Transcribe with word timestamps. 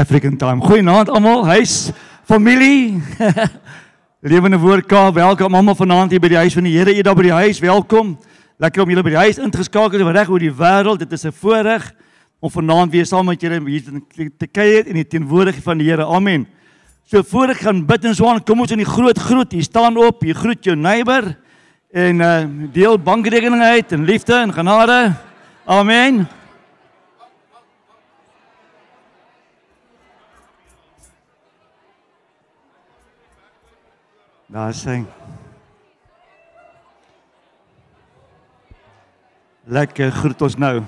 African 0.00 0.36
time. 0.36 0.64
Goeienaand 0.64 1.10
almal. 1.12 1.44
Huis, 1.44 1.90
familie. 2.24 3.02
Lewende 4.32 4.56
woord 4.58 4.86
Kaap. 4.88 5.14
Welkom 5.14 5.54
almal 5.54 5.76
vanaand 5.76 6.14
hier 6.14 6.22
by 6.24 6.30
die 6.32 6.38
huis 6.40 6.56
van 6.56 6.64
die 6.64 6.72
Here. 6.72 6.94
Jy 6.96 7.04
daar 7.04 7.18
by 7.18 7.26
die 7.26 7.34
huis. 7.36 7.60
Welkom. 7.60 8.14
Lekker 8.64 8.84
om 8.84 8.92
julle 8.94 9.04
by 9.04 9.12
die 9.12 9.20
huis 9.26 9.40
ingeskakel 9.44 10.00
te 10.00 10.14
reg 10.16 10.32
oor 10.32 10.40
die 10.40 10.52
wêreld. 10.56 11.04
Dit 11.04 11.12
is 11.12 11.26
'n 11.28 11.36
voorreg 11.36 11.90
om 12.40 12.48
vanaand 12.50 12.92
weer 12.92 13.04
saam 13.04 13.26
met 13.28 13.40
julle 13.40 13.60
hier 13.68 13.84
te, 14.38 14.46
kuier 14.46 14.86
in 14.86 14.94
die 14.94 15.04
teenwoordigheid 15.04 15.64
van 15.64 15.78
die 15.78 15.90
Here. 15.90 16.06
Amen. 16.06 16.46
So 17.04 17.22
voor 17.22 17.52
ek 17.52 17.60
gaan 17.60 17.84
bid 17.84 18.04
en 18.04 18.14
so 18.14 18.26
aan, 18.26 18.42
kom 18.42 18.60
ons 18.60 18.72
in 18.72 18.80
die 18.80 18.88
groot 18.88 19.18
groet. 19.18 19.52
Hier 19.52 19.68
staan 19.68 19.96
op. 19.96 20.24
Jy 20.24 20.32
groet 20.32 20.64
jou 20.64 20.76
neighbor 20.76 21.36
en 21.92 22.20
uh, 22.20 22.44
deel 22.72 22.96
bankrekening 22.96 23.62
uit 23.62 23.92
en 23.92 24.04
liefde 24.04 24.34
en 24.34 24.52
genade. 24.52 25.12
Amen. 25.66 26.39
Daar 34.50 34.72
sê. 34.74 35.04
Lekker 39.70 40.10
groet 40.10 40.40
ons 40.42 40.56
nou. 40.58 40.80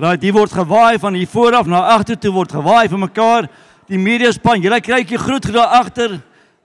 Raai, 0.00 0.16
die 0.16 0.32
word 0.32 0.54
gewaai 0.56 0.96
van 1.02 1.18
hier 1.18 1.28
vooraf 1.28 1.68
na 1.68 1.82
agter 1.92 2.16
toe 2.16 2.32
word 2.32 2.54
gewaai 2.56 2.88
vir 2.88 3.02
mekaar. 3.02 3.50
Die 3.84 4.00
media 4.00 4.30
span, 4.32 4.62
julle 4.64 4.80
kry 4.80 5.02
'n 5.04 5.18
groet 5.18 5.52
daar 5.52 5.76
agter. 5.82 6.22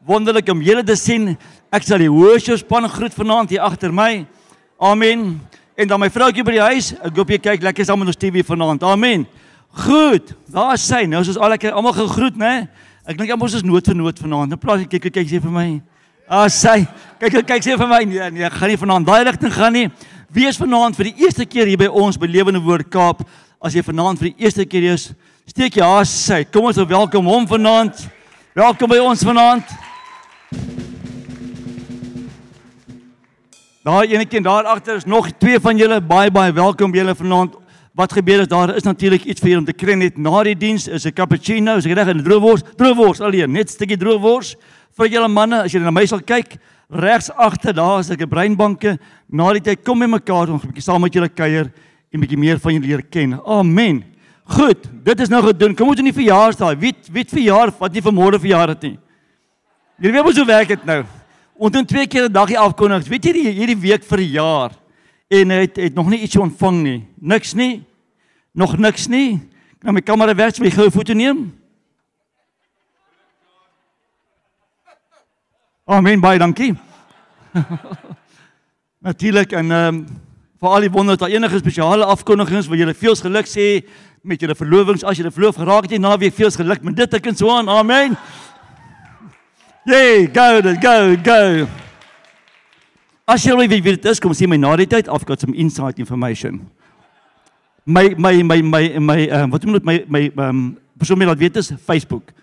Wonderlik 0.07 0.47
om 0.50 0.62
julle 0.62 0.83
te 0.83 0.95
sien. 0.95 1.38
Ek 1.69 1.83
sal 1.83 1.97
die 1.97 2.12
worship 2.12 2.59
span 2.59 2.88
groet 2.88 3.13
vanaand 3.13 3.50
hier 3.50 3.62
agter 3.62 3.91
my. 3.91 4.25
Amen. 4.79 5.41
En 5.75 5.88
dan 5.88 6.00
my 6.00 6.09
vroutjie 6.09 6.44
by 6.44 6.51
die 6.51 6.68
huis. 6.71 6.94
Ek 6.94 7.15
hoop 7.15 7.29
jy 7.29 7.39
kyk 7.39 7.62
lekker 7.62 7.85
saam 7.85 8.00
met 8.00 8.07
ons 8.07 8.15
TV 8.15 8.45
vanaand. 8.45 8.83
Amen. 8.83 9.27
Goed. 9.68 10.33
Daar 10.47 10.77
sê 10.77 11.06
nou, 11.07 11.23
soos 11.23 11.38
al 11.38 11.50
lekker 11.50 11.73
almal 11.73 11.94
gegroet, 11.94 12.38
né? 12.38 12.69
Ek 13.01 13.18
dink 13.18 13.33
ons 13.33 13.53
is 13.57 13.63
nood 13.65 13.88
vir 13.89 13.98
nood 13.98 14.19
vanaand. 14.21 14.51
Nou 14.53 14.59
praat 14.62 14.83
kyk 14.86 15.07
kyk 15.09 15.25
sê 15.25 15.39
vir 15.42 15.53
my. 15.53 15.68
Ah 16.30 16.45
sê, 16.53 16.83
kyk 17.18 17.39
kyk 17.50 17.63
sê 17.65 17.77
vir 17.80 17.89
my. 17.89 18.03
Nee, 18.06 18.27
nee, 18.36 18.50
gaan 18.53 18.69
nie 18.69 18.77
vanaand 18.77 19.07
daai 19.07 19.24
rigting 19.25 19.53
gaan 19.56 19.74
nie. 19.74 19.88
Wie 20.30 20.45
is 20.48 20.59
vanaand 20.62 20.95
vir 21.00 21.09
die 21.09 21.25
eerste 21.25 21.48
keer 21.50 21.65
hier 21.65 21.81
by 21.81 21.89
ons 21.89 22.19
by 22.21 22.30
Lewende 22.30 22.62
Woord 22.62 22.92
Kaap? 22.94 23.24
As 23.57 23.74
jy 23.74 23.81
vanaand 23.86 24.21
vir 24.21 24.30
die 24.30 24.45
eerste 24.45 24.68
keer 24.69 24.92
is, 24.94 25.07
steek 25.50 25.80
jy 25.80 25.86
haar 25.86 26.06
sê. 26.06 26.44
Kom 26.45 26.69
ons 26.69 26.77
welkom 26.77 27.25
hom 27.25 27.50
vanaand. 27.50 28.06
Welkom 28.53 28.94
by 28.94 29.01
ons 29.01 29.25
vanaand. 29.25 29.74
Daar 33.81 34.06
enetjie 34.06 34.44
daar 34.45 34.69
agter 34.69 35.01
is 35.01 35.09
nog 35.09 35.31
twee 35.42 35.57
van 35.57 35.77
julle 35.77 35.97
baie 36.06 36.30
baie 36.30 36.54
welkom 36.54 36.94
julle 36.94 37.18
vanaand 37.18 37.57
Wat 37.94 38.14
gebeur 38.16 38.40
is 38.40 38.48
daar 38.48 38.76
is 38.76 38.84
natuurlik 38.88 39.26
iets 39.28 39.42
vir 39.44 39.50
julle 39.50 39.62
om 39.66 39.68
te 39.68 39.76
kry 39.76 39.98
net 40.00 40.18
na 40.18 40.44
die 40.48 40.56
diens 40.56 40.88
is 40.88 41.06
'n 41.06 41.12
cappuccino, 41.12 41.76
is 41.76 41.86
reg 41.86 42.08
'n 42.08 42.24
droewors, 42.24 42.64
droewors 42.78 43.20
alleen, 43.20 43.52
net 43.52 43.68
'n 43.68 43.74
stukkie 43.74 43.98
droewors 43.98 44.56
vir 44.98 45.08
julle 45.08 45.28
manne 45.28 45.64
as 45.64 45.72
julle 45.72 45.84
na 45.84 45.92
my 45.92 46.06
sal 46.06 46.22
kyk. 46.22 46.58
Regs 46.90 47.30
agter 47.32 47.74
daar 47.74 48.00
is 48.00 48.10
'n 48.10 48.30
breinbanke. 48.30 48.98
Na 49.30 49.52
die 49.54 49.62
tyd 49.62 49.84
kom 49.84 50.00
mekaar 50.00 50.50
om 50.50 50.56
'n 50.56 50.68
bietjie 50.68 50.82
saam 50.82 51.02
met 51.02 51.14
julle 51.14 51.30
kuier 51.30 51.72
en 52.14 52.20
'n 52.20 52.22
bietjie 52.22 52.38
meer 52.38 52.60
van 52.60 52.74
julle 52.74 52.88
leer 52.88 53.04
ken. 53.04 53.40
Amen. 53.46 54.04
Goed, 54.46 54.88
dit 55.04 55.20
is 55.20 55.30
nou 55.30 55.42
gedoen. 55.44 55.76
Kom 55.76 55.90
ons 55.90 56.00
in 56.00 56.06
die 56.06 56.14
verjaarsdag. 56.14 56.80
Wie 56.80 56.94
wie 57.12 57.26
verjaar 57.26 57.72
wat 57.78 57.94
nie 57.94 58.02
vanmôre 58.02 58.40
verjaar 58.40 58.70
het 58.70 58.82
nie. 58.82 59.00
Julle 60.00 60.14
weet 60.14 60.24
mos 60.24 60.38
hoe 60.38 60.46
werk 60.46 60.68
dit 60.68 60.86
nou. 60.86 61.04
Ons 61.58 61.72
doen 61.72 61.86
twee 61.86 62.08
keer 62.08 62.30
'n 62.30 62.32
dagie 62.32 62.58
afkondig. 62.58 63.08
Weet 63.08 63.26
jy 63.26 63.52
hierdie 63.52 63.80
week 63.80 64.04
vir 64.04 64.18
die 64.18 64.32
jaar 64.32 64.81
en 65.31 65.54
hy 65.54 65.63
het, 65.63 65.78
het 65.80 65.95
nog 65.95 66.10
nie 66.12 66.19
iets 66.25 66.36
ontvang 66.36 66.81
nie. 66.83 67.00
Niks 67.16 67.54
nie. 67.54 67.83
Nog 68.51 68.75
niks 68.78 69.07
nie. 69.07 69.39
Ek 69.80 69.88
nou 69.88 69.95
my 69.95 70.04
kamera 70.04 70.36
weg, 70.36 70.57
wil 70.60 70.68
jy 70.68 70.75
gou 70.75 70.88
'n 70.88 70.92
foto 70.92 71.13
neem? 71.13 71.54
Amen, 75.88 76.19
baie 76.19 76.39
dankie. 76.39 76.75
Natuurlik 79.07 79.51
en 79.51 79.72
ehm 79.72 79.95
um, 79.95 80.06
vir 80.62 80.69
al 80.69 80.81
die 80.86 80.92
wonders, 80.92 81.18
daar 81.18 81.30
enige 81.33 81.57
spesiale 81.57 82.06
afkondigings 82.06 82.68
wil 82.68 82.78
julle 82.78 82.94
veel 82.94 83.16
geluk 83.16 83.48
sê 83.50 83.81
met 84.22 84.39
julle 84.39 84.56
verlovings 84.56 85.04
as 85.04 85.18
julle 85.18 85.31
verloof 85.31 85.56
geraak 85.56 85.89
het, 85.89 86.00
na 86.00 86.18
week 86.18 86.36
veel 86.36 86.51
geluk 86.51 86.83
met 86.83 86.95
dit 86.95 87.13
ek 87.13 87.25
en 87.25 87.36
so 87.36 87.50
aan. 87.50 87.69
Amen. 87.69 88.18
Yay, 89.86 90.30
go, 90.30 90.62
go, 90.78 91.16
go. 91.24 91.81
As 93.31 93.45
jy 93.48 93.54
wil 93.56 93.69
weet 93.72 93.83
wie 93.86 93.95
dit 93.95 94.06
is, 94.12 94.19
kom 94.19 94.33
sien 94.36 94.50
my 94.51 94.57
na 94.60 94.74
die 94.75 94.89
tyd. 94.92 95.07
I've 95.07 95.24
got 95.24 95.39
some 95.39 95.56
inside 95.56 96.01
information. 96.04 96.66
My 97.88 98.10
my 98.19 98.33
my 98.44 98.60
my 98.60 98.83
my 99.00 99.19
uh, 99.31 99.45
wat 99.54 99.63
moet 99.66 99.86
my 99.88 100.01
my 100.12 100.24
um 100.36 100.75
persoon 101.00 101.22
my 101.22 101.30
laat 101.30 101.39
weet 101.39 101.56
is 101.62 101.72
Facebook. 101.88 102.33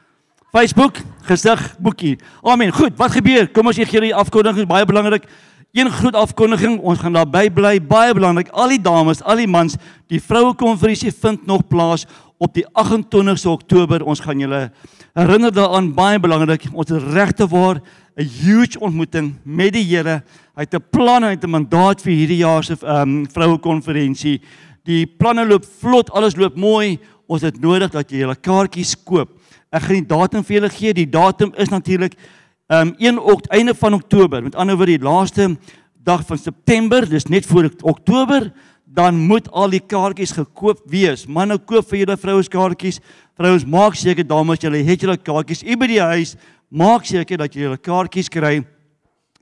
Facebook 0.48 1.02
gesig 1.28 1.60
boekie. 1.76 2.16
Amen. 2.40 2.72
Goed, 2.72 2.96
wat 2.96 3.12
gebeur? 3.12 3.50
Kom 3.52 3.68
ons 3.68 3.76
gee 3.76 3.84
hierdie 3.84 4.14
afkondiging 4.16 4.64
baie 4.70 4.88
belangrik. 4.88 5.28
Een 5.76 5.90
groot 5.90 6.14
afkondiging, 6.16 6.78
ons 6.80 7.02
gaan 7.02 7.12
daarby 7.12 7.50
bly, 7.52 7.74
baie 7.84 8.14
belangrik. 8.16 8.48
Al 8.56 8.70
die 8.72 8.80
dames, 8.80 9.18
al 9.20 9.42
die 9.42 9.50
mans, 9.50 9.74
die 10.08 10.20
vroue 10.20 10.54
konferensie 10.56 11.12
vind 11.12 11.44
nog 11.46 11.66
plaas 11.68 12.06
op 12.40 12.54
die 12.56 12.64
28ste 12.72 13.50
Oktober. 13.52 14.00
Ons 14.00 14.22
gaan 14.24 14.40
julle 14.40 14.70
herinner 15.12 15.52
daaraan 15.52 15.90
baie 15.92 16.16
belangrik. 16.24 16.64
Ons 16.72 16.94
is 16.96 17.04
regte 17.12 17.44
waar 17.52 17.82
'n 18.16 18.24
huge 18.24 18.80
ontmoeting 18.80 19.34
met 19.44 19.72
die 19.72 19.84
Here. 19.84 20.22
Hy 20.56 20.64
het 20.64 20.74
'n 20.74 20.84
plan, 20.90 21.22
hy 21.22 21.36
het 21.36 21.44
'n 21.44 21.50
mandaat 21.50 22.00
vir 22.00 22.12
hierdie 22.12 22.40
jaar 22.40 22.64
se 22.64 22.72
ehm 22.72 23.02
um, 23.02 23.26
vroue 23.26 23.58
konferensie. 23.58 24.40
Die 24.84 25.06
planne 25.06 25.46
loop 25.46 25.64
vlot, 25.80 26.10
alles 26.10 26.36
loop 26.36 26.56
mooi. 26.56 26.98
Ons 27.26 27.42
het 27.42 27.60
nodig 27.60 27.90
dat 27.90 28.10
jy 28.10 28.18
julle 28.18 28.36
kaartjies 28.36 28.96
koop. 29.04 29.28
Ek 29.70 29.82
gaan 29.82 30.00
die 30.00 30.16
datum 30.16 30.44
vir 30.44 30.54
julle 30.54 30.70
gee. 30.70 30.94
Die 30.94 31.10
datum 31.10 31.52
is 31.56 31.68
natuurlik 31.68 32.14
ehm 32.14 32.37
Ehm, 32.68 32.88
um 32.88 32.94
1 32.98 33.18
Okt 33.18 33.46
einde 33.48 33.74
van 33.74 33.94
Oktober, 33.94 34.42
met 34.42 34.54
ander 34.54 34.76
woorde 34.76 34.98
die 34.98 35.04
laaste 35.04 35.56
dag 36.04 36.26
van 36.26 36.38
September, 36.38 37.08
dis 37.08 37.24
net 37.24 37.46
voor 37.46 37.70
Oktober, 37.80 38.52
dan 38.84 39.16
moet 39.16 39.50
al 39.50 39.70
die 39.72 39.80
kaartjies 39.80 40.34
gekoop 40.36 40.82
wees. 40.84 41.24
Manne 41.26 41.56
nou 41.56 41.64
koop 41.64 41.88
vir 41.88 42.02
julle 42.02 42.16
vrouens 42.20 42.50
kaartjies. 42.52 43.00
Vrouens 43.40 43.64
maak 43.64 43.96
seker 43.96 44.26
dames 44.28 44.60
julle 44.60 44.82
het 44.84 45.00
julle 45.00 45.16
kaartjies 45.16 45.64
u 45.64 45.78
by 45.80 45.88
die 45.88 46.00
huis. 46.10 46.34
Maak 46.68 47.08
seker 47.08 47.40
dat 47.40 47.56
julle 47.56 47.80
kaartjies 47.80 48.28
kry. 48.28 48.60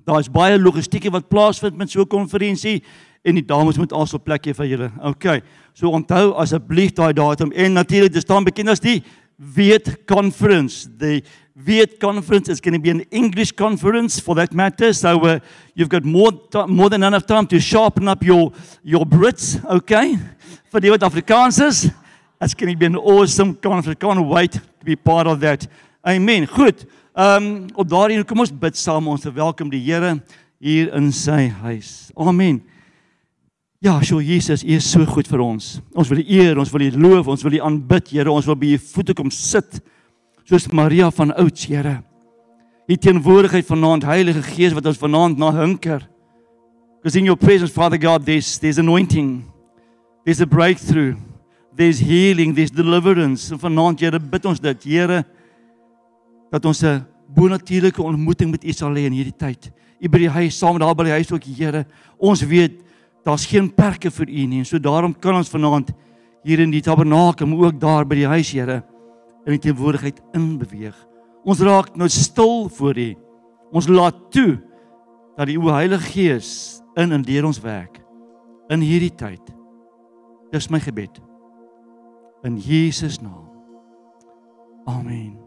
Daar's 0.07 0.31
baie 0.31 0.55
logistiekie 0.59 1.11
wat 1.11 1.27
plaasvind 1.27 1.77
met 1.77 1.91
so 1.91 2.03
'n 2.03 2.07
konferensie 2.07 2.85
en 3.25 3.35
die 3.35 3.47
dames 3.47 3.77
moet 3.77 3.93
alsop 3.93 4.25
plekjie 4.25 4.55
vir 4.55 4.67
julle. 4.67 4.93
OK. 5.03 5.43
So 5.75 5.91
onthou 5.91 6.35
asseblief 6.39 6.93
daai 6.93 7.13
datum 7.13 7.51
en 7.51 7.73
natuurlik 7.73 8.13
dit 8.13 8.23
staan 8.23 8.45
bekend 8.45 8.69
as 8.69 8.81
die 8.81 9.03
Weet 9.37 10.07
Conference, 10.07 10.89
die 10.97 11.23
V8 11.59 11.99
conference 11.99 12.49
is 12.51 12.61
going 12.61 12.75
to 12.75 12.79
be 12.79 12.91
an 12.91 13.01
English 13.11 13.53
conference 13.53 14.21
for 14.21 14.35
that 14.35 14.53
matter. 14.53 14.93
So 14.93 15.19
uh, 15.21 15.39
you've 15.75 15.89
got 15.89 16.05
more, 16.05 16.33
more 16.69 16.91
than 16.91 17.03
enough 17.03 17.25
time 17.27 17.47
to 17.47 17.59
sharpen 17.59 18.09
up 18.09 18.23
your, 18.23 18.53
your 18.83 19.07
Brits, 19.07 19.65
okay? 19.65 20.19
For 20.71 20.81
the 20.81 20.89
Afrikaners, 20.89 21.91
that's 22.39 22.53
going 22.53 22.73
to 22.73 22.79
be 22.79 22.87
an 22.87 22.97
awesome 22.97 23.55
conference. 23.55 23.99
Can't 23.99 24.27
wait 24.27 24.53
to 24.53 24.85
be 24.85 24.97
part 24.97 25.27
of 25.27 25.41
that. 25.41 25.67
Amen. 26.07 26.47
Goed. 26.47 26.87
Ehm 27.17 27.45
um, 27.45 27.69
op 27.81 27.89
daardie 27.89 28.21
kom 28.29 28.43
ons 28.45 28.51
bid 28.53 28.77
saam 28.77 29.07
ons 29.09 29.23
verwelkom 29.25 29.71
die 29.73 29.81
Here 29.81 30.19
hier 30.61 30.91
in 30.99 31.07
sy 31.17 31.47
huis. 31.63 32.11
Amen. 32.13 32.59
Ja, 33.81 33.95
sjoe 34.05 34.21
Jesus, 34.21 34.61
U 34.61 34.75
is 34.77 34.85
so 34.85 35.07
goed 35.09 35.29
vir 35.31 35.41
ons. 35.41 35.79
Ons 35.97 36.11
wil 36.13 36.21
U 36.21 36.27
eer, 36.29 36.61
ons 36.61 36.73
wil 36.75 36.85
U 36.85 36.91
loof, 37.07 37.31
ons 37.33 37.45
wil 37.47 37.57
U 37.57 37.63
aanbid, 37.65 38.13
Here. 38.13 38.29
Ons 38.29 38.45
wil 38.45 38.59
by 38.61 38.75
U 38.77 38.83
voete 38.93 39.17
kom 39.17 39.33
sit 39.33 39.81
soos 40.47 40.69
Maria 40.71 41.11
van 41.11 41.35
ouds, 41.35 41.67
Here. 41.67 42.03
U 42.87 42.97
teenwoordigheid 42.97 43.67
vanaand, 43.67 44.05
Heilige 44.07 44.43
Gees 44.47 44.75
wat 44.77 44.87
ons 44.87 44.99
vanaand 45.01 45.39
na 45.39 45.51
hunker. 45.51 46.05
Because 47.01 47.19
in 47.19 47.27
your 47.27 47.39
presence, 47.39 47.73
Father 47.73 47.99
God, 47.99 48.25
there's 48.25 48.59
there's 48.59 48.79
anointing. 48.79 49.43
There's 50.25 50.41
a 50.41 50.47
breakthrough. 50.47 51.17
There's 51.75 51.99
healing, 51.99 52.55
there's 52.55 52.71
deliverance. 52.71 53.51
En 53.51 53.59
vanaand, 53.59 54.01
Here, 54.01 54.21
bid 54.21 54.47
ons 54.47 54.63
dit, 54.63 54.85
Here 54.85 55.25
dat 56.51 56.65
ons 56.65 56.83
'n 56.83 57.05
bonatuurlike 57.35 58.03
ontmoeting 58.03 58.51
met 58.51 58.65
U 58.65 58.73
sal 58.73 58.95
hê 58.95 59.11
in 59.11 59.13
hierdie 59.13 59.37
tyd. 59.37 59.71
U 60.01 60.09
by 60.09 60.19
die 60.19 60.31
huis 60.31 60.59
saam 60.59 60.79
daar 60.79 60.95
by 60.95 61.05
die 61.05 61.19
huis 61.19 61.33
ook 61.33 61.43
Here. 61.43 61.87
Ons 62.19 62.43
weet 62.43 62.81
daar's 63.25 63.47
geen 63.47 63.69
perke 63.69 64.11
vir 64.11 64.29
U 64.29 64.47
nie 64.47 64.59
en 64.59 64.65
so 64.65 64.79
daarom 64.79 65.13
kan 65.13 65.35
ons 65.35 65.51
vanaand 65.51 65.91
hier 66.45 66.61
in 66.61 66.71
die 66.71 66.81
tabernakel 66.81 67.51
ook 67.51 67.81
daar 67.81 68.07
by 68.07 68.15
die 68.15 68.27
huis 68.27 68.53
Here 68.53 68.85
in 69.47 69.55
die 69.55 69.63
teenwoordigheid 69.69 70.19
inbeweeg. 70.35 70.97
Ons 71.47 71.63
raak 71.63 71.95
nou 71.95 72.09
stil 72.11 72.67
voor 72.75 72.99
U. 72.99 73.15
Ons 73.71 73.89
laat 73.89 74.19
toe 74.35 74.59
dat 75.37 75.47
die 75.51 75.61
Heilige 75.61 76.11
Gees 76.11 76.51
in 76.99 77.13
en 77.13 77.23
deur 77.23 77.47
ons 77.47 77.61
werk 77.63 78.01
in 78.73 78.83
hierdie 78.83 79.15
tyd. 79.15 79.43
Dis 80.51 80.71
my 80.71 80.81
gebed. 80.83 81.21
In 82.47 82.57
Jesus 82.59 83.21
naam. 83.23 83.47
Amen. 84.87 85.39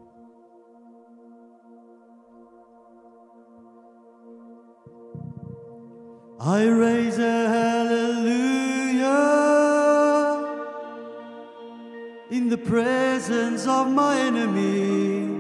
I 6.39 6.68
raise 6.68 7.20
a 7.20 7.48
hallelujah 7.51 9.49
in 12.29 12.50
the 12.50 12.57
presence 12.57 13.65
of 13.65 13.91
my 13.91 14.19
enemies. 14.19 15.38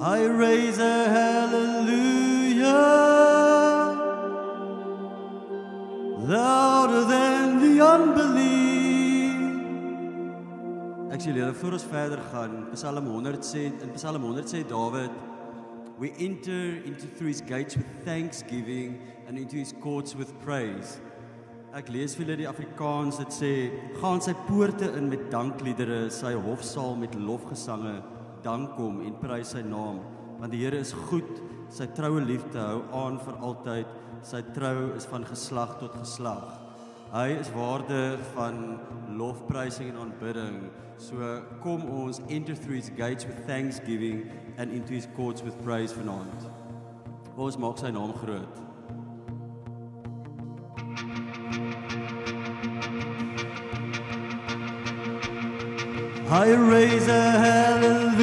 I 0.00 0.24
raise 0.24 0.78
a 0.78 1.08
hallelujah 1.08 2.66
louder 6.18 7.04
than 7.04 7.60
the 7.60 7.84
unbelief. 7.84 8.46
Julle 11.26 11.54
voor 11.54 11.72
ons 11.72 11.84
verder 11.84 12.18
gaan, 12.30 12.66
Psalm 12.74 13.06
100 13.06 13.44
sê 13.44 13.72
Psalm 13.94 14.22
100 14.22 14.48
sê 14.48 14.62
we 15.98 16.12
enter 16.18 16.76
into 16.84 17.06
through 17.06 17.28
his 17.28 17.40
gates 17.40 17.76
with 17.76 17.86
thanksgiving 18.04 19.00
and 19.26 19.38
into 19.38 19.56
his 19.56 19.72
courts 19.72 20.14
with 20.14 20.38
praise. 20.40 21.00
Ek 21.76 21.90
lees 21.92 22.14
vir 22.16 22.22
julle 22.24 22.34
die 22.40 22.46
Afrikaans 22.48 23.18
dit 23.20 23.34
sê 23.36 23.48
gaan 23.98 24.22
sy 24.24 24.32
poorte 24.46 24.86
in 24.96 25.10
met 25.12 25.26
dankliedere 25.28 26.06
sy 26.14 26.30
hofsaal 26.46 26.94
met 26.96 27.12
lofgesange 27.20 27.98
dank 28.46 28.78
hom 28.80 29.02
en 29.04 29.18
prys 29.20 29.50
sy 29.52 29.60
naam. 29.60 29.98
Want 30.40 30.54
die 30.54 30.62
Here 30.62 30.80
is 30.80 30.94
goed 31.10 31.28
sy 31.68 31.84
troue 31.98 32.22
liefde 32.24 32.62
hou 32.62 32.78
aan 32.96 33.18
vir 33.26 33.36
altyd 33.44 33.92
sy 34.24 34.40
trou 34.56 34.94
is 34.96 35.04
van 35.10 35.28
geslag 35.28 35.74
tot 35.82 35.92
geslag. 36.00 36.46
Hy 37.12 37.26
is 37.42 37.52
waardig 37.52 38.24
van 38.32 38.78
lofprysing 39.20 39.92
en 39.92 40.00
aanbidding. 40.06 40.62
So 40.96 41.42
kom 41.60 41.84
ons 41.92 42.22
enter 42.30 42.56
through 42.56 42.80
his 42.80 42.88
gates 42.96 43.28
with 43.28 43.44
thanksgiving 43.44 44.30
and 44.56 44.72
into 44.72 44.96
his 44.96 45.10
courts 45.18 45.44
with 45.44 45.60
praise 45.60 45.92
vanaand. 45.92 46.48
Ons 47.36 47.60
maak 47.60 47.84
sy 47.84 47.92
naam 47.92 48.16
groot 48.16 48.64
I 56.28 56.52
raise 56.54 57.06
a 57.06 57.30
hallelujah 57.30 58.16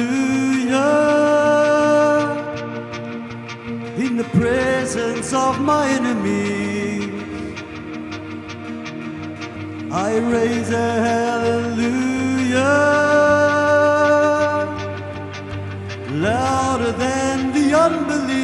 in 3.96 4.18
the 4.18 4.24
presence 4.24 5.32
of 5.32 5.58
my 5.62 5.88
enemy. 5.88 7.10
I 9.90 10.18
raise 10.18 10.70
a 10.70 10.92
hallelujah 11.08 11.94
louder 16.10 16.92
than 16.92 17.52
the 17.54 17.74
unbelief. 17.74 18.34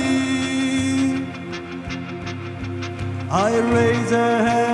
I 3.31 3.59
raise 3.59 4.13
a 4.13 4.17
hallelujah. 4.17 4.70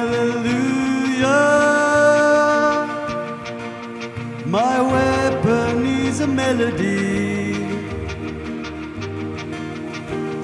Melody. 6.46 7.54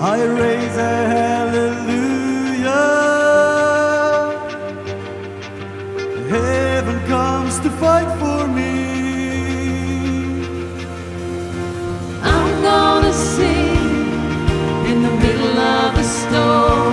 I 0.01 0.19
raise 0.41 0.77
a 0.77 0.95
hallelujah. 1.17 2.81
Heaven 6.35 6.99
comes 7.15 7.55
to 7.65 7.71
fight 7.83 8.11
for 8.21 8.41
me. 8.59 8.75
I'm 12.35 12.53
gonna 12.69 13.13
sing 13.13 14.09
in 14.91 14.99
the 15.07 15.15
middle 15.25 15.59
of 15.77 15.89
the 15.99 16.07
storm. 16.19 16.92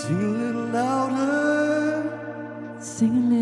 Sing 0.00 0.16
a 0.16 0.28
little 0.28 0.68
louder. 0.68 2.02
Sing 2.80 3.10
a 3.10 3.20
little 3.28 3.39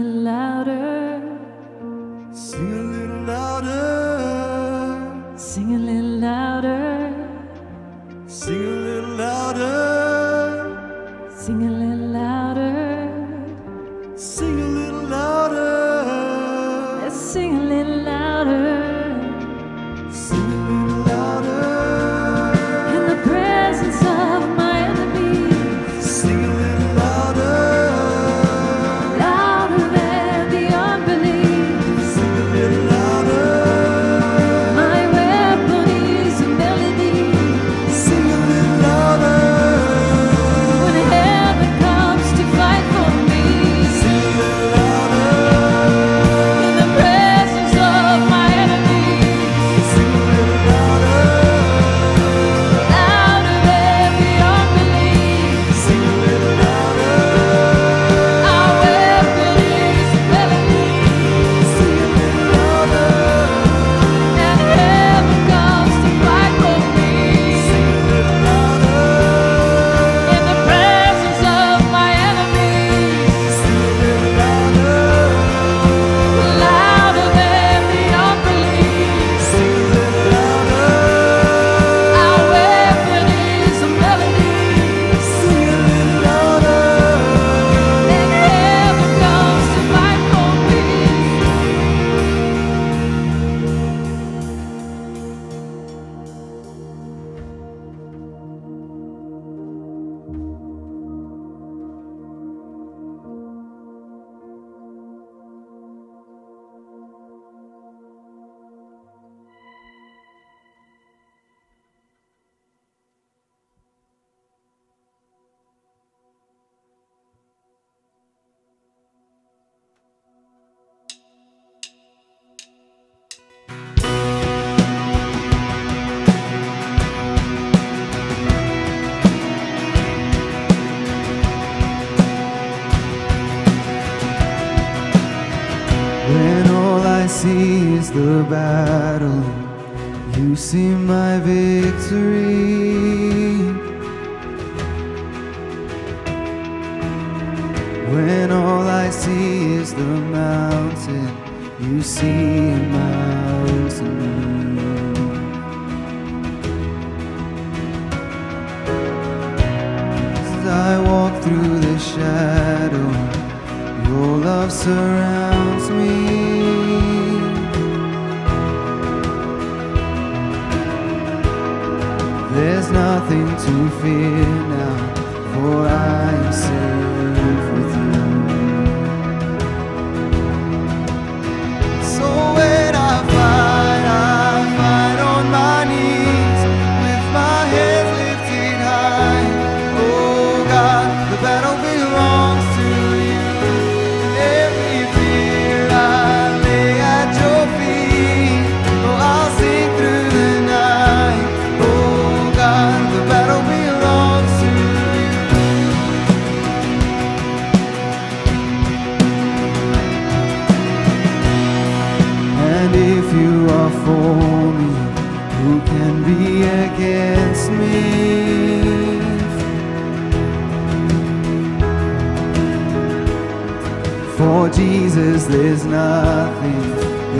there's 225.49 225.87
nothing 225.87 226.83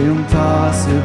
impossible 0.07 0.98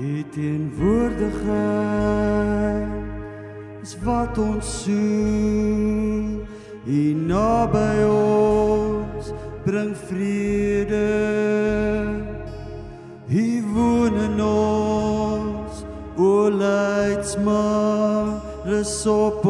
U 0.00 0.24
teenwoordigheid 0.32 2.88
is 3.82 3.96
wat 4.00 4.38
ons 4.38 4.84
soek. 4.84 6.46
U 6.88 7.00
naby 7.28 8.04
ons 8.08 9.28
bring 9.66 9.92
vrede. 10.08 11.08
U 13.28 13.62
woon 13.74 14.16
in 14.24 14.40
ons, 14.40 15.84
o 16.16 16.48
leidsman, 16.48 18.40
resop 18.64 19.44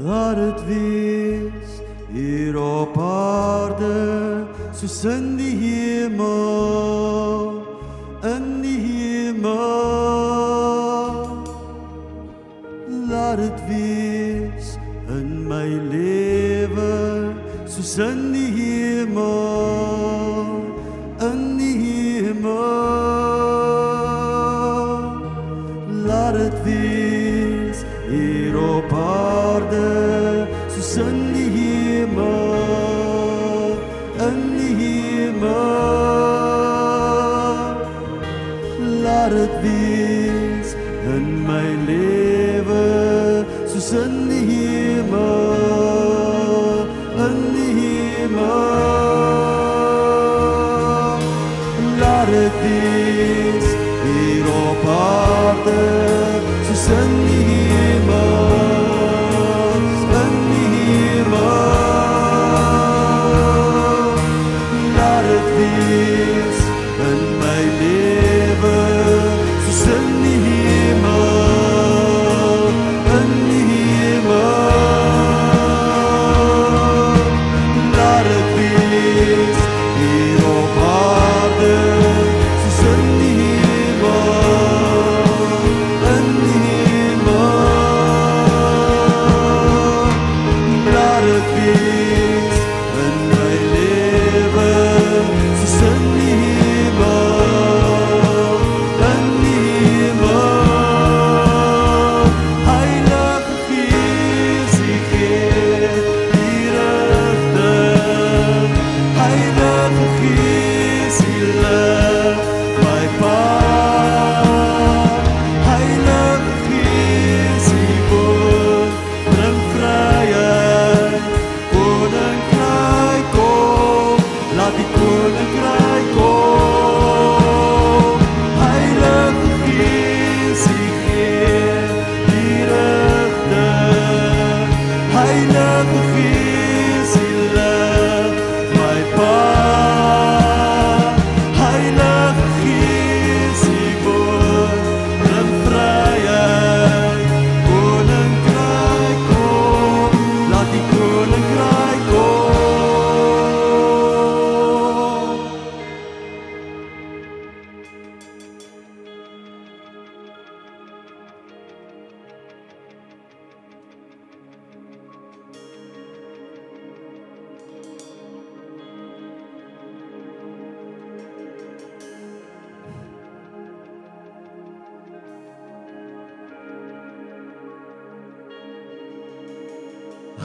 Laat 0.00 0.36
dit 0.36 0.64
wees 0.66 1.70
hier 2.12 2.56
op 2.56 2.98
aarde 2.98 4.44
soos 4.72 5.04
in 5.04 5.36
die 5.36 5.56
hemel. 5.56 6.41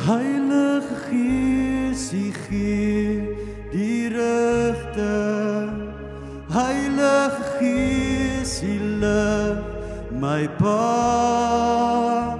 Heilige 0.07 0.95
Gees, 1.09 2.13
U 2.13 2.31
gee 2.47 3.35
die 3.73 4.07
rigting. 4.07 5.91
Heilige 6.47 7.43
Gees, 7.59 8.63
U 8.63 8.79
lig 9.01 9.57
my 10.11 10.47
pad. 10.59 12.39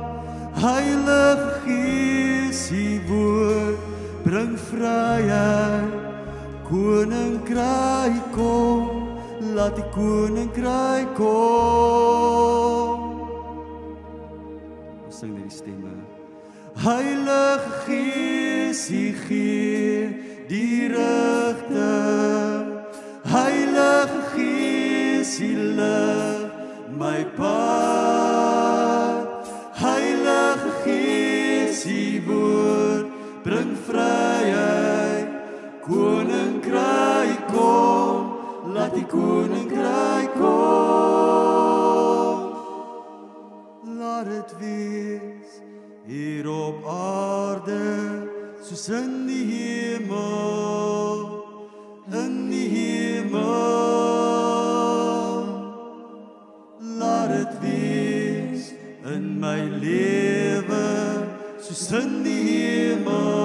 Heilige 0.55 1.59
Gees, 1.65 2.71
U 2.71 3.01
woord 3.09 3.77
bring 4.23 4.57
vryheid. 4.57 5.91
Koninkryk 6.69 8.31
kom, 8.31 9.11
laat 9.55 9.75
die 9.75 9.83
koninkryk 9.91 11.11
kom. 11.19 12.56
Heilige 16.83 17.71
Gees, 17.87 18.89
U 18.91 19.13
gee 19.27 20.13
die 20.47 20.87
rigting. 20.87 22.65
Heilige 23.25 24.21
Gees, 24.35 25.39
U 25.39 25.55
lig 25.77 26.51
my 26.95 27.25
pad. 27.35 29.27
Heilige 29.73 30.71
Gees, 30.83 31.85
U 31.85 32.21
woord 32.27 33.07
bring 33.43 33.75
vryheid. 33.87 35.27
Koninkryk 35.81 37.47
kom, 37.47 38.23
laat 38.73 38.93
die 38.93 39.05
koninkryk 39.05 40.31
kom. 40.37 40.77
Laat 43.97 44.25
dit 44.29 44.51
weer 44.59 45.36
hier 46.37 46.49
op 46.49 46.85
aarde 46.85 47.81
soos 48.61 48.89
in 48.93 49.25
die 49.25 49.45
hemel 49.49 51.23
in 52.13 52.35
die 52.51 52.67
hemel. 52.69 53.41
Laat 56.99 57.33
dit 57.33 57.57
wees 57.63 58.69
in 59.15 59.25
my 59.41 59.65
lewe 59.81 60.85
soos 61.57 61.89
in 62.03 62.21
die 62.27 62.43
hemel. 62.51 63.36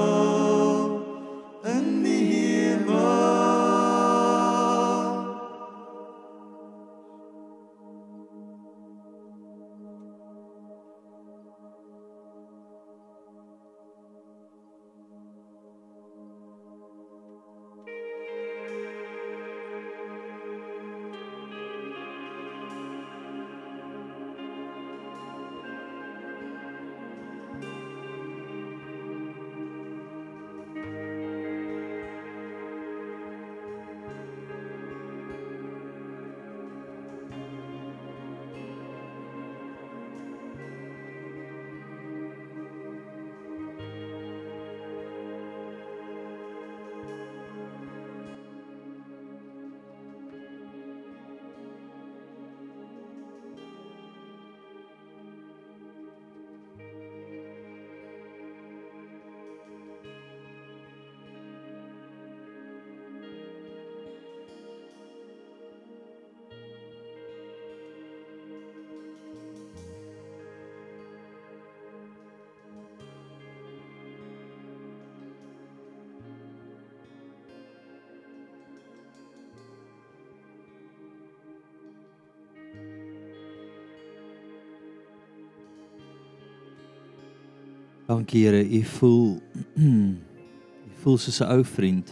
Here, 88.32 88.64
u 88.64 88.82
voel 88.82 89.40
u 90.88 90.94
voel 91.02 91.18
soos 91.20 91.40
'n 91.40 91.50
ou 91.52 91.64
vriend. 91.64 92.08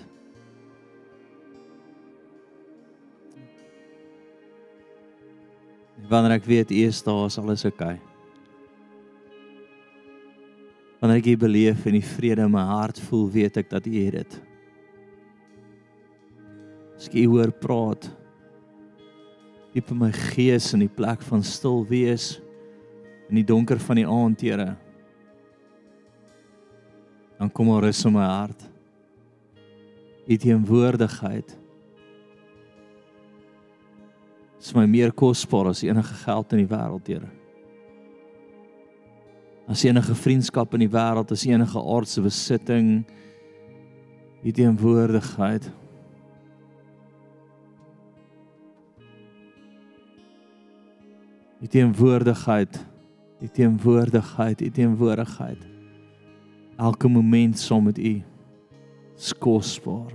Wanneer 6.11 6.37
ek 6.37 6.45
weet 6.45 6.71
u 6.71 6.75
is 6.75 7.01
daar, 7.03 7.25
is 7.27 7.39
alles 7.39 7.65
oukei. 7.65 7.95
Okay. 7.97 8.11
Wanneer 11.01 11.23
ek 11.23 11.27
u 11.27 11.37
beleef 11.37 11.87
en 11.87 11.97
die 11.97 12.05
vrede 12.05 12.45
in 12.45 12.53
my 12.53 12.67
hart 12.69 13.01
voel, 13.01 13.31
weet 13.31 13.57
ek 13.57 13.71
dat 13.71 13.87
u 13.87 13.95
het 14.05 14.13
dit. 14.13 14.37
As 16.99 17.09
ek 17.09 17.17
u 17.17 17.25
hoor 17.33 17.49
praat, 17.49 18.11
diep 19.73 19.89
in 19.89 20.03
my 20.03 20.13
gees 20.13 20.75
in 20.77 20.85
die 20.85 20.93
plek 20.93 21.23
van 21.23 21.43
stil 21.43 21.87
wees 21.89 22.41
in 23.31 23.41
die 23.41 23.47
donker 23.47 23.81
van 23.81 23.97
die 23.97 24.09
aand, 24.09 24.45
Here. 24.45 24.77
Dan 27.41 27.49
kom 27.49 27.71
maar 27.71 27.83
rus 27.83 28.05
in 28.05 28.13
my 28.13 28.25
hart. 28.25 28.67
U 30.29 30.37
teenwoordigheid 30.37 31.57
is 34.61 34.75
my 34.77 34.85
meer 34.85 35.09
kosbaar 35.17 35.71
as 35.71 35.81
enige 35.83 36.19
geld 36.21 36.53
in 36.53 36.61
die 36.61 36.69
wêreld, 36.69 37.09
Here. 37.09 37.31
As 39.71 39.87
enige 39.89 40.15
vriendskap 40.15 40.77
in 40.77 40.85
die 40.85 40.91
wêreld, 40.93 41.33
as 41.33 41.47
enige 41.49 41.81
aardse 41.81 42.21
besitting, 42.21 42.91
u 44.45 44.53
teenwoordigheid. 44.53 45.71
U 51.65 51.73
teenwoordigheid, 51.73 52.85
u 53.41 53.49
teenwoordigheid, 53.49 54.61
u 54.61 54.71
teenwoordigheid. 54.71 55.70
Elke 56.81 57.07
oomblik 57.07 57.57
saam 57.61 57.85
met 57.85 57.99
u 57.99 58.23
is 59.17 59.33
kosbaar. 59.37 60.15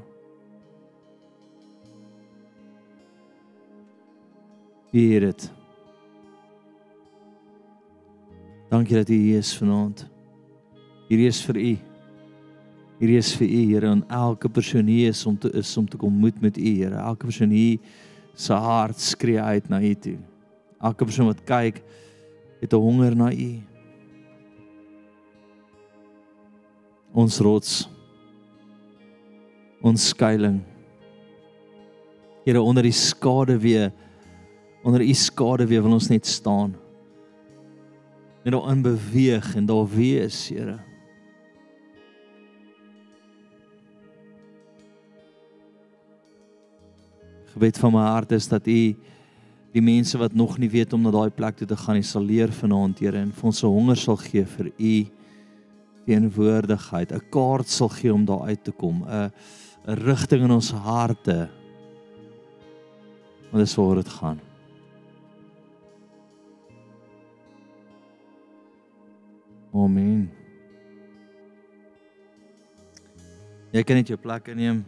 Hier 4.89 5.19
dit. 5.19 5.51
Dankie 8.69 8.95
dat 8.95 9.09
U 9.09 9.13
hier 9.13 9.37
is 9.37 9.51
vanaand. 9.57 10.07
Hierdie 11.09 11.27
is 11.27 11.41
vir 11.45 11.59
U. 11.59 11.73
Hierdie 12.97 13.19
is 13.19 13.29
vir 13.37 13.45
U, 13.45 13.61
Here, 13.69 13.91
en 13.91 14.01
elke 14.09 14.49
persoon 14.49 14.89
hier 14.89 15.13
is 15.13 15.21
om 15.25 15.37
te 15.37 15.51
is 15.53 15.77
om 15.77 15.85
te 15.89 15.99
kom 16.01 16.17
moed 16.23 16.41
met 16.41 16.57
U, 16.57 16.65
Here. 16.65 16.95
Elke 16.95 17.29
persoon 17.29 17.53
hier 17.53 17.77
se 18.33 18.53
hart 18.53 18.99
skree 18.99 19.41
uit 19.41 19.69
na 19.69 19.83
U 19.83 19.93
toe. 19.93 20.17
Elke 20.81 21.05
persoon 21.05 21.29
wat 21.29 21.43
kyk, 21.45 21.83
het 22.61 22.73
'n 22.73 22.81
honger 22.81 23.15
na 23.15 23.31
U. 23.31 23.74
Ons 27.15 27.39
rots. 27.39 27.85
Ons 29.81 30.09
skuilings. 30.11 30.63
Here 32.45 32.61
onder 32.61 32.85
die 32.85 32.93
skade 32.93 33.55
weer 33.57 33.91
onder 34.85 35.01
u 35.01 35.13
skade 35.17 35.65
weer 35.65 35.81
wil 35.81 35.95
ons 35.97 36.11
net 36.11 36.27
staan 36.29 36.75
net 38.45 38.53
daarin 38.53 38.81
beweeg 38.85 39.55
en 39.55 39.65
daar 39.65 39.87
wees, 39.89 40.49
Here. 40.49 40.77
Gebed 47.55 47.77
van 47.81 47.93
my 47.95 48.03
hart 48.05 48.35
is 48.37 48.47
dat 48.47 48.67
U 48.67 48.95
die 49.73 49.81
mense 49.81 50.17
wat 50.21 50.33
nog 50.33 50.59
nie 50.61 50.69
weet 50.69 50.93
om 50.93 51.01
na 51.01 51.11
daai 51.11 51.31
plek 51.33 51.57
toe 51.57 51.67
te 51.67 51.77
gaan, 51.77 52.03
sal 52.03 52.21
leer 52.21 52.53
vanaand, 52.53 53.01
Here, 53.01 53.17
en 53.17 53.31
vir 53.33 53.45
ons 53.49 53.63
'n 53.63 53.67
honger 53.67 53.97
sal 53.97 54.17
gee 54.17 54.45
vir 54.45 54.71
U 54.77 55.05
teenwoordigheid, 56.05 57.11
'n 57.11 57.29
kaart 57.29 57.67
sal 57.67 57.89
gee 57.89 58.13
om 58.13 58.25
daar 58.25 58.47
uit 58.47 58.63
te 58.63 58.71
kom, 58.71 59.03
'n 59.03 59.31
'n 59.87 59.93
rigting 59.93 60.43
in 60.43 60.51
ons 60.51 60.71
harte. 60.71 61.49
Want 63.51 63.63
dis 63.63 63.75
waar 63.75 63.95
dit 63.95 64.09
gaan. 64.09 64.39
Amen. 69.73 70.31
Jy 73.71 73.83
kan 73.83 73.95
net 73.95 74.07
jou 74.07 74.17
plek 74.19 74.47
inneem. 74.47 74.85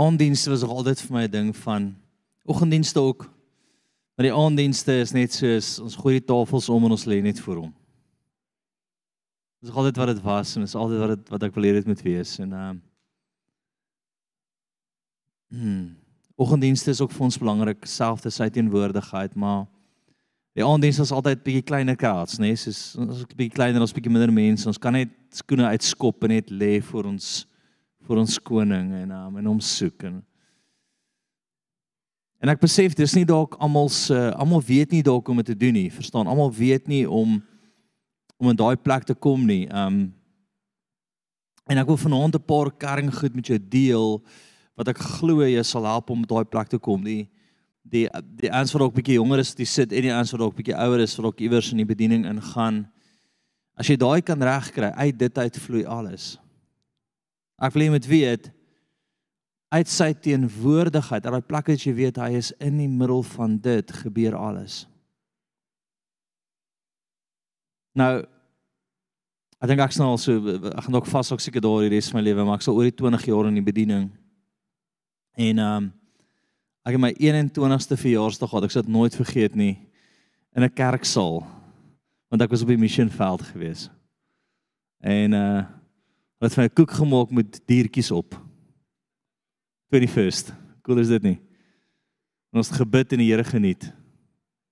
Aandienste 0.00 0.50
was 0.50 0.62
nog 0.64 0.70
altyd 0.70 1.00
vir 1.04 1.12
my 1.16 1.24
'n 1.26 1.30
ding 1.30 1.56
van 1.56 1.96
oggenddienste 2.44 3.00
ook. 3.00 3.28
Maar 4.14 4.26
die 4.26 4.34
aanddienste 4.36 4.92
is 5.00 5.12
net 5.12 5.32
soos 5.32 5.78
ons 5.78 5.96
gooi 5.96 6.18
die 6.18 6.24
tafels 6.24 6.68
om 6.68 6.84
en 6.84 6.90
ons 6.90 7.04
lê 7.04 7.22
net 7.22 7.40
voor 7.40 7.56
hom. 7.56 7.74
Dis 9.60 9.72
altyd 9.72 9.96
wat 9.96 10.06
dit 10.06 10.22
was 10.22 10.56
en 10.56 10.62
is 10.62 10.74
altyd 10.74 10.98
wat 10.98 11.08
dit 11.08 11.28
wat 11.28 11.42
ek 11.42 11.54
wil 11.54 11.64
hê 11.64 11.72
dit 11.72 11.86
moet 11.86 12.02
wees 12.02 12.38
en 12.38 12.52
ehm 12.52 12.76
uh, 12.76 12.80
hmm, 15.56 15.96
oggenddienste 16.36 16.90
is 16.90 17.00
ook 17.00 17.12
vir 17.12 17.26
ons 17.26 17.38
belangrik, 17.38 17.84
selfs 17.84 18.34
sy 18.34 18.48
teenwoordigheid, 18.48 19.34
maar 19.34 19.66
die 20.56 20.64
aanddienste 20.64 21.02
is 21.02 21.12
altyd 21.12 21.42
bietjie 21.44 21.62
kleiner 21.62 21.96
kraats, 21.96 22.38
nê? 22.38 22.54
Nee? 22.54 22.56
Soos 22.56 22.96
ons 22.96 23.18
is 23.18 23.28
bietjie 23.28 23.56
kleiner, 23.56 23.80
ons 23.80 23.92
bietjie 23.92 24.12
minder 24.12 24.32
mense. 24.32 24.68
Ons 24.68 24.80
kan 24.80 24.96
net 24.96 25.12
skoene 25.32 25.68
uitskop 25.74 26.24
en 26.24 26.32
net 26.36 26.48
lê 26.50 26.78
vir 26.80 27.08
ons 27.12 27.46
vir 28.06 28.16
ons 28.18 28.38
koning 28.38 28.92
en 29.02 29.10
um, 29.10 29.36
en 29.36 29.46
hom 29.46 29.60
soek 29.60 30.04
en 30.08 30.20
En 32.40 32.48
ek 32.48 32.62
besef 32.62 32.94
dis 32.96 33.14
nie 33.18 33.26
dalk 33.28 33.58
almal 33.60 33.90
se 33.92 34.16
almal 34.40 34.62
weet 34.64 34.94
nie 34.94 35.02
dalk 35.04 35.28
om 35.28 35.42
dit 35.42 35.50
te 35.52 35.56
doen 35.60 35.76
nie. 35.76 35.90
Verstaan? 35.92 36.28
Almal 36.28 36.52
weet 36.56 36.88
nie 36.88 37.04
om 37.08 37.40
om 38.40 38.48
in 38.48 38.56
daai 38.56 38.80
plek 38.80 39.04
te 39.04 39.14
kom 39.14 39.44
nie. 39.44 39.66
Um 39.68 40.08
en 41.70 41.78
ek 41.78 41.86
wil 41.86 42.00
vanaand 42.00 42.34
'n 42.34 42.48
paar 42.48 42.70
kerring 42.72 43.12
goed 43.14 43.34
met 43.36 43.46
jou 43.46 43.58
deel 43.60 44.24
wat 44.74 44.88
ek 44.88 44.98
glo 44.98 45.44
jy 45.44 45.62
sal 45.62 45.84
help 45.84 46.10
om 46.10 46.24
daai 46.24 46.44
plek 46.44 46.68
te 46.68 46.78
kom. 46.78 47.04
Die 47.04 47.28
die 47.84 48.08
die 48.40 48.50
ons 48.50 48.72
wat 48.72 48.82
ook 48.82 48.94
bietjie 48.94 49.20
jonger 49.20 49.38
is, 49.38 49.54
die 49.54 49.68
sit 49.68 49.92
en 49.92 50.02
die 50.02 50.16
ons 50.16 50.32
wat 50.32 50.40
ook 50.40 50.56
bietjie 50.56 50.74
ouer 50.74 51.00
is, 51.00 51.16
wat 51.16 51.26
ook 51.26 51.40
iewers 51.40 51.70
in 51.72 51.76
die 51.76 51.84
bediening 51.84 52.24
ingaan. 52.24 52.88
As 53.76 53.86
jy 53.86 53.96
daai 53.96 54.22
kan 54.22 54.40
regkry, 54.42 54.90
uit 54.96 55.18
dit 55.18 55.38
uit 55.38 55.56
vloei 55.58 55.84
alles. 55.84 56.38
Ek 57.60 57.74
wil 57.74 57.84
jy 57.84 57.92
moet 57.92 58.08
weet 58.08 58.48
uit 59.70 59.90
sy 59.90 60.10
teenwoordigheid, 60.18 61.26
uit 61.26 61.34
daai 61.34 61.46
plek 61.46 61.68
wat 61.70 61.84
jy 61.84 61.92
weet 61.94 62.18
hy 62.18 62.32
is 62.40 62.50
in 62.58 62.80
die 62.80 62.88
middel 62.90 63.22
van 63.36 63.54
dit 63.62 63.92
gebeur 64.00 64.34
alles. 64.34 64.82
Nou 67.94 68.24
ek 69.60 69.68
dink 69.68 69.82
ek 69.84 69.92
sal 69.92 70.16
so 70.18 70.40
ek 70.56 70.86
gaan 70.86 70.96
dalk 70.96 71.08
vas 71.10 71.30
ook 71.34 71.42
seker 71.44 71.62
daar 71.62 71.84
die 71.84 71.92
res 71.92 72.08
van 72.10 72.18
my 72.18 72.24
lewe, 72.24 72.46
maar 72.48 72.58
ek 72.58 72.64
sal 72.64 72.78
oor 72.78 72.88
die 72.88 72.96
20 72.96 73.28
jaar 73.28 73.50
in 73.50 73.58
die 73.60 73.66
bediening. 73.66 74.10
En 75.38 75.62
ehm 75.62 75.76
um, 75.84 75.90
ek 76.80 76.96
het 76.96 77.02
my 77.02 77.10
21ste 77.12 77.98
verjaarsdag 78.00 78.48
gehad, 78.48 78.64
ek 78.64 78.72
sal 78.72 78.86
dit 78.86 78.94
nooit 78.94 79.14
vergeet 79.14 79.54
nie 79.54 79.74
in 80.56 80.64
'n 80.64 80.72
kerksaal 80.72 81.44
want 82.30 82.42
ek 82.42 82.50
was 82.50 82.62
op 82.62 82.70
die 82.70 82.80
missionveld 82.80 83.42
gewees. 83.52 83.90
En 85.02 85.32
uh 85.34 85.79
het 86.48 86.56
vir 86.56 86.64
my 86.64 86.70
koek 86.72 86.94
gemaak 86.96 87.32
met 87.36 87.58
diertjies 87.68 88.10
op. 88.16 88.36
21st. 89.92 90.54
Cool 90.86 91.02
is 91.02 91.10
dit 91.12 91.26
nie? 91.26 91.38
En 92.50 92.62
ons 92.62 92.72
gebid 92.72 93.12
en 93.12 93.20
die 93.22 93.28
Here 93.30 93.44
geniet. 93.44 93.90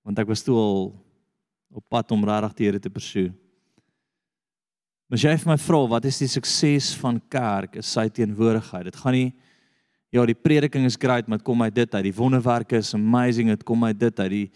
Want 0.01 0.19
ek 0.19 0.31
was 0.31 0.41
toe 0.43 0.55
al 0.57 0.81
op 1.69 1.85
pad 1.91 2.11
om 2.15 2.25
regtig 2.25 2.55
die 2.57 2.69
Here 2.69 2.81
te 2.81 2.89
pursue. 2.89 3.29
Maar 5.09 5.21
jy 5.21 5.35
het 5.35 5.45
my 5.49 5.57
vra 5.57 5.83
wat 5.89 6.05
is 6.05 6.19
die 6.21 6.29
sukses 6.29 6.91
van 7.01 7.21
kerk? 7.29 7.77
Is 7.81 7.89
sy 7.93 8.07
teenwoordigheid. 8.13 8.89
Dit 8.91 8.99
gaan 9.01 9.17
nie 9.17 9.29
ja, 10.09 10.23
die 10.25 10.33
prediking 10.33 10.87
is 10.89 10.97
great, 10.97 11.27
maar 11.29 11.37
dit 11.37 11.45
kom 11.45 11.61
uit 11.61 11.75
dit 11.75 11.93
uit. 11.93 12.03
Die 12.07 12.15
wonderwerke 12.17 12.79
is 12.81 12.95
amazing, 12.97 13.51
dit 13.53 13.63
kom 13.63 13.83
uit 13.85 13.99
dit 13.99 14.19
uit. 14.19 14.31
Die 14.31 14.47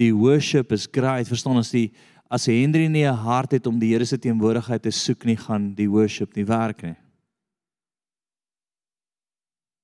die 0.00 0.12
worship 0.16 0.72
is 0.72 0.86
great. 0.88 1.28
Verstaan 1.28 1.60
ons 1.60 1.72
die 1.72 1.90
as 2.32 2.48
Henry 2.48 2.88
nie 2.88 3.04
'n 3.04 3.14
hart 3.14 3.52
het 3.52 3.66
om 3.66 3.78
die 3.78 3.92
Here 3.92 4.06
se 4.06 4.16
teenwoordigheid 4.16 4.82
te 4.82 4.90
soek 4.90 5.24
nie, 5.24 5.36
gaan 5.36 5.74
die 5.74 5.88
worship 5.88 6.34
nie 6.34 6.44
werk 6.44 6.82
nie. 6.82 6.96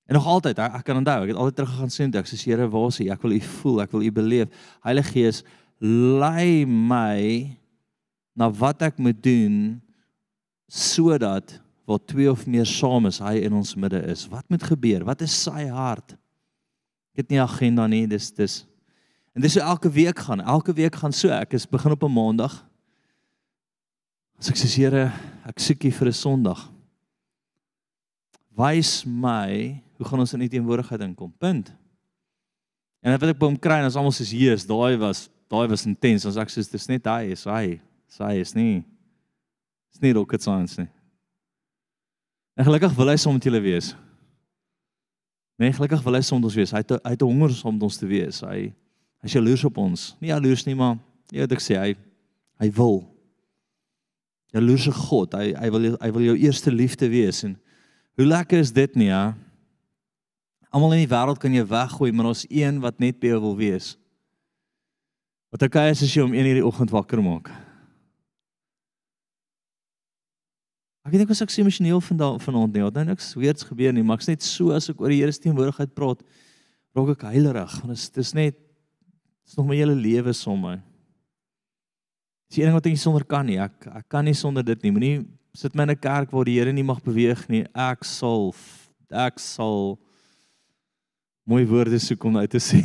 En 0.09 0.15
nog 0.15 0.27
altyd, 0.27 0.59
ek 0.59 0.85
kan 0.85 0.97
onthou, 0.97 1.23
ek 1.23 1.29
het 1.29 1.37
altyd 1.37 1.57
terug 1.57 1.73
gegaan 1.75 1.91
sien 1.91 2.15
ek 2.15 2.27
sê 2.27 2.37
Here, 2.45 2.69
waar 2.69 2.89
is 2.89 3.01
U? 3.01 3.09
Ek 3.11 3.23
wil 3.23 3.33
U 3.33 3.41
voel, 3.41 3.83
ek 3.83 3.93
wil 3.93 4.03
U 4.03 4.11
beleef. 4.11 4.49
Heilige 4.83 5.13
Gees, 5.13 5.45
lei 5.81 6.65
my 6.65 7.57
na 8.35 8.49
wat 8.51 8.83
ek 8.83 8.99
moet 8.99 9.23
doen 9.23 9.83
sodat 10.69 11.61
waar 11.85 12.01
twee 12.07 12.31
of 12.31 12.47
meer 12.47 12.67
saam 12.67 13.07
is, 13.07 13.19
hy 13.19 13.45
in 13.45 13.53
ons 13.53 13.77
midde 13.77 14.01
is. 14.09 14.27
Wat 14.29 14.49
moet 14.49 14.63
gebeur? 14.63 15.05
Wat 15.05 15.21
is 15.21 15.33
sy 15.33 15.69
hart? 15.69 16.17
Ek 17.13 17.25
het 17.25 17.31
nie 17.31 17.41
agenda 17.41 17.87
nie, 17.87 18.07
dis 18.07 18.31
dis 18.33 18.65
En 19.39 19.45
dis 19.45 19.55
hoe 19.55 19.63
elke 19.63 19.91
week 19.91 20.19
gaan. 20.19 20.41
Elke 20.41 20.73
week 20.73 20.97
gaan 20.99 21.13
so. 21.15 21.29
Ek 21.31 21.53
is 21.55 21.69
begin 21.71 21.95
op 21.95 22.03
'n 22.03 22.11
maandag. 22.11 22.67
As 24.39 24.49
ek 24.51 24.57
sê 24.57 24.67
Here, 24.67 25.13
ek 25.47 25.59
soek 25.59 25.85
U 25.85 25.91
vir 25.91 26.09
'n 26.09 26.13
Sondag. 26.13 26.73
Wys 28.57 29.05
my 29.05 29.81
hoe 29.97 30.07
gaan 30.07 30.19
ons 30.19 30.33
in 30.33 30.41
U 30.41 30.49
teenwoordigheid 30.49 31.01
inkom. 31.01 31.33
Punt. 31.39 31.73
En 33.01 33.13
wat 33.13 33.23
ek 33.23 33.39
by 33.39 33.47
hom 33.47 33.59
kry, 33.59 33.79
en 33.79 33.85
as 33.85 33.95
almal 33.95 34.11
soos 34.11 34.31
Jesus, 34.31 34.67
daai 34.67 34.99
was 34.99 35.31
daai 35.49 35.69
was 35.69 35.87
intens. 35.87 36.25
Ons 36.25 36.37
ek 36.37 36.51
soos 36.51 36.69
dis 36.69 36.89
net 36.89 37.05
hy, 37.07 37.31
is 37.31 37.45
hy. 37.45 37.81
Is 38.09 38.19
hy 38.19 38.41
is 38.41 38.55
nie. 38.55 38.85
Is 39.95 40.01
nie 40.01 40.13
rocket 40.13 40.43
science 40.43 40.77
nie. 40.79 40.91
En 42.57 42.65
gelukkig 42.65 42.97
wil 42.97 43.07
hy 43.07 43.17
saam 43.17 43.35
met 43.35 43.45
julle 43.45 43.61
wees. 43.61 43.95
Nee, 45.59 45.73
gelukkig 45.73 46.03
wil 46.03 46.15
hy 46.15 46.21
met 46.21 46.45
ons 46.45 46.55
wees. 46.55 46.73
Hy 46.73 46.79
het 46.79 46.91
hy 46.91 47.11
het 47.11 47.21
honger 47.21 47.65
om 47.65 47.75
met 47.75 47.83
ons 47.83 47.97
te 47.97 48.07
wees. 48.07 48.41
Hy 48.41 48.75
hy's 49.25 49.37
jaloers 49.37 49.65
op 49.69 49.79
ons. 49.83 50.11
Nie 50.23 50.33
jaloers 50.33 50.65
nie, 50.67 50.77
maar 50.79 50.99
jy 51.33 51.43
weet 51.43 51.57
ek 51.57 51.65
sê 51.65 51.79
hy 51.79 51.93
hy 52.59 52.69
wil. 52.75 53.03
Jaloerse 54.55 54.93
God. 54.95 55.37
Hy 55.39 55.53
hy 55.59 55.71
wil 55.75 55.91
hy 55.95 56.11
wil 56.15 56.27
jou 56.31 56.37
eerste 56.41 56.73
liefde 56.75 57.11
wees 57.13 57.45
en 57.47 57.59
hoe 58.19 58.27
lekker 58.27 58.59
is 58.59 58.73
dit 58.75 58.97
nie, 58.99 59.13
ja? 59.13 59.37
Almal 60.75 60.97
in 60.97 61.05
die 61.05 61.13
wêreld 61.13 61.39
kan 61.41 61.55
jy 61.55 61.63
weggooi, 61.65 62.11
maar 62.13 62.33
ons 62.33 62.45
een 62.51 62.81
wat 62.83 62.99
net 63.01 63.21
by 63.23 63.31
jou 63.31 63.39
wil 63.47 63.55
wees. 63.57 63.95
Wat 65.55 65.63
ek 65.65 65.79
is 65.87 66.03
as 66.05 66.13
jy 66.13 66.27
om 66.27 66.35
1 66.35 66.51
uur 66.51 66.59
die 66.61 66.67
oggend 66.67 66.93
wakker 66.93 67.23
maak. 67.25 67.49
Ek 71.09 71.15
weet 71.15 71.23
nie 71.23 71.33
of 71.33 71.41
ek 71.41 71.55
emosioneel 71.57 72.03
vandag 72.05 72.43
vanaand 72.45 72.75
nie, 72.75 72.83
want 72.85 72.99
nou 73.01 73.07
niks 73.09 73.31
weerds 73.39 73.65
gebeur 73.65 73.95
nie, 73.97 74.03
maar 74.05 74.19
ek's 74.21 74.29
net 74.29 74.45
so 74.45 74.75
as 74.77 74.91
ek 74.93 74.99
oor 75.01 75.09
die 75.09 75.23
Here 75.23 75.33
se 75.33 75.41
teenwoordigheid 75.41 75.95
praat, 75.97 76.21
raak 76.93 77.15
ek 77.15 77.25
heilerig, 77.31 77.79
want 77.81 77.97
dit 77.97 78.21
is 78.21 78.33
net 78.37 78.59
dis 79.49 79.57
nog 79.57 79.67
my 79.67 79.79
hele 79.79 79.97
lewe 79.97 80.33
somme. 80.37 80.77
Dis 82.49 82.59
die 82.59 82.65
enigste 82.67 82.77
wat 82.77 82.89
ek 82.91 82.97
nie 82.97 83.01
sonder 83.01 83.25
kan 83.25 83.47
nie. 83.49 83.57
Ek 83.61 83.87
ek 83.89 84.09
kan 84.13 84.25
nie 84.29 84.37
sonder 84.37 84.65
dit 84.65 84.83
nie. 84.85 84.93
Moenie 84.93 85.17
sit 85.57 85.75
my 85.75 85.89
in 85.89 85.91
'n 85.91 85.97
kerk 85.97 86.31
waar 86.33 86.45
die 86.45 86.59
Here 86.61 86.73
nie 86.73 86.85
mag 86.85 87.01
beweeg 87.01 87.49
nie. 87.49 87.65
Ek 87.75 88.05
sal 88.05 88.55
ek 89.11 89.39
sal 89.41 89.99
mooi 91.49 91.65
woorde 91.65 91.99
soek 91.99 92.25
om 92.25 92.37
uit 92.37 92.51
te 92.51 92.61
sê. 92.61 92.85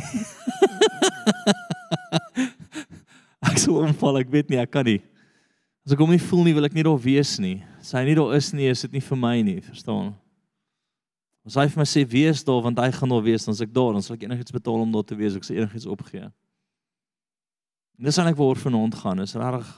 ek 3.50 3.58
sou 3.60 3.76
omval, 3.84 4.16
ek 4.24 4.30
weet 4.32 4.48
nie, 4.48 4.56
ek 4.56 4.70
kan 4.70 4.84
nie. 4.84 5.02
As 5.84 5.92
ek 5.92 6.00
hom 6.00 6.10
nie 6.10 6.18
voel 6.18 6.44
nie, 6.44 6.54
wil 6.54 6.64
ek 6.64 6.72
nie 6.72 6.82
daar 6.82 6.96
wees 6.96 7.38
nie. 7.38 7.62
As 7.78 7.92
hy 7.92 8.04
nie 8.08 8.16
daar 8.16 8.32
is 8.34 8.52
nie, 8.56 8.70
is 8.72 8.80
dit 8.80 8.92
nie 8.92 9.04
vir 9.04 9.18
my 9.20 9.42
nie, 9.42 9.60
verstaan? 9.60 10.14
As 11.44 11.58
hy 11.60 11.68
vir 11.68 11.82
my 11.82 11.84
sê 11.84 12.08
wees 12.08 12.40
daar 12.40 12.62
want 12.64 12.80
hy 12.80 12.88
gaan 12.90 13.12
daar 13.12 13.22
wees, 13.22 13.44
dan 13.44 13.52
is 13.52 13.60
ek 13.60 13.74
daar, 13.74 13.92
dan 13.92 14.02
sal 14.02 14.16
ek 14.16 14.24
enigiets 14.24 14.52
betaal 14.54 14.80
om 14.80 14.92
daar 14.96 15.04
te 15.04 15.14
wees, 15.18 15.36
ek 15.36 15.44
sal 15.44 15.60
enigiets 15.60 15.84
opgee. 15.84 16.24
En 17.98 18.08
dis 18.08 18.16
eintlik 18.18 18.38
waar 18.38 18.58
vanaand 18.58 18.94
gaan, 18.94 19.20
is 19.22 19.36
regtig 19.38 19.68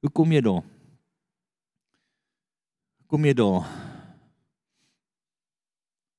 hoe 0.00 0.10
kom 0.10 0.32
jy 0.32 0.40
daar? 0.44 0.62
Kom 3.06 3.24
jy 3.24 3.34
daar? 3.38 3.66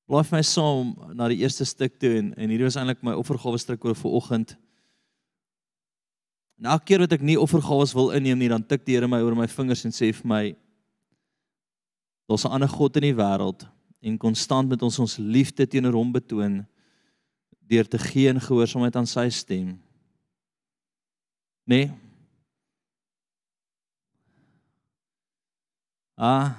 Blaai 0.08 0.24
vir 0.24 0.38
my 0.38 0.44
saam 0.44 0.94
na 1.16 1.28
die 1.28 1.42
eerste 1.42 1.66
stuk 1.68 1.98
toe 2.00 2.14
en 2.16 2.32
en 2.32 2.48
hierdie 2.48 2.64
was 2.64 2.78
eintlik 2.80 3.04
my 3.04 3.12
offergawe 3.16 3.60
stuk 3.60 3.84
oor 3.84 3.96
vir 3.96 4.16
oggend. 4.20 4.54
En 6.58 6.70
elke 6.72 6.88
keer 6.90 7.04
wat 7.04 7.12
ek 7.14 7.24
nie 7.24 7.36
offergawes 7.38 7.92
wil 7.94 8.10
inneem 8.16 8.40
nie, 8.40 8.48
dan 8.50 8.64
tik 8.64 8.86
die 8.86 8.96
Here 8.96 9.08
my 9.08 9.20
oor 9.22 9.36
my 9.36 9.46
vingers 9.52 9.84
en 9.84 9.94
sê 9.94 10.10
vir 10.16 10.26
my 10.26 10.44
daar's 12.28 12.44
'n 12.44 12.52
ander 12.52 12.68
God 12.68 12.96
in 12.96 13.08
die 13.08 13.18
wêreld 13.20 13.68
en 14.02 14.18
konstant 14.18 14.68
met 14.68 14.82
ons 14.82 14.98
ons 14.98 15.18
liefde 15.18 15.66
teenoor 15.66 15.94
hom 15.94 16.12
betoon 16.12 16.66
deur 17.68 17.84
te 17.88 17.98
gee 17.98 18.28
en 18.28 18.40
gehoorsaamheid 18.40 18.96
aan 18.96 19.06
sy 19.06 19.28
stem. 19.28 19.78
Nee. 21.68 21.90
Ah. 26.16 26.56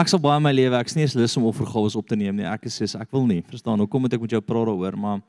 Ek 0.00 0.08
sal 0.08 0.22
baie 0.22 0.40
in 0.40 0.46
my 0.46 0.52
lewe, 0.54 0.78
ek's 0.78 0.96
nie 0.96 1.04
eens 1.04 1.16
lus 1.18 1.36
om 1.36 1.44
offergawes 1.50 1.98
op 2.00 2.08
te 2.08 2.16
neem 2.16 2.38
nie. 2.38 2.46
Ek 2.48 2.64
sê 2.72 2.88
ek 2.96 3.12
wil 3.12 3.26
nie. 3.28 3.42
Verstaan, 3.50 3.82
hoekom 3.84 4.06
moet 4.06 4.16
ek 4.16 4.24
met 4.24 4.32
jou 4.32 4.40
praat 4.40 4.70
daaroor? 4.70 4.96
Maar 4.96 5.20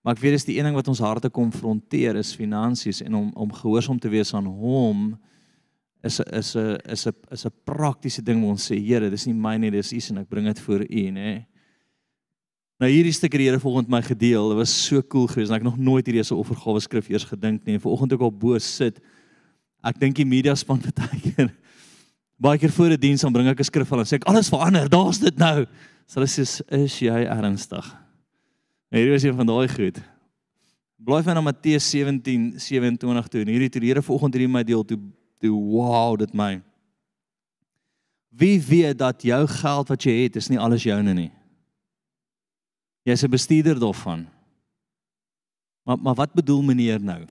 maar 0.00 0.16
ek 0.16 0.22
weet 0.22 0.38
dis 0.38 0.46
die 0.48 0.56
een 0.56 0.64
ding 0.64 0.76
wat 0.78 0.88
ons 0.88 1.02
harte 1.04 1.28
konfronteer 1.28 2.16
is 2.16 2.32
finansies 2.34 3.02
en 3.04 3.18
om 3.18 3.26
om 3.36 3.50
gehoorsaam 3.52 3.98
te 4.00 4.08
wees 4.08 4.32
aan 4.34 4.48
hom 4.48 5.10
is 6.02 6.18
'n 6.18 6.28
is 6.34 6.56
'n 6.56 6.80
is 6.88 7.06
'n 7.06 7.14
is 7.30 7.44
'n 7.46 7.52
praktiese 7.64 8.24
ding 8.24 8.40
waar 8.40 8.56
ons 8.56 8.70
sê 8.70 8.80
Here, 8.80 9.10
dis 9.10 9.26
nie 9.26 9.34
myne, 9.34 9.70
dis 9.70 9.92
U 9.92 10.00
en 10.10 10.18
ek 10.18 10.28
bring 10.28 10.46
dit 10.46 10.58
voor 10.58 10.80
U, 10.80 11.10
nê. 11.10 11.46
Nou 12.80 12.88
hierdie 12.88 13.12
stuk 13.12 13.34
het 13.34 13.42
die 13.42 13.46
Here 13.50 13.60
volgens 13.60 13.90
my 13.92 14.00
gedeel. 14.00 14.48
Dit 14.54 14.56
was 14.56 14.72
so 14.72 15.02
cool 15.12 15.26
geweest. 15.28 15.52
Ek 15.52 15.60
het 15.60 15.68
nog 15.68 15.76
nooit 15.76 16.06
hierdie 16.08 16.24
so 16.24 16.40
offergawe 16.40 16.80
skrif 16.80 17.10
eers 17.12 17.26
gedink 17.28 17.66
nie. 17.66 17.76
En 17.76 17.82
vanoggend 17.82 18.14
ook 18.16 18.22
al 18.24 18.32
bo 18.32 18.58
sit. 18.58 19.02
Ek 19.84 19.98
dink 20.00 20.16
die 20.16 20.24
media 20.24 20.54
span 20.56 20.80
baie 21.00 21.20
keer 21.20 21.50
baie 22.40 22.56
keer 22.56 22.72
voor 22.72 22.86
'n 22.88 22.96
die 22.96 23.08
diens 23.08 23.20
dan 23.20 23.32
bring 23.32 23.48
ek 23.48 23.60
'n 23.60 23.68
skrif 23.68 23.92
al 23.92 24.00
en 24.00 24.08
sê 24.08 24.16
ek 24.16 24.24
alles 24.24 24.48
verander. 24.48 24.88
Daar's 24.88 25.20
dit 25.20 25.36
nou. 25.36 25.66
So 26.06 26.20
hulle 26.20 26.28
sê 26.28 26.40
is 26.80 26.98
jy 26.98 27.20
ernstig? 27.28 27.84
Nou, 28.88 28.96
hierdie 28.96 29.12
was 29.12 29.22
een 29.28 29.36
van 29.36 29.46
daai 29.46 29.68
goed. 29.68 30.00
Blaai 30.96 31.22
van 31.22 31.34
na 31.34 31.40
Matteus 31.40 31.90
17 31.90 32.54
27 32.56 33.28
toe. 33.28 33.40
En 33.40 33.48
hierdie 33.48 33.68
toe 33.68 33.80
die 33.80 33.90
Here 33.90 34.02
vanoggend 34.02 34.34
hierdie 34.34 34.48
my 34.48 34.64
deel 34.64 34.84
toe 34.84 34.98
toe 35.38 35.52
wow 35.52 36.16
dit 36.16 36.32
my. 36.32 36.62
Wie 38.30 38.60
weet 38.62 38.98
dat 38.98 39.22
jou 39.22 39.46
geld 39.46 39.88
wat 39.88 40.02
jy 40.02 40.24
het 40.24 40.36
is 40.36 40.48
nie 40.48 40.58
alles 40.58 40.82
joune 40.82 41.12
nie. 41.12 41.30
Jy's 43.02 43.22
'n 43.22 43.30
bestuurder 43.30 43.78
daarvan. 43.78 44.28
Maar 45.82 45.98
maar 45.98 46.14
wat 46.14 46.32
bedoel 46.32 46.62
meneer 46.62 47.00
nou? 47.00 47.26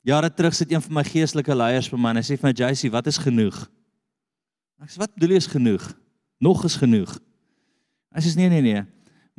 Jare 0.00 0.34
terug 0.34 0.54
sit 0.54 0.72
een 0.72 0.82
van 0.82 0.92
my 0.92 1.04
geestelike 1.04 1.54
leiers 1.54 1.90
by 1.90 1.96
my 1.96 2.10
en 2.10 2.16
hy 2.16 2.22
sê 2.22 2.38
vir 2.38 2.48
my 2.50 2.54
JC, 2.54 2.90
wat 2.90 3.06
is 3.06 3.18
genoeg? 3.18 3.70
Ek 4.82 4.90
sê 4.90 4.98
wat 4.98 5.14
bedoel 5.14 5.30
jy 5.36 5.36
is 5.36 5.46
genoeg? 5.46 5.84
Nog 6.38 6.64
is 6.64 6.76
genoeg. 6.76 7.18
Hy 8.10 8.20
sê 8.20 8.34
nee 8.36 8.48
nee 8.48 8.60
nee. 8.60 8.82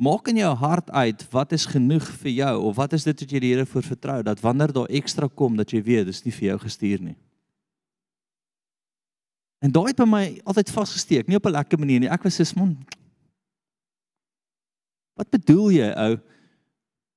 Maak 0.00 0.28
in 0.28 0.40
jou 0.40 0.54
hart 0.58 0.90
uit 0.90 1.20
wat 1.30 1.52
is 1.52 1.66
genoeg 1.66 2.06
vir 2.22 2.32
jou 2.32 2.54
of 2.70 2.76
wat 2.76 2.92
is 2.92 3.04
dit 3.04 3.20
wat 3.20 3.30
jy 3.30 3.40
die 3.40 3.52
Here 3.52 3.66
voor 3.66 3.82
vertrou 3.82 4.22
dat 4.22 4.40
wanneer 4.40 4.72
daar 4.72 4.90
ekstra 4.90 5.28
kom 5.28 5.56
dat 5.56 5.70
jy 5.70 5.82
weet 5.82 6.06
dis 6.06 6.24
nie 6.24 6.32
vir 6.32 6.48
jou 6.48 6.58
gestuur 6.64 7.04
nie. 7.12 7.16
En 9.62 9.72
daai 9.72 9.92
het 9.92 10.00
by 10.00 10.04
my 10.08 10.24
altyd 10.44 10.72
vasgesteek, 10.74 11.28
nie 11.28 11.36
op 11.36 11.46
'n 11.46 11.56
lekker 11.56 11.78
manier 11.78 12.00
nie. 12.00 12.10
Ek 12.10 12.22
was 12.24 12.36
so 12.36 12.58
man. 12.58 12.76
Wat 15.14 15.30
bedoel 15.30 15.70
jy 15.76 15.90
ou? 15.94 16.14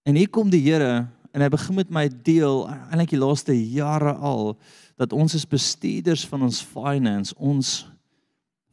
En 0.07 0.15
hier 0.15 0.29
kom 0.29 0.49
die 0.53 0.61
Here 0.63 1.07
en 1.33 1.43
hy 1.43 1.49
begin 1.53 1.77
met 1.77 1.89
my 1.93 2.05
deel 2.25 2.63
eintlik 2.87 3.11
die 3.13 3.21
laaste 3.21 3.53
jare 3.53 4.15
al 4.15 4.55
dat 4.97 5.13
ons 5.13 5.35
is 5.37 5.45
bestuurders 5.45 6.25
van 6.29 6.45
ons 6.47 6.61
finance. 6.65 7.35
Ons 7.37 7.85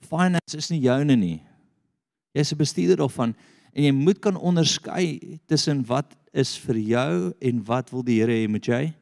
finance 0.05 0.57
is 0.57 0.71
nie 0.73 0.85
joune 0.85 1.17
nie. 1.17 1.41
Jy's 2.35 2.53
'n 2.53 2.59
bestuurder 2.59 2.97
daarvan 2.97 3.35
en 3.75 3.85
jy 3.85 3.93
moet 3.93 4.21
kan 4.21 4.37
onderskei 4.37 5.39
tussen 5.47 5.85
wat 5.87 6.15
is 6.33 6.57
vir 6.57 6.77
jou 6.77 7.33
en 7.41 7.65
wat 7.65 7.91
wil 7.91 8.03
die 8.03 8.21
Here 8.21 8.33
hê 8.33 8.49
moet 8.49 8.67
jy 8.67 8.95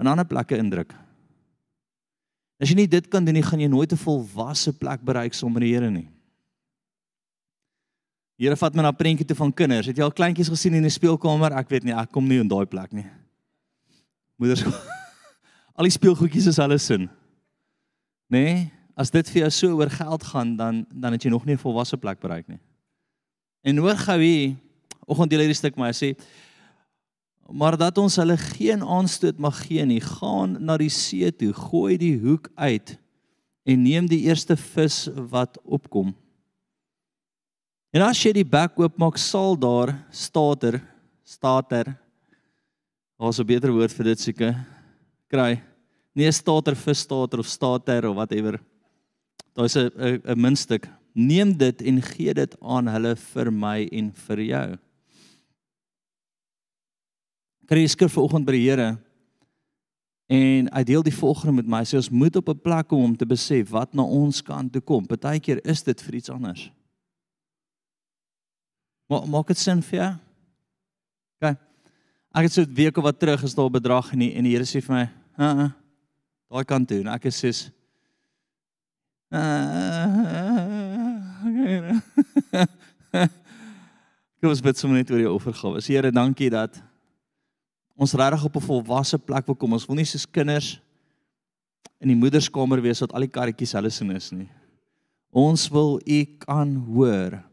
in 0.00 0.06
ander 0.06 0.24
plekke 0.24 0.56
indruk. 0.56 0.94
As 2.60 2.68
jy 2.68 2.76
nie 2.76 2.86
dit 2.86 3.08
kan 3.10 3.24
doen 3.24 3.34
nie, 3.34 3.42
gaan 3.42 3.60
jy 3.60 3.68
nooit 3.68 3.92
'n 3.92 3.96
volwasse 3.96 4.72
plek 4.72 5.02
bereik 5.02 5.34
sonder 5.34 5.60
die 5.60 5.74
Here 5.74 5.90
nie. 5.90 6.08
Here 8.40 8.56
vat 8.56 8.74
my 8.74 8.82
na 8.82 8.92
prentjie 8.92 9.26
toe 9.26 9.36
van 9.36 9.52
kinders. 9.52 9.86
Het 9.86 9.98
jy 10.00 10.04
al 10.04 10.14
kleintjies 10.14 10.50
gesien 10.50 10.74
in 10.74 10.82
die 10.82 10.92
speelkamer? 10.92 11.54
Ek 11.58 11.68
weet 11.70 11.84
nie, 11.84 11.94
ek 11.94 12.10
kom 12.10 12.26
nie 12.28 12.40
in 12.42 12.48
daai 12.50 12.66
plek 12.66 12.92
nie. 12.92 13.06
Moeders 14.40 14.64
Al 15.76 15.88
die 15.88 15.94
speelgoedjies 15.94 16.50
is 16.50 16.58
alles 16.60 16.84
sin. 16.84 17.08
Nê? 18.32 18.42
Nee, 18.44 18.56
as 18.96 19.10
dit 19.10 19.28
vir 19.32 19.46
jou 19.46 19.50
so 19.56 19.78
oor 19.80 19.90
geld 19.90 20.24
gaan, 20.28 20.56
dan 20.56 20.82
dan 20.92 21.16
het 21.16 21.24
jy 21.24 21.30
nog 21.32 21.46
nie 21.48 21.54
'n 21.54 21.64
volwasse 21.64 21.96
plek 21.96 22.20
bereik 22.20 22.48
nie. 22.48 22.60
En 23.64 23.76
hoor 23.78 23.96
gou 23.96 24.20
hier, 24.20 24.56
oggend 25.06 25.30
deel 25.30 25.40
hierdie 25.40 25.56
stuk 25.56 25.76
maar 25.76 25.94
sê 25.94 26.16
maar 27.52 27.76
dat 27.76 27.98
ons 27.98 28.16
hulle 28.16 28.36
geen 28.36 28.82
aanstoot 28.82 29.38
mag 29.38 29.66
gee 29.66 29.84
nie, 29.84 30.00
gaan 30.00 30.56
na 30.64 30.76
die 30.76 30.88
see 30.88 31.30
toe, 31.32 31.52
gooi 31.52 31.98
die 31.98 32.18
hoek 32.18 32.48
uit 32.54 32.98
en 33.64 33.82
neem 33.82 34.06
die 34.06 34.24
eerste 34.24 34.56
vis 34.56 35.08
wat 35.30 35.58
opkom. 35.64 36.14
En 37.92 38.00
as 38.06 38.20
jy 38.24 38.30
die 38.38 38.48
bek 38.48 38.78
oopmaak, 38.80 39.18
sal 39.20 39.52
daar 39.60 39.92
stater, 40.08 40.78
stater. 41.28 41.92
Daar's 43.20 43.38
'n 43.38 43.46
beter 43.46 43.70
woord 43.70 43.92
vir 43.92 44.04
dit 44.04 44.20
seker. 44.20 44.66
Kry. 45.28 45.62
Nee, 46.14 46.32
stater, 46.32 46.74
vis 46.74 46.98
stater 46.98 47.38
of 47.38 47.46
stater 47.46 48.08
of 48.08 48.16
whatever. 48.16 48.60
Daar's 49.54 49.76
'n 49.76 49.90
'n 49.94 50.22
'n 50.24 50.40
muntstuk. 50.40 50.88
Neem 51.14 51.52
dit 51.56 51.82
en 51.82 52.02
gee 52.02 52.34
dit 52.34 52.56
aan 52.62 52.88
hulle 52.88 53.16
vir 53.16 53.52
my 53.52 53.88
en 53.92 54.12
vir 54.12 54.40
jou. 54.40 54.78
Kry 57.66 57.86
skrif 57.86 58.12
vanoggend 58.12 58.46
by 58.46 58.52
die 58.52 58.70
Here. 58.70 58.98
En 60.28 60.68
hy 60.72 60.84
deel 60.84 61.02
die 61.02 61.14
volgende 61.14 61.52
met 61.52 61.66
my. 61.66 61.78
Hy 61.78 61.84
sê 61.84 61.96
ons 61.96 62.10
moet 62.10 62.36
op 62.36 62.48
'n 62.48 62.58
plek 62.58 62.88
kom 62.88 63.04
om 63.04 63.16
te 63.16 63.26
besef 63.26 63.70
wat 63.70 63.94
na 63.94 64.02
ons 64.02 64.42
kant 64.42 64.72
toe 64.72 64.80
kom. 64.80 65.06
Partykeer 65.06 65.60
is 65.66 65.82
dit 65.82 66.02
vir 66.02 66.14
iets 66.14 66.30
anders. 66.30 66.70
Maar 69.06 69.28
maak 69.28 69.46
dit 69.46 69.58
sin 69.58 69.82
vir 69.82 69.98
jou? 69.98 70.12
OK. 71.40 71.56
Ek 72.34 72.42
het 72.42 72.52
so 72.52 72.62
'n 72.62 72.74
week 72.74 72.96
of 72.96 73.04
wat 73.04 73.18
terug 73.18 73.42
is 73.42 73.54
daar 73.54 73.66
'n 73.66 73.72
bedrag 73.72 74.12
en 74.12 74.18
die 74.18 74.34
en 74.34 74.44
die 74.44 74.52
Here 74.52 74.64
sê 74.64 74.80
vir 74.80 74.94
my, 74.94 75.10
"Uh, 75.38 75.64
uh 75.64 75.70
daai 76.50 76.64
kant 76.64 76.88
toe." 76.88 77.00
En 77.00 77.08
ek 77.08 77.24
is 77.24 77.38
soos 77.38 77.70
Kom 84.42 84.50
ons 84.50 84.60
bid 84.60 84.76
sommer 84.76 84.98
net 84.98 85.10
oor 85.12 85.22
die 85.22 85.30
offergawe. 85.30 85.80
Here, 85.86 86.10
dankie 86.12 86.50
dat 86.52 86.76
ons 87.96 88.12
regtig 88.18 88.44
op 88.44 88.56
'n 88.56 88.66
volwasse 88.66 89.18
plek 89.18 89.46
wil 89.46 89.56
kom. 89.56 89.72
Ons 89.72 89.86
wil 89.86 89.96
nie 89.96 90.04
soos 90.04 90.26
kinders 90.26 90.80
in 92.00 92.08
die 92.08 92.16
moederskamer 92.18 92.82
wees 92.82 93.00
wat 93.00 93.12
al 93.14 93.20
die 93.24 93.30
karretjies 93.30 93.72
hulle 93.72 93.90
sin 93.90 94.10
is 94.10 94.32
nie. 94.32 94.48
Ons 95.30 95.70
wil 95.72 96.00
u 96.04 96.24
kan 96.38 96.74
hoor. 96.92 97.51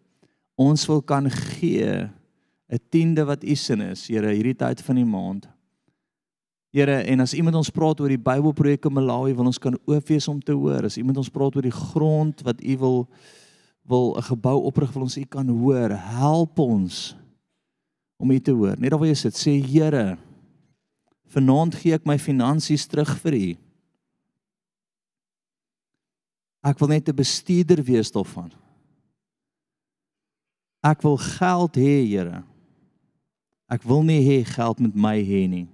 Ons 0.60 0.84
wil 0.90 1.02
kan 1.02 1.30
gee 1.32 2.10
'n 2.70 2.80
tiende 2.90 3.26
wat 3.26 3.44
u 3.44 3.56
sin 3.56 3.82
is, 3.82 4.08
Here, 4.08 4.30
hierdie 4.30 4.56
tyd 4.56 4.82
van 4.82 4.96
die 4.96 5.06
maand. 5.06 5.48
Here, 6.72 7.02
en 7.02 7.20
as 7.20 7.34
iemand 7.34 7.56
ons 7.56 7.72
praat 7.74 8.00
oor 8.00 8.12
die 8.12 8.22
Bybelprojek 8.22 8.86
in 8.86 8.94
Malawi, 8.94 9.34
wil 9.34 9.50
ons 9.50 9.58
kan 9.58 9.78
oop 9.86 10.08
wees 10.08 10.28
om 10.28 10.42
te 10.42 10.54
hoor. 10.54 10.86
As 10.86 10.98
iemand 10.98 11.18
ons 11.18 11.32
praat 11.34 11.56
oor 11.56 11.66
die 11.66 11.74
grond 11.74 12.44
wat 12.46 12.62
u 12.62 12.78
wil 12.78 13.08
wil 13.90 14.16
'n 14.18 14.22
gebou 14.22 14.62
oprig, 14.70 14.94
wil 14.94 15.02
ons 15.02 15.18
u 15.18 15.24
kan 15.24 15.48
hoor. 15.48 15.90
Help 15.90 16.60
ons 16.60 17.16
om 18.20 18.32
u 18.32 18.40
te 18.40 18.52
hoor. 18.52 18.78
Net 18.78 18.92
daar 18.92 19.00
waar 19.00 19.08
jy 19.08 19.16
sit, 19.16 19.34
sê 19.34 19.58
Here, 19.58 20.18
vanaand 21.26 21.76
gee 21.76 21.94
ek 21.94 22.06
my 22.06 22.18
finansies 22.18 22.86
terug 22.86 23.18
vir 23.18 23.34
u. 23.34 23.58
Ek 26.64 26.80
wil 26.80 26.90
net 26.90 27.10
'n 27.10 27.16
bestuurder 27.16 27.84
wees 27.84 28.12
daarvan. 28.12 28.52
Ek 30.86 31.02
wil 31.04 31.18
geld 31.18 31.76
hê, 31.76 31.96
Here. 32.08 32.44
Ek 33.70 33.84
wil 33.86 34.02
nie 34.08 34.22
hê 34.26 34.40
geld 34.48 34.80
met 34.82 34.96
my 34.98 35.18
hê 35.22 35.44
nie. 35.50 35.68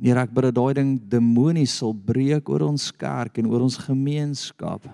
Here, 0.00 0.22
ek 0.22 0.32
bid 0.32 0.48
dat 0.48 0.56
daai 0.56 0.78
ding 0.78 0.92
demonies 1.10 1.74
sal 1.80 1.92
breek 1.92 2.48
oor 2.48 2.64
ons 2.70 2.88
kerk 2.94 3.40
en 3.40 3.50
oor 3.50 3.66
ons 3.66 3.76
gemeenskap. 3.82 4.86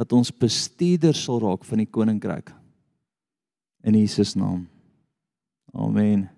Dat 0.00 0.14
ons 0.16 0.32
bestuurders 0.32 1.20
sal 1.26 1.42
raak 1.42 1.66
van 1.68 1.82
die 1.82 1.90
koninkryk. 1.90 2.54
In 3.84 3.98
Jesus 3.98 4.32
naam. 4.38 4.64
Amen. 5.74 6.28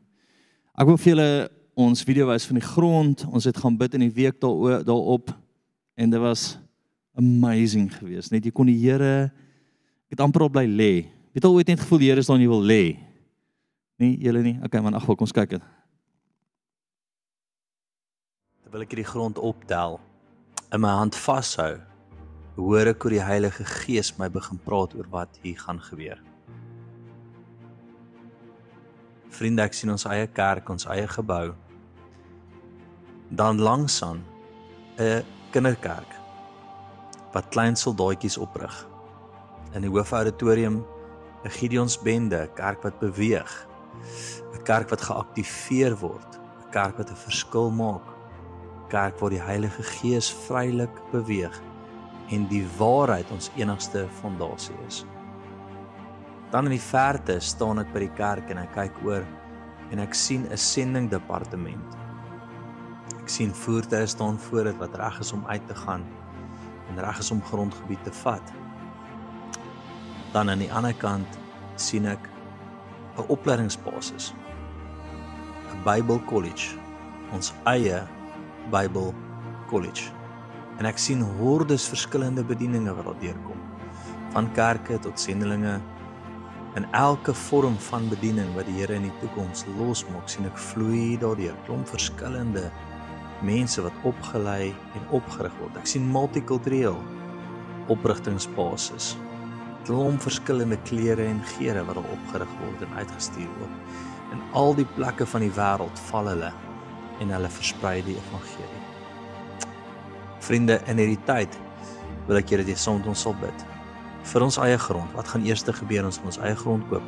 Ek 0.75 0.89
wil 0.89 0.99
vir 0.99 1.13
julle 1.13 1.31
ons 1.77 2.03
video 2.09 2.27
wys 2.33 2.49
van 2.49 2.59
die 2.59 2.67
grond. 2.67 3.23
Ons 3.29 3.47
het 3.47 3.61
gaan 3.61 3.77
bid 3.79 3.95
in 3.95 4.09
die 4.09 4.15
week 4.17 4.41
daar 4.43 4.83
daarop 4.85 5.31
en 5.97 6.11
dit 6.11 6.21
was 6.21 6.57
amazing 7.17 7.87
geweest. 7.93 8.33
Net 8.33 8.45
jy 8.45 8.53
kon 8.53 8.69
die 8.69 8.81
Here 8.81 9.29
ek 10.07 10.17
het 10.17 10.21
amper 10.21 10.47
op 10.47 10.53
bly 10.53 10.67
lê. 10.67 10.93
Weet 11.35 11.45
al 11.45 11.55
ooit 11.55 11.69
net 11.69 11.81
gevoel 11.81 11.99
die 11.99 12.11
Here 12.11 12.21
is 12.21 12.27
daar 12.27 12.37
en 12.37 12.43
jy 12.43 12.49
wil 12.49 12.63
lê. 12.63 12.83
Nee, 13.99 14.19
julle 14.21 14.43
nie. 14.43 14.59
Okay 14.65 14.81
man, 14.81 14.95
ag, 14.95 15.05
kom 15.05 15.27
ons 15.27 15.33
kyk 15.33 15.57
dit. 15.57 15.65
terwyl 18.67 18.83
ek 18.83 18.97
hierdie 18.97 19.09
grond 19.09 19.39
optel 19.39 19.95
in 20.75 20.81
my 20.83 20.91
hand 20.99 21.15
vashou 21.17 21.77
hoor 22.57 22.89
ek 22.91 23.05
hoe 23.07 23.13
die 23.15 23.23
Heilige 23.23 23.65
Gees 23.71 24.11
my 24.19 24.27
begin 24.35 24.59
praat 24.65 24.97
oor 24.99 25.07
wat 25.13 25.39
hier 25.45 25.61
gaan 25.61 25.79
gebeur 25.87 26.19
vriende 29.39 29.63
ek 29.65 29.79
sien 29.79 29.95
ons 29.95 30.05
eie 30.11 30.27
kerk 30.41 30.69
ons 30.75 30.89
eie 30.93 31.07
gebou 31.15 31.55
dan 33.41 33.63
langsaan 33.63 34.21
'n 34.99 35.23
kinderkerk 35.55 36.19
wat 37.39 37.53
klein 37.55 37.79
soldaatjies 37.79 38.37
oprig 38.37 38.75
in 39.77 39.85
die 39.85 39.93
hoofauditorium 39.93 40.81
'n 41.45 41.51
Gideonsbende 41.51 42.49
kerk 42.57 42.83
wat 42.83 42.99
beweeg 42.99 43.53
'n 44.55 44.63
kerk 44.65 44.91
wat 44.91 45.03
geaktiveer 45.03 45.97
word 46.01 46.31
'n 46.37 46.71
kerk 46.73 46.97
wat 46.99 47.11
'n 47.11 47.25
verskil 47.29 47.71
maak 47.71 48.17
kerk 48.89 49.19
waar 49.21 49.31
die 49.31 49.43
Heilige 49.43 49.83
Gees 49.83 50.31
vrylik 50.47 50.97
beweeg 51.13 51.61
en 52.31 52.47
die 52.49 52.65
waarheid 52.79 53.31
ons 53.31 53.51
enigste 53.57 54.07
fondasie 54.21 54.75
is. 54.87 55.05
Dan 56.51 56.65
in 56.65 56.77
die 56.77 56.89
verte 56.91 57.41
staan 57.41 57.79
ek 57.79 57.93
by 57.93 58.07
die 58.07 58.15
kerk 58.19 58.51
en 58.51 58.59
ek 58.59 58.75
kyk 58.75 59.01
oor 59.05 59.25
en 59.91 59.99
ek 59.99 60.15
sien 60.15 60.47
'n 60.51 60.57
sending 60.57 61.11
departement. 61.11 61.97
Ek 63.21 63.29
sien 63.29 63.55
voertuie 63.55 64.07
staan 64.07 64.39
voor 64.39 64.65
dit 64.65 64.79
wat 64.79 64.95
reg 64.95 65.21
is 65.21 65.33
om 65.33 65.45
uit 65.47 65.67
te 65.67 65.75
gaan 65.75 66.05
en 66.89 67.05
reg 67.05 67.19
is 67.19 67.31
om 67.31 67.43
grondgebied 67.43 68.05
te 68.05 68.13
vat. 68.13 68.66
Dan 70.37 70.51
aan 70.53 70.61
die 70.61 70.73
ander 70.73 70.93
kant 70.93 71.39
sien 71.81 72.05
ek 72.05 72.29
'n 73.17 73.25
opleidingsbasis. 73.33 74.35
'n 75.73 75.81
Bible 75.85 76.21
College, 76.29 76.77
ons 77.33 77.55
eie 77.65 78.03
Bible 78.71 79.15
College. 79.69 80.13
En 80.79 80.85
ek 80.85 80.99
sien 80.99 81.23
hordes 81.41 81.89
verskillende 81.89 82.45
bedieninge 82.45 82.95
wat 82.95 83.05
daar 83.05 83.21
deurkom. 83.21 83.61
Van 84.33 84.53
kerke 84.53 84.99
tot 84.99 85.21
sendelinge 85.21 85.81
in 86.75 86.87
elke 86.93 87.35
vorm 87.35 87.79
van 87.79 88.09
bediening 88.09 88.55
wat 88.55 88.67
die 88.67 88.75
Here 88.77 88.95
in 88.95 89.03
die 89.03 89.19
toekoms 89.21 89.65
losmaak, 89.79 90.29
sien 90.29 90.45
ek 90.45 90.59
vloei 90.59 91.17
daardeur 91.17 91.57
klomp 91.65 91.89
verskillende 91.89 92.71
mense 93.41 93.83
wat 93.83 93.93
opgelei 94.05 94.75
en 94.95 95.09
opgerig 95.11 95.53
word. 95.61 95.77
Ek 95.77 95.87
sien 95.87 96.13
multikultureel 96.13 97.01
oprigtingsbasis. 97.89 99.17
Klomp 99.87 100.23
verskillende 100.23 100.79
klere 100.89 101.23
en 101.31 101.39
geure 101.55 101.85
wat 101.87 102.01
al 102.01 102.09
opgerig 102.11 102.55
word 102.63 102.81
en 102.83 102.97
uitgestuur 102.99 103.53
word. 103.61 104.01
In 104.35 104.43
al 104.59 104.75
die 104.75 104.89
plekke 104.97 105.27
van 105.31 105.45
die 105.47 105.53
wêreld 105.55 106.01
val 106.09 106.27
hulle 106.33 106.51
en 107.23 107.31
hulle 107.31 107.51
versprei 107.55 108.01
die 108.07 108.17
evangelie. 108.19 108.83
Vriende, 110.43 110.81
in 110.91 110.99
hierdie 110.99 111.23
tyd 111.29 111.55
wil 112.27 112.41
ek 112.41 112.51
julle 112.51 112.67
dit 112.67 112.79
saam 112.79 112.99
met 112.99 113.09
ons 113.15 113.23
sal 113.29 113.39
bid. 113.39 113.65
Vir 114.27 114.43
ons 114.43 114.59
eie 114.67 114.79
grond, 114.83 115.15
wat 115.15 115.31
gaan 115.31 115.47
eers 115.47 115.63
gebeur 115.63 116.07
ons 116.11 116.19
gaan 116.19 116.33
ons 116.35 116.43
eie 116.43 116.59
grond 116.59 116.83
koop? 116.91 117.07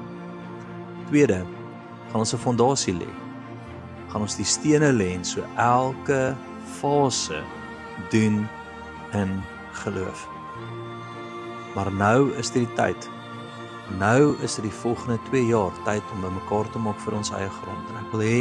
Tweede, 1.10 1.42
gaan 2.12 2.22
ons 2.22 2.34
'n 2.34 2.38
fondasie 2.38 2.94
lê. 2.94 3.10
Gaan 4.08 4.22
ons 4.22 4.36
die 4.36 4.44
stene 4.44 4.92
lê 4.92 5.14
en 5.14 5.24
so 5.24 5.42
elke 5.56 6.36
fase 6.78 7.42
doen 8.10 8.46
in 9.12 9.42
geloof. 9.72 10.37
Maar 11.78 11.92
nou 11.94 12.32
is 12.34 12.50
dit 12.50 12.66
die 12.66 12.74
tyd. 12.74 13.06
Nou 14.02 14.34
is 14.42 14.58
dit 14.58 14.66
die 14.66 14.78
volgende 14.82 15.20
2 15.30 15.46
jaar 15.46 15.78
tyd 15.86 16.02
om 16.12 16.26
bymekaar 16.26 16.66
te 16.74 16.82
maak 16.82 16.98
vir 17.06 17.20
ons 17.22 17.30
eie 17.38 17.50
grond. 17.62 17.92
En 17.92 18.02
ek 18.02 18.10
wil 18.16 18.26
hê 18.26 18.40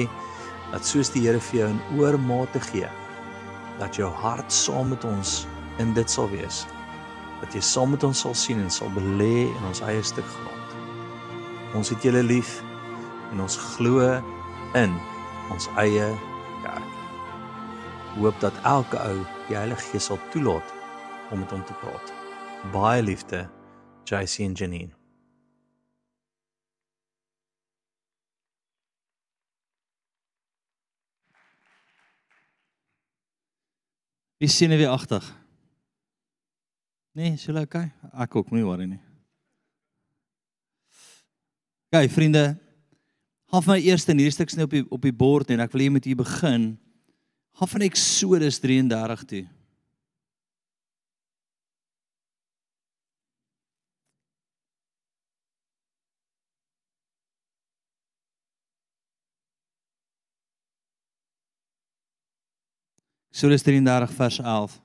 dat 0.71 0.85
soos 0.85 1.11
die 1.13 1.23
Here 1.23 1.39
vir 1.39 1.59
jou 1.61 1.67
in 1.71 1.83
oormate 1.99 2.59
gee 2.71 2.89
dat 3.79 3.95
jou 3.95 4.09
hart 4.21 4.51
saam 4.53 4.91
met 4.91 5.05
ons 5.07 5.45
in 5.81 5.93
dit 5.95 6.11
sal 6.11 6.29
wees 6.33 6.65
dat 7.41 7.53
jy 7.53 7.61
saam 7.61 7.93
met 7.93 8.03
ons 8.03 8.25
sal 8.25 8.35
sien 8.35 8.59
en 8.63 8.71
sal 8.73 8.91
belê 8.95 9.47
in 9.47 9.67
ons 9.69 9.83
eie 9.87 10.03
stuk 10.03 10.27
grond 10.35 11.75
ons 11.77 11.93
het 11.93 12.03
julle 12.03 12.25
lief 12.25 12.57
en 13.31 13.45
ons 13.45 13.59
glo 13.75 14.03
in 14.79 14.95
ons 15.53 15.69
eie 15.83 16.09
kerk 16.65 16.93
hoop 18.17 18.39
dat 18.41 18.63
elke 18.65 18.99
ou 19.05 19.19
die 19.47 19.59
Heilige 19.59 19.91
Gees 19.91 20.09
sal 20.09 20.19
toelaat 20.33 20.73
om 21.31 21.43
met 21.43 21.53
hom 21.53 21.63
te 21.69 21.77
praat 21.83 22.26
baie 22.71 23.01
liefde 23.03 23.45
JC 24.07 24.45
en 24.45 24.53
Janine 24.53 24.97
Wie 34.37 34.49
sien 34.49 34.73
jy 34.73 34.85
agtig? 34.85 35.25
Nee, 37.17 37.33
is 37.33 37.47
jy 37.47 37.55
okay? 37.57 37.89
Ek 38.13 38.35
ook 38.37 38.51
nie 38.53 38.61
worry 38.61 38.85
nie. 38.85 39.01
Kyk 41.89 42.11
vriende, 42.13 42.43
vir 43.49 43.71
my 43.71 43.77
eerste 43.81 44.13
in 44.13 44.21
hierdie 44.21 44.35
stuk 44.35 44.51
sny 44.53 44.67
op 44.67 44.75
die 44.75 44.83
op 44.93 45.07
die 45.07 45.15
bord 45.15 45.49
en 45.49 45.63
ek 45.63 45.73
wil 45.73 45.87
hê 45.87 45.89
met 45.95 46.05
hier 46.05 46.19
begin. 46.19 46.75
Gaan 47.57 47.71
van 47.71 47.85
Eksodus 47.87 48.59
33 48.61 49.23
toe. 49.31 49.45
Eksodus 63.37 63.61
33 63.61 64.13
vers 64.13 64.39
11. 64.39 64.81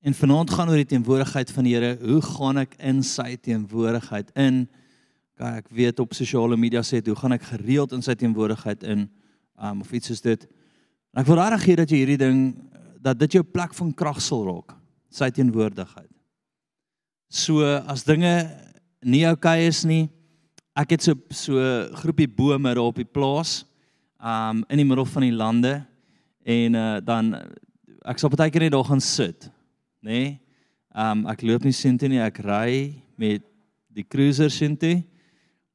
En 0.00 0.14
vanaand 0.14 0.50
gaan 0.50 0.68
oor 0.68 0.74
die 0.74 0.84
teenwoordigheid 0.84 1.50
van 1.50 1.64
die 1.64 1.74
Here. 1.74 1.98
Hoe 1.98 2.22
gaan 2.22 2.62
ek 2.62 2.78
in 2.78 3.02
sy 3.02 3.34
teenwoordigheid 3.34 4.30
in? 4.38 4.68
Kyk, 5.34 5.58
ek 5.64 5.74
weet 5.74 5.98
op 5.98 6.14
sosiale 6.14 6.54
media 6.54 6.86
sê 6.86 7.02
dit, 7.02 7.10
hoe 7.10 7.18
gaan 7.18 7.34
ek 7.34 7.50
gereeld 7.50 7.98
in 7.98 8.06
sy 8.06 8.14
teenwoordigheid 8.14 8.86
in? 8.86 9.08
um 9.58 9.82
of 9.82 9.90
iets 9.90 10.14
soos 10.14 10.22
dit. 10.22 10.46
En 11.10 11.26
ek 11.26 11.34
wil 11.34 11.42
regtig 11.42 11.66
hê 11.72 11.80
dat 11.82 11.90
jy 11.90 12.04
hierdie 12.04 12.22
ding 12.28 12.50
dat 13.02 13.18
dit 13.18 13.40
jou 13.40 13.42
plek 13.42 13.74
van 13.74 13.90
krag 13.90 14.22
sal 14.22 14.46
raak. 14.46 14.78
Sy 15.16 15.30
teenwoordigheid. 15.32 16.10
So 17.32 17.64
as 17.64 18.04
dinge 18.04 18.34
nie 19.00 19.24
oukei 19.24 19.62
okay 19.62 19.70
is 19.70 19.80
nie, 19.88 20.10
ek 20.76 20.92
het 20.96 21.06
so 21.06 21.16
so 21.32 21.62
groepie 22.02 22.28
bome 22.28 22.68
daar 22.68 22.84
op 22.84 23.00
die 23.00 23.08
plaas 23.08 23.62
um 24.20 24.60
in 24.68 24.82
die 24.82 24.88
middel 24.88 25.08
van 25.08 25.24
die 25.24 25.32
lande 25.32 25.72
en 26.44 26.76
uh, 26.76 26.98
dan 27.00 27.32
ek 28.04 28.20
sal 28.20 28.30
baie 28.32 28.52
keer 28.52 28.66
net 28.66 28.74
daar 28.76 28.86
gaan 28.86 29.02
sit, 29.02 29.48
nê? 30.04 30.10
Nee? 30.10 30.28
Um 30.96 31.24
ek 31.32 31.44
loop 31.48 31.64
nie 31.64 31.74
sien 31.76 31.96
toe 32.00 32.08
nie, 32.12 32.20
ek 32.20 32.42
ry 32.44 32.92
met 33.20 33.44
die 33.96 34.04
cruiser 34.04 34.52
sien 34.52 34.76
toe. 34.76 35.00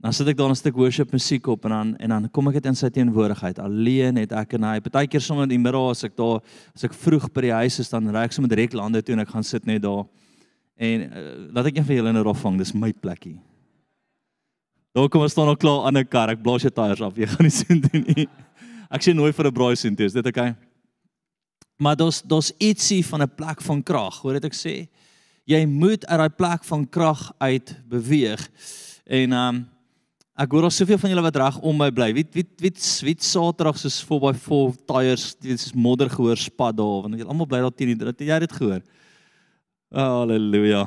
Dan 0.02 0.14
sit 0.14 0.28
ek 0.28 0.38
daar 0.38 0.50
'n 0.50 0.56
stuk 0.56 0.76
worship 0.76 1.12
musiek 1.12 1.48
op 1.48 1.66
en 1.66 1.70
dan 1.70 1.98
en 1.98 2.10
dan 2.10 2.30
kom 2.32 2.48
ek 2.48 2.54
dit 2.54 2.66
in 2.66 2.76
sy 2.76 2.90
teenwoordigheid. 2.90 3.60
Alleen 3.60 4.16
het 4.16 4.32
ek 4.32 4.54
en 4.54 4.64
hy. 4.64 4.80
Partykeer 4.80 5.22
sommer 5.22 5.44
in 5.44 5.50
die 5.50 5.58
middag 5.60 5.90
as 5.92 6.04
ek 6.04 6.16
daar 6.18 6.42
as 6.76 6.84
ek 6.84 6.94
vroeg 6.94 7.32
by 7.34 7.42
die 7.42 7.54
huis 7.54 7.80
is 7.80 7.90
dan 7.90 8.10
ry 8.10 8.24
ek 8.24 8.32
sommer 8.32 8.50
direk 8.50 8.74
lande 8.74 9.02
toe 9.02 9.14
en 9.14 9.20
ek 9.20 9.30
gaan 9.30 9.44
sit 9.44 9.66
net 9.66 9.82
daar. 9.82 10.06
En 10.76 11.02
uh, 11.02 11.54
laat 11.54 11.66
ek 11.66 11.78
een 11.78 11.86
van 11.86 11.96
julle 11.96 12.14
nou 12.14 12.34
vang, 12.34 12.58
dis 12.58 12.74
my 12.74 12.92
plekkie. 12.94 13.40
Daar 14.94 15.08
kom 15.10 15.22
ons 15.22 15.32
staan 15.32 15.46
nog 15.46 15.58
klaar 15.58 15.86
aan 15.86 15.98
'n 15.98 16.08
kar. 16.08 16.30
Ek 16.30 16.42
blaas 16.42 16.62
jou 16.64 16.72
tyres 16.72 17.02
af. 17.02 17.16
Jy 17.16 17.28
gaan 17.28 17.46
nie 17.46 17.58
sien 17.62 17.82
dit 17.82 18.16
nie. 18.16 18.28
Ek 18.90 19.02
sien 19.02 19.16
nooit 19.16 19.36
vir 19.36 19.46
'n 19.48 19.54
braai 19.54 19.76
sien 19.76 19.96
dit. 19.96 20.06
Is 20.06 20.14
dit 20.14 20.26
oukei? 20.26 20.50
Okay? 20.50 20.68
Maar 21.78 21.96
daar's 21.96 22.22
daar's 22.22 22.52
ietsie 22.58 23.06
van 23.06 23.22
'n 23.22 23.36
plek 23.36 23.62
van 23.62 23.84
krag. 23.84 24.22
Hoor 24.22 24.34
dit 24.34 24.46
ek 24.46 24.54
sê? 24.54 24.88
Jy 25.46 25.66
moet 25.66 26.06
uit 26.06 26.18
daai 26.18 26.30
plek 26.30 26.64
van 26.64 26.90
krag 26.90 27.32
uit 27.38 27.76
beweeg. 27.88 28.50
En 29.06 29.32
um 29.32 29.68
ek 30.42 30.56
hoor 30.56 30.66
al 30.66 30.74
soveel 30.74 30.98
van 30.98 31.12
julle 31.12 31.24
wat 31.26 31.38
reg 31.38 31.58
om 31.62 31.78
my 31.78 31.90
bly. 31.94 32.10
Wie 32.16 32.26
wie 32.34 32.46
wie 32.64 32.72
wie 33.06 33.16
Saterdag 33.22 33.78
soos 33.78 34.00
4x4 34.08 34.78
tyres, 34.90 35.26
dit 35.38 35.54
is 35.54 35.74
modder 35.74 36.10
gehoor 36.10 36.40
spat 36.40 36.78
daar 36.80 37.06
want 37.06 37.18
julle 37.18 37.30
almal 37.30 37.50
bly 37.50 37.62
daar 37.62 37.76
teen 37.76 37.94
die 37.94 38.08
het 38.08 38.24
jy 38.26 38.40
dit 38.46 38.56
gehoor? 38.58 38.82
Halleluja. 39.92 40.86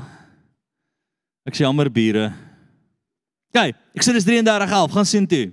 Ek 1.44 1.54
sê 1.56 1.66
jammer 1.66 1.90
bure. 1.92 2.30
Kyk, 3.54 3.76
Eksodus 3.94 4.26
33:11 4.26 4.96
gaan 4.96 5.06
sien 5.06 5.28
toe. 5.28 5.52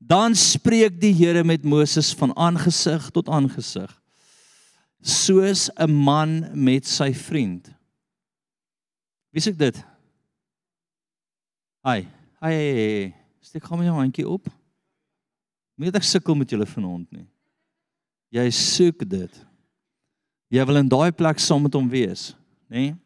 Dan 0.00 0.34
spreek 0.34 1.00
die 1.00 1.12
Here 1.14 1.44
met 1.44 1.64
Moses 1.64 2.12
van 2.16 2.34
aangesig 2.36 3.10
tot 3.14 3.28
aangesig. 3.28 3.90
Soos 5.00 5.70
'n 5.78 5.90
man 5.90 6.50
met 6.52 6.84
sy 6.86 7.12
vriend. 7.14 7.70
Wie 9.32 9.40
sê 9.40 9.56
dit? 9.56 9.76
Ai, 11.82 12.08
ai, 12.40 12.52
ai. 12.52 13.19
Steek 13.40 13.64
gou 13.64 13.78
my 13.78 13.86
jou 13.88 13.96
handjie 13.96 14.28
op. 14.28 14.48
Moet 15.80 15.96
ek 15.96 16.04
sukkel 16.04 16.36
met 16.36 16.50
julle 16.52 16.68
vanaand 16.68 17.08
nie. 17.14 17.26
Jy 18.36 18.46
soek 18.54 19.04
dit. 19.08 19.38
Jy 20.50 20.66
wil 20.66 20.82
in 20.82 20.90
daai 20.90 21.10
plek 21.14 21.40
saam 21.40 21.64
met 21.64 21.74
hom 21.78 21.88
wees, 21.90 22.32
nê? 22.68 22.90
Nee? 22.90 22.98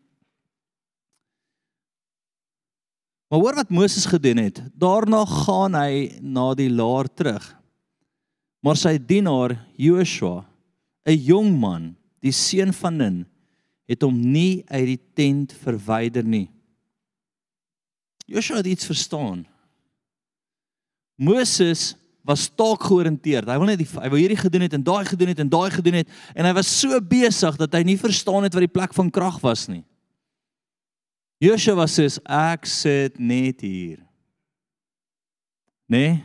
Maar 3.32 3.41
hoor 3.43 3.57
wat 3.59 3.70
Moses 3.74 4.05
gedoen 4.07 4.39
het. 4.39 4.61
Daarna 4.78 5.24
gaan 5.26 5.74
hy 5.74 6.20
na 6.22 6.53
die 6.55 6.68
laar 6.70 7.09
terug. 7.11 7.43
Maar 8.62 8.78
sy 8.78 8.95
dienaar 8.99 9.57
Joshua, 9.76 10.45
'n 11.05 11.18
jong 11.18 11.59
man, 11.59 11.97
die 12.22 12.32
seun 12.32 12.72
van 12.72 12.97
Nun, 12.97 13.26
het 13.89 14.03
hom 14.03 14.20
nie 14.20 14.62
uit 14.70 14.87
die 14.87 15.03
tent 15.14 15.53
verwyder 15.53 16.24
nie. 16.24 16.49
Joshua 18.26 18.57
het 18.57 18.66
iets 18.66 18.87
verstaan. 18.87 19.45
Moses 21.16 21.94
was 22.24 22.48
taak 22.48 22.86
georiënteerd. 22.88 23.48
Hy 23.48 23.56
wil 23.60 23.68
net 23.68 23.80
die 23.82 23.88
hy 23.88 24.10
wou 24.10 24.18
hierdie 24.18 24.40
gedoen 24.40 24.64
het 24.64 24.76
en 24.76 24.84
daai 24.84 25.04
gedoen 25.06 25.30
het 25.34 25.42
en 25.44 25.50
daai 25.52 25.70
gedoen 25.74 25.98
het 26.00 26.12
en 26.32 26.48
hy 26.48 26.52
was 26.56 26.70
so 26.72 26.96
besig 27.04 27.58
dat 27.60 27.74
hy 27.76 27.82
nie 27.84 27.98
verstaan 28.00 28.46
het 28.46 28.56
wat 28.56 28.64
die 28.64 28.72
plek 28.72 28.94
van 28.96 29.10
krag 29.12 29.36
was 29.44 29.66
nie. 29.68 29.82
Joshua 31.44 31.84
sê 31.90 32.06
ek 32.24 32.64
sit 32.70 33.18
net 33.20 33.60
hier. 33.60 33.98
Nee. 35.92 36.22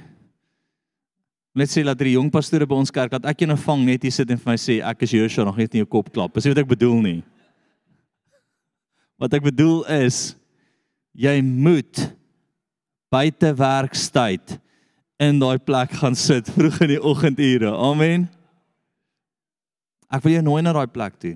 Net 1.51 1.73
sê 1.73 1.83
dat 1.83 1.99
die 1.99 2.15
jong 2.15 2.29
pastore 2.31 2.67
by 2.69 2.77
ons 2.79 2.93
kerk 2.93 3.11
dat 3.11 3.27
ek 3.27 3.43
jou 3.43 3.57
vang 3.65 3.83
net 3.89 4.07
hier 4.07 4.15
sit 4.15 4.31
en 4.31 4.39
vir 4.39 4.53
my 4.53 4.55
sê 4.61 4.79
ek 4.79 5.03
is 5.03 5.17
Joshua 5.17 5.43
nog 5.49 5.59
net 5.59 5.75
in 5.75 5.83
jou 5.83 5.89
kop 5.97 6.13
klap. 6.13 6.31
Dis 6.33 6.47
wat 6.47 6.63
ek 6.63 6.71
bedoel 6.71 7.03
nie. 7.03 7.19
Wat 9.19 9.35
ek 9.35 9.43
bedoel 9.49 9.83
is 9.99 10.37
jy 11.11 11.35
moet 11.43 12.05
buite 13.11 13.51
werkstyd 13.59 14.55
in 15.19 15.39
daai 15.39 15.59
plek 15.59 15.93
gaan 15.99 16.15
sit 16.15 16.49
vroeg 16.55 16.79
in 16.85 16.93
die 16.95 17.03
oggendure. 17.03 17.73
Amen. 17.75 18.27
Ek 20.09 20.23
wil 20.25 20.39
jou 20.39 20.45
nooi 20.47 20.63
na 20.65 20.73
daai 20.73 20.89
plek 20.89 21.19
toe. 21.21 21.35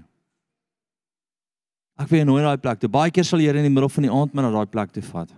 Ek 2.00 2.10
wil 2.10 2.24
jou 2.24 2.30
nooi 2.32 2.42
na 2.42 2.54
daai 2.54 2.64
plek 2.64 2.82
toe. 2.82 2.90
Baie 2.90 3.14
keer 3.14 3.28
sal 3.28 3.44
jy 3.44 3.54
in 3.54 3.68
die 3.68 3.74
middel 3.74 3.92
van 3.92 4.08
die 4.08 4.14
aand 4.14 4.34
maar 4.34 4.48
na 4.48 4.54
daai 4.56 4.72
plek 4.72 4.96
toe 4.96 5.06
vat. 5.12 5.32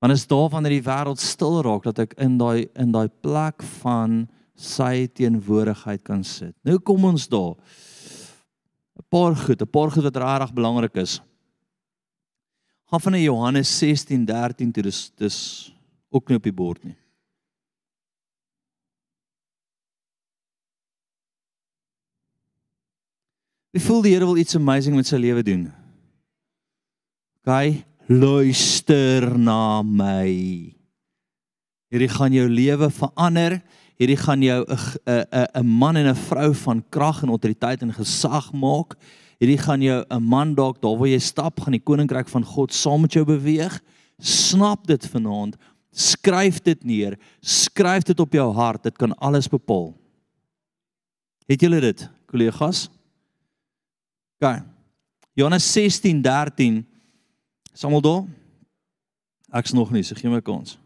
Want 0.00 0.16
is 0.16 0.26
daar 0.26 0.48
wanneer 0.48 0.78
die 0.78 0.86
wêreld 0.86 1.20
stil 1.20 1.60
raak 1.62 1.84
dat 1.84 2.00
ek 2.06 2.16
in 2.24 2.38
daai 2.40 2.66
in 2.80 2.92
daai 2.94 3.08
plek 3.22 3.62
van 3.82 4.24
sy 4.56 5.06
teenwoordigheid 5.16 6.02
kan 6.04 6.24
sit. 6.24 6.54
Nou 6.64 6.78
kom 6.80 7.04
ons 7.04 7.28
daar. 7.28 7.56
'n 9.00 9.04
Paar 9.08 9.36
goed, 9.36 9.60
'n 9.62 9.70
paar 9.70 9.90
goed 9.90 10.04
wat 10.04 10.16
regtig 10.16 10.52
belangrik 10.54 10.96
is. 10.96 11.20
Gaan 12.90 13.00
van 13.00 13.20
Johannes 13.20 13.68
16:13 13.68 14.72
toe 14.72 14.82
dis 14.82 15.12
dis 15.16 15.72
ook 16.10 16.28
nie 16.28 16.36
op 16.36 16.46
die 16.46 16.54
bord 16.54 16.82
nie. 16.84 16.96
Wie 23.70 23.82
voel 23.82 24.02
die 24.02 24.14
Here 24.16 24.26
wil 24.26 24.40
iets 24.42 24.58
amazing 24.58 24.96
met 24.98 25.06
sy 25.06 25.18
lewe 25.22 25.44
doen? 25.46 25.68
Gaan 27.46 27.84
luister 28.10 29.38
na 29.38 29.82
my. 29.86 30.26
Hierdie 31.90 32.10
gaan 32.10 32.34
jou 32.34 32.48
lewe 32.50 32.90
verander. 32.90 33.60
Hierdie 34.00 34.18
gaan 34.18 34.42
jou 34.42 34.64
'n 34.66 34.78
'n 35.06 35.46
'n 35.62 35.66
man 35.66 35.96
en 35.96 36.08
'n 36.08 36.16
vrou 36.16 36.54
van 36.54 36.82
krag 36.90 37.22
en 37.22 37.28
autoriteit 37.28 37.82
en 37.82 37.92
gesag 37.92 38.52
maak. 38.52 38.96
Hierdie 39.38 39.58
gaan 39.58 39.82
jou 39.82 40.04
'n 40.10 40.22
man 40.22 40.54
dalk 40.54 40.82
daar 40.82 40.98
waar 40.98 41.08
jy 41.08 41.18
stap, 41.18 41.60
gaan 41.60 41.72
die 41.72 41.84
koninkryk 41.84 42.28
van 42.28 42.44
God 42.44 42.72
saam 42.72 43.00
met 43.00 43.12
jou 43.12 43.24
beweeg. 43.24 43.80
Snap 44.18 44.86
dit 44.86 45.06
vanaand. 45.06 45.56
Skryf 45.90 46.60
dit 46.62 46.84
neer. 46.84 47.18
Skryf 47.40 48.06
dit 48.06 48.20
op 48.20 48.32
jou 48.32 48.52
hart. 48.54 48.82
Dit 48.82 48.96
kan 48.98 49.14
alles 49.18 49.48
bepaal. 49.48 49.92
Het 51.50 51.60
julle 51.60 51.80
dit, 51.82 52.04
kollegas? 52.30 52.86
OK. 54.38 54.62
Johannes 55.34 55.66
16:13. 55.66 56.84
Is 57.74 57.84
almal 57.84 58.00
daar? 58.00 58.22
Ek's 59.50 59.72
nog 59.72 59.90
nie, 59.90 60.02
so 60.02 60.14
gee 60.14 60.30
my 60.30 60.40
kans. 60.40 60.78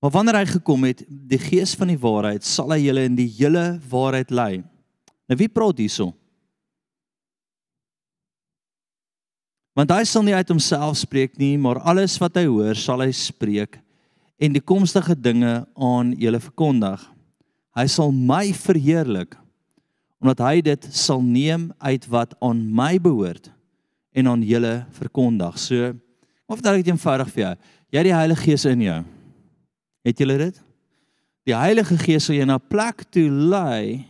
Maar 0.00 0.10
wanneer 0.10 0.38
hy 0.40 0.46
gekom 0.48 0.86
het, 0.88 1.02
die 1.08 1.38
gees 1.38 1.74
van 1.76 1.90
die 1.92 2.00
waarheid, 2.00 2.44
sal 2.46 2.72
hy 2.72 2.78
julle 2.86 3.04
in 3.04 3.18
die 3.18 3.28
hele 3.36 3.74
waarheid 3.90 4.32
lei. 4.32 4.62
Nou 5.28 5.36
wie 5.36 5.50
praat 5.52 5.82
hierso? 5.82 6.14
Want 9.78 9.92
hy 9.94 10.02
sal 10.08 10.24
nie 10.26 10.34
uit 10.34 10.50
homself 10.50 10.98
spreek 10.98 11.36
nie, 11.38 11.54
maar 11.60 11.78
alles 11.86 12.16
wat 12.20 12.36
hy 12.40 12.46
hoor, 12.48 12.74
sal 12.74 13.04
hy 13.04 13.12
spreek 13.14 13.78
en 14.40 14.54
die 14.56 14.64
komstige 14.64 15.14
dinge 15.14 15.60
aan 15.76 16.14
julle 16.18 16.40
verkondig. 16.40 17.02
Hy 17.76 17.86
sal 17.92 18.12
my 18.14 18.50
verheerlik 18.56 19.36
omdat 20.20 20.42
hy 20.44 20.60
dit 20.64 20.86
sal 20.92 21.22
neem 21.24 21.70
uit 21.80 22.04
wat 22.12 22.34
aan 22.44 22.58
my 22.76 22.98
behoort 23.00 23.48
en 24.12 24.28
aan 24.28 24.42
julle 24.44 24.82
verkondig. 24.92 25.56
So, 25.56 25.94
of 26.50 26.60
dit 26.60 26.90
eenvoudig 26.90 27.30
vir 27.32 27.42
jou. 27.44 27.52
Jy 27.90 28.02
het 28.02 28.08
die 28.08 28.16
Heilige 28.18 28.44
Gees 28.44 28.66
in 28.68 28.82
jou. 28.84 28.98
Het 30.04 30.20
julle 30.20 30.36
dit? 30.42 30.58
Die 31.48 31.56
Heilige 31.56 31.96
Gees 32.00 32.26
sal 32.28 32.36
jou 32.36 32.46
na 32.46 32.58
'n 32.58 32.68
plek 32.68 33.06
toe 33.10 33.28
lei 33.30 34.04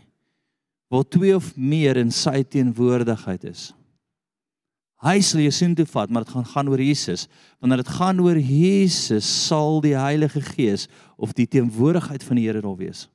waar 0.90 1.06
twee 1.06 1.36
of 1.36 1.54
meer 1.56 1.96
in 1.96 2.10
sy 2.10 2.42
teenwoordigheid 2.42 3.44
is. 3.44 3.72
Hy 5.00 5.16
sal 5.24 5.40
jou 5.40 5.52
sin 5.54 5.72
toe 5.76 5.86
vat, 5.88 6.10
maar 6.12 6.26
dit 6.26 6.34
gaan 6.34 6.44
gaan 6.44 6.68
oor 6.68 6.80
Jesus. 6.82 7.24
Wanneer 7.60 7.80
dit 7.80 7.92
gaan 7.96 8.18
oor 8.20 8.36
Jesus, 8.36 9.24
sal 9.48 9.80
die 9.80 9.94
Heilige 9.96 10.42
Gees 10.44 10.88
of 11.16 11.32
die 11.36 11.48
teenwoordigheid 11.48 12.24
van 12.26 12.36
die 12.36 12.44
Here 12.44 12.60
daar 12.60 12.76
wees. 12.76 13.06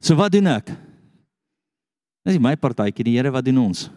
So 0.00 0.14
wat 0.16 0.32
doen 0.32 0.46
ek? 0.46 0.70
Dis 2.24 2.38
my 2.38 2.54
partytjie, 2.60 3.08
die 3.08 3.16
Here 3.16 3.32
wat 3.34 3.48
doen 3.48 3.58
ons? 3.64 3.88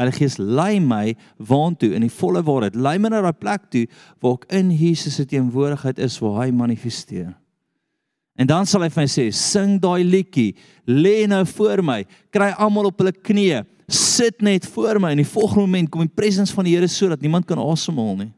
Heilige 0.00 0.22
Gees 0.22 0.38
lei 0.40 0.80
my 0.80 1.12
waantoe 1.36 1.92
in 1.92 2.06
die 2.06 2.12
volle 2.12 2.40
waarheid. 2.46 2.78
Lei 2.80 2.96
my 2.96 3.12
na 3.12 3.20
daai 3.26 3.36
plek 3.36 3.68
toe 3.74 3.84
waar 4.24 4.40
ek 4.40 4.48
in 4.56 4.72
Jesus 4.72 5.20
se 5.20 5.28
teenwoordigheid 5.28 6.00
is 6.00 6.16
waar 6.24 6.40
hy 6.40 6.48
manifesteer. 6.56 7.34
En 8.40 8.48
dan 8.48 8.64
sal 8.64 8.86
hy 8.86 8.88
vir 8.88 9.02
my 9.02 9.10
sê, 9.12 9.26
sing 9.36 9.76
daai 9.80 10.00
liedjie, 10.08 10.54
lê 10.88 11.26
nou 11.28 11.42
voor 11.52 11.82
my, 11.84 11.98
kry 12.32 12.48
almal 12.56 12.88
op 12.88 13.02
hulle 13.02 13.12
knieë, 13.12 13.60
sit 13.94 14.40
net 14.40 14.66
voor 14.72 15.00
my 15.00 15.10
en 15.12 15.20
die 15.22 15.28
volgende 15.28 15.66
oomblik 15.66 15.90
kom 15.92 16.04
die 16.06 16.14
presence 16.14 16.54
van 16.54 16.64
die 16.64 16.74
Here 16.76 16.88
sodat 16.88 17.20
niemand 17.20 17.46
kan 17.48 17.60
asemhaal 17.60 18.16
nie. 18.16 18.30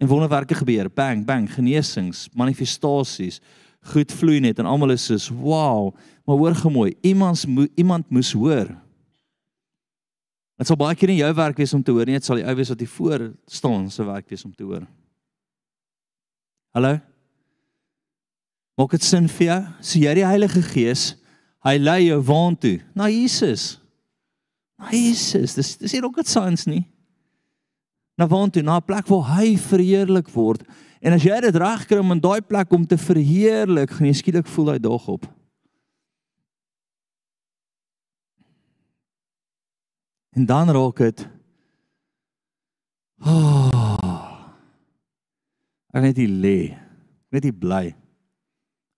En 0.00 0.10
wonderwerke 0.10 0.54
gebeur. 0.54 0.90
Bang, 0.90 1.24
bang, 1.26 1.46
genesings, 1.52 2.28
manifestasies. 2.34 3.40
Goed 3.92 4.12
vloei 4.12 4.40
net 4.40 4.58
en 4.58 4.66
almal 4.66 4.96
is 4.96 5.04
soos, 5.04 5.28
"Wow." 5.28 5.94
Maar 6.24 6.36
hoor 6.36 6.54
gemooi, 6.54 6.94
iemand 7.00 7.46
mo 7.46 7.66
iemand 7.74 8.10
moes 8.10 8.32
hoor. 8.32 8.66
Dit 10.56 10.66
sal 10.66 10.76
baie 10.76 10.94
keer 10.94 11.08
in 11.08 11.16
jou 11.16 11.34
werk 11.34 11.56
wees 11.56 11.74
om 11.74 11.82
te 11.82 11.90
hoor, 11.90 12.06
nie 12.06 12.14
dit 12.14 12.24
sal 12.24 12.36
die 12.36 12.46
ou 12.46 12.54
wees 12.54 12.68
wat 12.68 12.78
hier 12.78 12.88
voor 12.88 13.34
staan 13.46 13.90
se 13.90 14.04
werk 14.04 14.28
wees 14.28 14.44
om 14.44 14.54
te 14.54 14.62
hoor. 14.62 14.86
Hallo? 16.74 17.00
Maak 18.78 18.90
dit 18.90 19.02
sin 19.02 19.28
vir 19.28 19.46
jou? 19.46 19.60
So 19.80 19.98
jy 19.98 20.14
die 20.14 20.26
Heilige 20.26 20.62
Gees, 20.62 21.14
hy 21.66 21.76
lei 21.78 22.00
jou 22.08 22.20
waantoe 22.22 22.80
na 22.94 23.08
Jesus. 23.08 23.83
Jesus. 24.90 25.54
Dis 25.54 25.76
dis 25.78 25.92
nie 25.92 26.02
rocket 26.04 26.28
science 26.28 26.68
nie. 26.70 26.84
Na 28.18 28.26
waantoe? 28.30 28.62
Na 28.62 28.78
'n 28.78 28.84
plek 28.84 29.06
waar 29.06 29.38
hy 29.38 29.56
verheerlik 29.56 30.28
word. 30.28 30.62
En 31.00 31.12
as 31.12 31.22
jy 31.22 31.40
dit 31.40 31.56
regkry 31.56 31.98
om 31.98 32.12
in 32.12 32.20
daai 32.20 32.40
plek 32.40 32.72
om 32.72 32.86
te 32.86 32.96
verheerlik, 32.96 33.90
gaan 33.90 34.06
jy 34.06 34.12
skielik 34.12 34.46
voel 34.46 34.72
hy 34.72 34.78
daag 34.78 35.08
op. 35.08 35.26
En 40.34 40.46
dan 40.46 40.70
raak 40.70 40.96
dit 40.96 41.28
oh, 43.24 44.48
ek 45.94 46.02
net 46.02 46.16
hier 46.16 46.32
lê. 46.32 46.58
Net 47.30 47.44
hier 47.44 47.54
bly. 47.54 47.94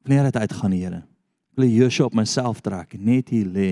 Wanneer 0.05 0.31
dit 0.31 0.37
uitgaan, 0.37 0.73
Here. 0.73 1.03
Ek 1.53 1.61
wil 1.61 1.73
Joshua 1.73 2.07
op 2.07 2.15
myself 2.15 2.61
trek, 2.61 2.95
net 2.99 3.33
hier 3.33 3.47
lê. 3.47 3.71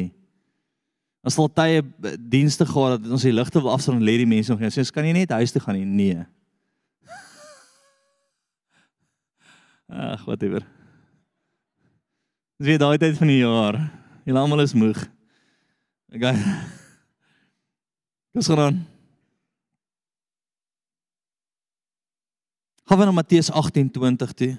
As 1.24 1.38
al 1.40 1.48
tye 1.48 1.80
eh, 1.80 2.16
dienste 2.20 2.66
gehad 2.68 3.00
dat 3.00 3.12
ons 3.16 3.24
die 3.24 3.32
ligte 3.32 3.62
wil 3.62 3.72
afstaan 3.72 3.96
en 3.96 4.04
lê 4.04 4.18
die 4.20 4.28
mense 4.28 4.52
nog 4.52 4.60
nie. 4.60 4.68
Sê, 4.72 4.84
kan 4.92 5.06
jy 5.08 5.14
net 5.16 5.32
huis 5.32 5.54
toe 5.54 5.62
gaan 5.64 5.78
nie? 5.80 5.88
Nee. 5.88 6.20
Ag, 10.12 10.26
whatever. 10.28 10.66
Dis 12.60 12.68
weer 12.68 12.80
daai 12.82 12.98
tyd 13.00 13.16
van 13.16 13.32
die 13.32 13.40
jaar. 13.40 13.80
Julle 14.28 14.40
almal 14.40 14.64
is 14.66 14.76
moeg. 14.76 15.00
Okay. 16.12 16.36
Dis 18.36 18.52
gaan. 18.52 18.84
Gaan 22.84 22.98
we 22.98 23.04
na 23.04 23.16
Matteus 23.16 23.48
18:20 23.48 24.36
toe. 24.36 24.52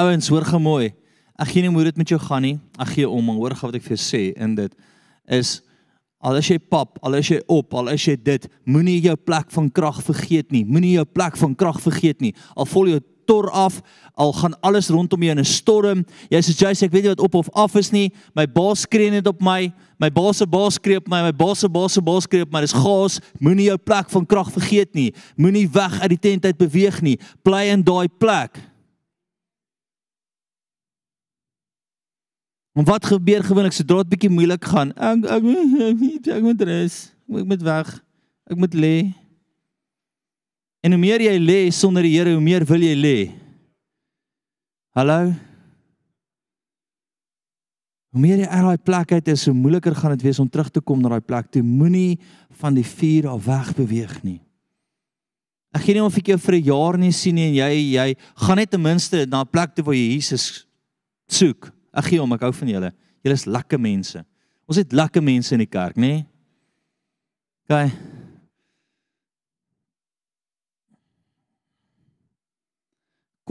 Ouens, 0.00 0.28
hoor 0.28 0.44
gou 0.48 0.60
mooi. 0.60 1.01
Ek 1.42 1.50
gee 1.50 1.64
nie 1.64 1.72
hoe 1.74 1.84
dit 1.88 1.98
met 1.98 2.08
jou 2.12 2.20
gaan 2.22 2.44
nie. 2.46 2.56
Ek 2.78 2.94
gee 2.94 3.08
om, 3.08 3.24
maar 3.26 3.40
hoor 3.40 3.54
gou 3.58 3.70
wat 3.70 3.80
ek 3.80 3.86
vir 3.88 3.96
jou 3.96 4.02
sê 4.04 4.22
in 4.38 4.54
dit 4.58 4.74
is 5.32 5.60
al 6.22 6.36
is 6.38 6.46
jy 6.52 6.60
pap, 6.70 7.00
al 7.02 7.16
is 7.18 7.32
jy 7.32 7.40
op, 7.50 7.74
al 7.74 7.90
is 7.90 8.04
jy 8.06 8.14
dit, 8.14 8.44
moenie 8.70 9.00
jou 9.02 9.16
plek 9.18 9.48
van 9.50 9.66
krag 9.74 9.98
vergeet 10.06 10.52
nie. 10.54 10.62
Moenie 10.62 10.92
jou 11.00 11.06
plek 11.08 11.34
van 11.40 11.56
krag 11.58 11.80
vergeet 11.82 12.22
nie. 12.22 12.30
Al 12.54 12.68
vol 12.70 12.92
jou 12.92 13.00
tor 13.26 13.48
af, 13.50 13.80
al 14.14 14.30
gaan 14.36 14.54
alles 14.66 14.90
rondom 14.94 15.22
jou 15.22 15.32
in 15.34 15.40
'n 15.40 15.44
storm. 15.44 16.04
Jy 16.30 16.38
sê 16.38 16.52
jy 16.62 16.72
sê 16.74 16.82
ek 16.86 16.92
weet 16.92 17.02
nie 17.02 17.14
wat 17.14 17.26
op 17.26 17.34
of 17.34 17.48
af 17.54 17.74
is 17.76 17.90
nie. 17.90 18.12
My 18.34 18.46
baas 18.46 18.80
skree 18.86 19.10
net 19.10 19.26
op 19.26 19.40
my. 19.42 19.72
My 19.98 20.10
baas 20.10 20.36
se 20.36 20.46
baas 20.46 20.74
skree 20.74 20.96
op 20.96 21.08
my. 21.08 21.22
My 21.22 21.32
baas 21.32 21.58
se 21.58 21.68
baas 21.68 21.92
se 21.92 22.00
baas 22.00 22.22
skree 22.22 22.42
op 22.42 22.52
my. 22.52 22.60
Dis 22.60 22.72
gaas. 22.72 23.20
Moenie 23.40 23.66
jou 23.66 23.78
plek 23.78 24.10
van 24.10 24.26
krag 24.26 24.52
vergeet 24.52 24.94
nie. 24.94 25.12
Moenie 25.36 25.68
weg 25.68 26.00
uit 26.00 26.08
die 26.10 26.18
tent 26.18 26.44
uit 26.44 26.58
beweeg 26.58 27.02
nie. 27.02 27.18
Bly 27.42 27.70
in 27.72 27.82
daai 27.82 28.08
plek. 28.08 28.71
En 32.72 32.86
wat 32.88 33.04
gebeur 33.04 33.44
gewoonlik 33.44 33.74
sodra 33.76 34.00
dit 34.00 34.14
bietjie 34.14 34.32
moeilik 34.32 34.64
gaan? 34.64 34.94
Ek 34.96 35.26
ek 35.28 35.48
ek, 35.92 36.28
ek, 36.38 36.42
moet 36.44 36.62
rus. 36.68 36.96
Ek 37.28 37.48
moet 37.48 37.64
weg. 37.66 37.90
Ek 38.48 38.60
moet 38.64 38.76
lê. 38.76 38.96
En 40.82 40.94
hoe 40.94 41.00
meer 41.00 41.20
jy 41.28 41.34
lê 41.38 41.58
sonder 41.70 42.06
die 42.06 42.14
Here, 42.16 42.32
hoe 42.32 42.42
meer 42.42 42.64
wil 42.66 42.82
jy 42.82 42.94
lê. 42.96 43.16
Hallo. 44.96 45.34
Hoe 48.12 48.20
meer 48.20 48.42
jy 48.42 48.48
uit 48.48 48.64
daai 48.66 48.80
plek 48.88 49.12
uit 49.16 49.28
is, 49.32 49.44
hoe 49.48 49.56
moeiliker 49.56 49.94
gaan 49.96 50.16
dit 50.16 50.24
wees 50.26 50.40
om 50.40 50.48
terug 50.48 50.72
te 50.72 50.82
kom 50.84 51.00
na 51.00 51.12
daai 51.12 51.24
plek. 51.24 51.52
Toe 51.52 51.62
moenie 51.64 52.18
van 52.60 52.76
die 52.76 52.84
vuur 52.84 53.30
af 53.32 53.44
weg 53.46 53.70
beweeg 53.76 54.16
nie. 54.24 54.40
Ek 55.72 55.86
gee 55.86 55.96
nie 55.96 56.04
of 56.04 56.16
ek 56.20 56.32
jou 56.32 56.40
vir 56.40 56.56
'n 56.56 56.64
jaar 56.64 56.98
nie 56.98 57.12
sien 57.12 57.34
nie 57.34 57.48
en 57.48 57.54
jy 57.54 57.72
jy 57.96 58.16
gaan 58.36 58.56
net 58.56 58.70
ten 58.70 58.82
minste 58.82 59.24
na 59.26 59.40
'n 59.40 59.48
plek 59.48 59.74
toe 59.74 59.84
waar 59.84 59.94
jy 59.94 60.16
Jesus 60.16 60.66
soek. 61.28 61.72
Ek 61.92 62.08
gee 62.08 62.20
hom, 62.22 62.32
ek 62.32 62.44
hou 62.46 62.52
van 62.56 62.70
julle. 62.72 62.90
Julle 63.22 63.36
is 63.38 63.48
lekker 63.48 63.80
mense. 63.80 64.24
Ons 64.68 64.80
het 64.80 64.94
lekker 64.96 65.24
mense 65.24 65.52
in 65.54 65.62
die 65.64 65.70
kerk, 65.70 65.98
nê? 66.00 66.12
Nee? 66.12 66.26
OK. 67.68 67.92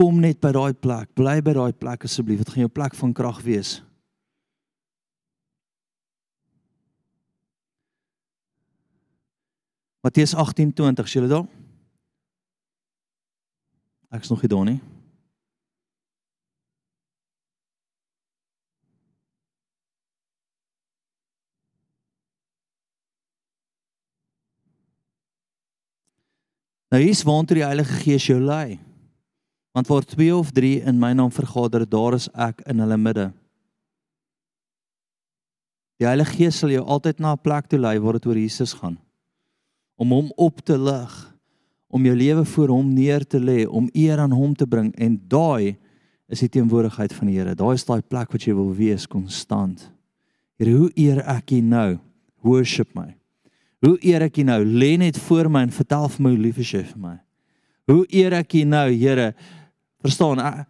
Kom 0.02 0.18
net 0.24 0.40
by 0.42 0.50
daai 0.56 0.74
plek. 0.74 1.10
Bly 1.14 1.38
by 1.44 1.54
daai 1.54 1.72
plek 1.76 2.06
asseblief. 2.08 2.42
Dit 2.42 2.52
gaan 2.54 2.64
jou 2.64 2.72
plek 2.72 2.96
van 2.98 3.12
krag 3.14 3.42
wees. 3.44 3.76
Matteus 10.02 10.34
18:20, 10.34 11.04
is 11.04 11.12
julle 11.12 11.28
daar? 11.28 11.46
Ek's 14.10 14.28
nog 14.28 14.42
nie 14.42 14.48
daar 14.48 14.64
nie. 14.64 14.80
Nou 26.92 27.00
hier's 27.00 27.22
waantoe 27.24 27.56
die 27.56 27.64
Heilige 27.64 28.02
Gees 28.02 28.26
jou 28.28 28.36
lei. 28.36 28.76
Want 29.72 29.88
waar 29.88 30.04
twee 30.04 30.34
of 30.36 30.50
drie 30.52 30.82
in 30.84 30.98
my 31.00 31.14
naam 31.16 31.30
vergader, 31.32 31.86
daar 31.88 32.18
is 32.18 32.28
ek 32.36 32.60
in 32.68 32.82
hulle 32.84 32.98
midde. 33.00 33.30
Die 35.96 36.04
Heilige 36.04 36.36
Gees 36.36 36.58
sal 36.60 36.74
jou 36.74 36.82
altyd 36.84 37.18
na 37.18 37.32
'n 37.32 37.40
plek 37.40 37.70
toe 37.70 37.78
lei 37.78 37.98
waar 37.98 38.20
dit 38.20 38.26
oor 38.26 38.36
Jesus 38.36 38.74
gaan. 38.74 38.98
Om 39.96 40.10
hom 40.10 40.32
op 40.36 40.60
te 40.60 40.76
lig, 40.76 41.34
om 41.88 42.04
jou 42.04 42.16
lewe 42.16 42.44
voor 42.44 42.68
hom 42.68 42.92
neer 42.92 43.24
te 43.24 43.40
lê, 43.40 43.66
om 43.66 43.88
eer 43.94 44.18
aan 44.18 44.32
hom 44.32 44.54
te 44.54 44.66
bring 44.66 44.92
en 44.96 45.20
daai 45.28 45.76
is 46.28 46.40
die 46.40 46.48
teenwoordigheid 46.48 47.12
van 47.12 47.26
die 47.26 47.38
Here. 47.38 47.54
Daai 47.54 47.74
is 47.74 47.84
daai 47.84 48.02
plek 48.02 48.32
wat 48.32 48.42
jy 48.42 48.54
wil 48.54 48.74
wees 48.74 49.06
konstant. 49.06 49.90
Here, 50.58 50.76
hoe 50.76 50.90
eer 50.94 51.24
ek 51.26 51.52
U 51.52 51.60
nou? 51.60 51.98
Worship 52.42 52.94
my. 52.94 53.21
Hoe 53.82 53.96
eer 54.06 54.22
ek 54.28 54.38
U 54.38 54.44
nou? 54.46 54.60
Lê 54.62 54.94
net 55.00 55.18
voor 55.26 55.50
my 55.50 55.64
en 55.66 55.74
vertel 55.74 56.06
vir 56.14 56.22
my 56.22 56.30
hoe 56.34 56.42
lief 56.44 56.60
is 56.62 56.70
jy 56.70 56.84
vir 56.86 57.00
my. 57.02 57.16
Hoe 57.90 58.04
eer 58.14 58.36
ek 58.38 58.54
U 58.60 58.62
nou, 58.70 58.86
Here? 58.94 59.32
Verstaan, 60.02 60.38
ek, 60.42 60.68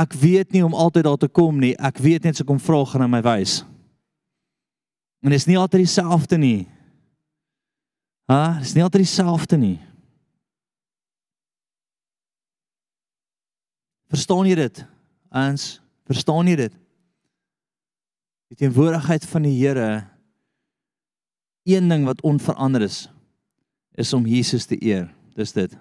ek 0.00 0.16
weet 0.16 0.56
nie 0.56 0.64
om 0.64 0.76
altyd 0.76 1.04
daar 1.04 1.20
te 1.20 1.28
kom 1.28 1.60
nie. 1.60 1.74
Ek 1.76 2.00
weet 2.00 2.24
net 2.24 2.38
as 2.38 2.44
ek 2.44 2.48
kom 2.48 2.60
vra 2.62 2.80
gaan 2.88 3.04
hy 3.04 3.10
my 3.12 3.20
wys. 3.26 3.60
En 5.20 5.34
dit 5.34 5.40
is 5.40 5.48
nie 5.48 5.58
altyd 5.60 5.84
dieselfde 5.84 6.38
nie. 6.40 6.64
Ha, 8.32 8.58
dit 8.60 8.68
is 8.68 8.74
nie 8.76 8.84
altyd 8.84 9.04
dieselfde 9.04 9.60
nie. 9.60 9.76
Verstaan 14.08 14.48
jy 14.48 14.56
dit? 14.56 14.84
Ons, 15.36 15.72
verstaan 16.08 16.48
jy 16.48 16.56
dit? 16.64 16.76
Die 18.48 18.62
teenwoordigheid 18.62 19.26
van 19.28 19.44
die 19.44 19.58
Here 19.58 19.90
een 21.68 21.88
ding 21.88 22.04
wat 22.08 22.22
onverander 22.22 22.82
is 22.82 23.06
is 23.98 24.12
om 24.14 24.26
Jesus 24.26 24.64
te 24.64 24.76
eer. 24.78 25.08
Dis 25.34 25.52
dit. 25.52 25.72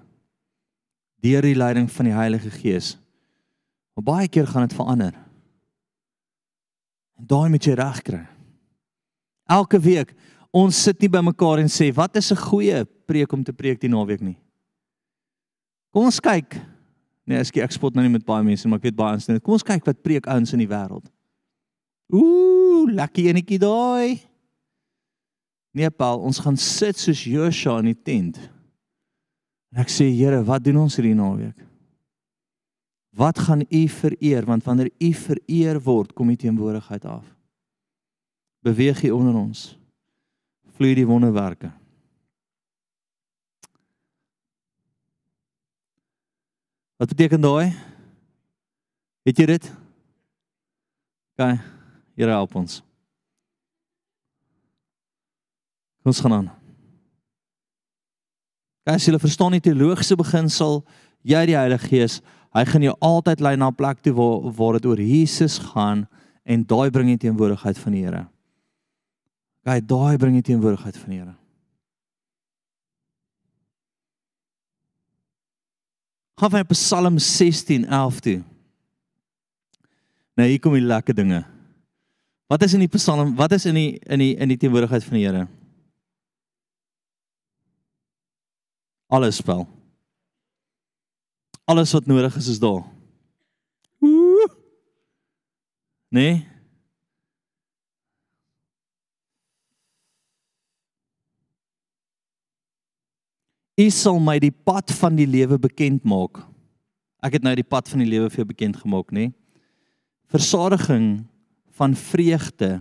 Deur 1.22 1.46
die 1.46 1.56
leiding 1.56 1.86
van 1.92 2.10
die 2.10 2.16
Heilige 2.16 2.50
Gees. 2.50 2.96
Maar 3.94 4.04
baie 4.04 4.28
keer 4.28 4.48
gaan 4.48 4.66
dit 4.66 4.74
verander. 4.74 5.14
En 7.18 7.28
daai 7.30 7.50
moet 7.50 7.66
jy 7.66 7.76
regkry. 7.78 8.24
Elke 9.46 9.80
week 9.80 10.16
ons 10.52 10.84
sit 10.84 11.00
nie 11.02 11.10
by 11.14 11.22
mekaar 11.22 11.62
en 11.62 11.70
sê 11.70 11.92
wat 11.94 12.16
is 12.18 12.32
'n 12.32 12.42
goeie 12.50 12.86
preek 13.06 13.32
om 13.34 13.44
te 13.44 13.54
preek 13.54 13.80
die 13.82 13.90
naweek 13.90 14.22
nie. 14.22 14.38
Kom 15.94 16.06
ons 16.06 16.20
kyk. 16.20 16.60
Nee, 17.26 17.40
ek 17.40 17.58
ek 17.58 17.72
spot 17.72 17.96
nou 17.96 18.04
nie 18.04 18.12
met 18.12 18.26
baie 18.26 18.44
mense, 18.44 18.68
maar 18.68 18.78
ek 18.78 18.84
weet 18.84 18.96
baie 18.96 19.14
ons. 19.14 19.26
Kom 19.26 19.54
ons 19.54 19.64
kyk 19.64 19.86
wat 19.86 20.02
preek 20.02 20.28
ouens 20.28 20.54
in 20.54 20.60
die 20.60 20.68
wêreld. 20.68 21.06
Ooh, 22.14 22.88
lekker 22.88 23.24
enetjie 23.24 23.60
daai. 23.60 24.27
Nee 25.78 25.90
Paul, 25.94 26.24
ons 26.26 26.40
gaan 26.42 26.58
sit 26.58 26.98
soos 26.98 27.22
Joshua 27.22 27.78
in 27.84 27.92
die 27.92 28.02
tent. 28.02 28.40
En 29.70 29.84
ek 29.84 29.92
sê 29.94 30.08
Here, 30.10 30.40
wat 30.48 30.64
doen 30.66 30.80
ons 30.82 30.96
hierdie 30.98 31.18
naweek? 31.18 31.58
Wat 33.18 33.38
gaan 33.46 33.62
U 33.62 33.82
vereer 33.90 34.46
want 34.46 34.66
wanneer 34.66 34.90
U 34.90 35.12
vereer 35.14 35.78
word, 35.82 36.14
kom 36.18 36.30
U 36.30 36.36
teenwoordigheid 36.38 37.06
af. 37.06 37.26
Beweeg 38.66 39.04
U 39.06 39.12
onder 39.20 39.38
ons. 39.38 39.68
Vloei 40.78 40.96
die 40.98 41.06
wonderwerke. 41.10 41.70
Wat 46.98 47.14
beteken 47.14 47.42
daai? 47.42 47.74
Weet 49.26 49.38
jy 49.38 49.46
dit? 49.54 49.72
OK. 51.38 51.58
Here 52.18 52.34
help 52.34 52.56
ons. 52.58 52.82
Kom 55.97 55.97
ons 56.08 56.22
gaan 56.24 56.34
aan. 56.34 56.50
As 58.88 59.06
jy 59.06 59.18
verstaan 59.20 59.56
die 59.58 59.64
teologiese 59.64 60.16
beginsel, 60.16 60.82
jy 61.28 61.42
die 61.50 61.58
Heilige 61.58 61.90
Gees, 61.92 62.22
hy 62.56 62.64
gaan 62.66 62.86
jou 62.86 62.96
altyd 63.04 63.42
lei 63.44 63.56
na 63.58 63.68
'n 63.68 63.76
plek 63.76 64.00
toe 64.02 64.14
waar 64.14 64.52
waar 64.56 64.74
dit 64.80 64.86
oor 64.86 65.02
Jesus 65.02 65.60
gaan 65.60 66.08
en 66.46 66.64
daai 66.64 66.90
bring 66.90 67.10
jy 67.10 67.18
teenwoordigheid 67.18 67.78
van 67.78 67.92
die 67.94 68.04
Here. 68.06 68.28
Gaan 69.66 69.80
daai 69.80 70.18
bring 70.18 70.36
jy 70.36 70.42
teenwoordigheid 70.42 70.98
van 70.98 71.10
die 71.10 71.20
Here. 71.20 71.36
Gaan 76.40 76.50
van 76.50 76.66
Psalm 76.66 77.18
16:11 77.18 78.20
toe. 78.22 78.44
Nou 80.38 80.48
hier 80.48 80.60
kom 80.60 80.74
die 80.74 80.82
lekker 80.82 81.16
dinge. 81.16 81.44
Wat 82.48 82.64
is 82.64 82.74
in 82.74 82.80
die 82.80 82.88
Psalm? 82.94 83.36
Wat 83.36 83.52
is 83.52 83.66
in 83.66 83.76
die 83.76 84.00
in 84.06 84.20
die 84.20 84.36
in 84.36 84.48
die 84.48 84.58
teenwoordigheid 84.58 85.04
van 85.04 85.18
die 85.18 85.26
Here? 85.26 85.48
Alles 89.08 89.40
spel. 89.40 89.68
Alles 91.68 91.92
wat 91.96 92.06
nodig 92.06 92.36
is 92.36 92.48
is 92.48 92.60
daar. 92.60 92.84
Woe! 94.00 94.48
Nee. 96.10 96.48
U 103.78 103.90
sal 103.94 104.20
my 104.20 104.40
die 104.42 104.52
pad 104.52 104.92
van 104.98 105.18
die 105.20 105.28
lewe 105.30 105.60
bekend 105.62 106.06
maak. 106.08 106.40
Ek 107.22 107.38
het 107.38 107.44
nou 107.46 107.54
die 107.58 107.68
pad 107.68 107.90
van 107.92 108.02
die 108.02 108.10
lewe 108.10 108.30
vir 108.32 108.42
jou 108.42 108.50
bekend 108.50 108.80
gemaak, 108.82 109.12
nê? 109.14 109.30
Versadiging 110.34 111.28
van 111.78 111.94
vreugde 111.96 112.80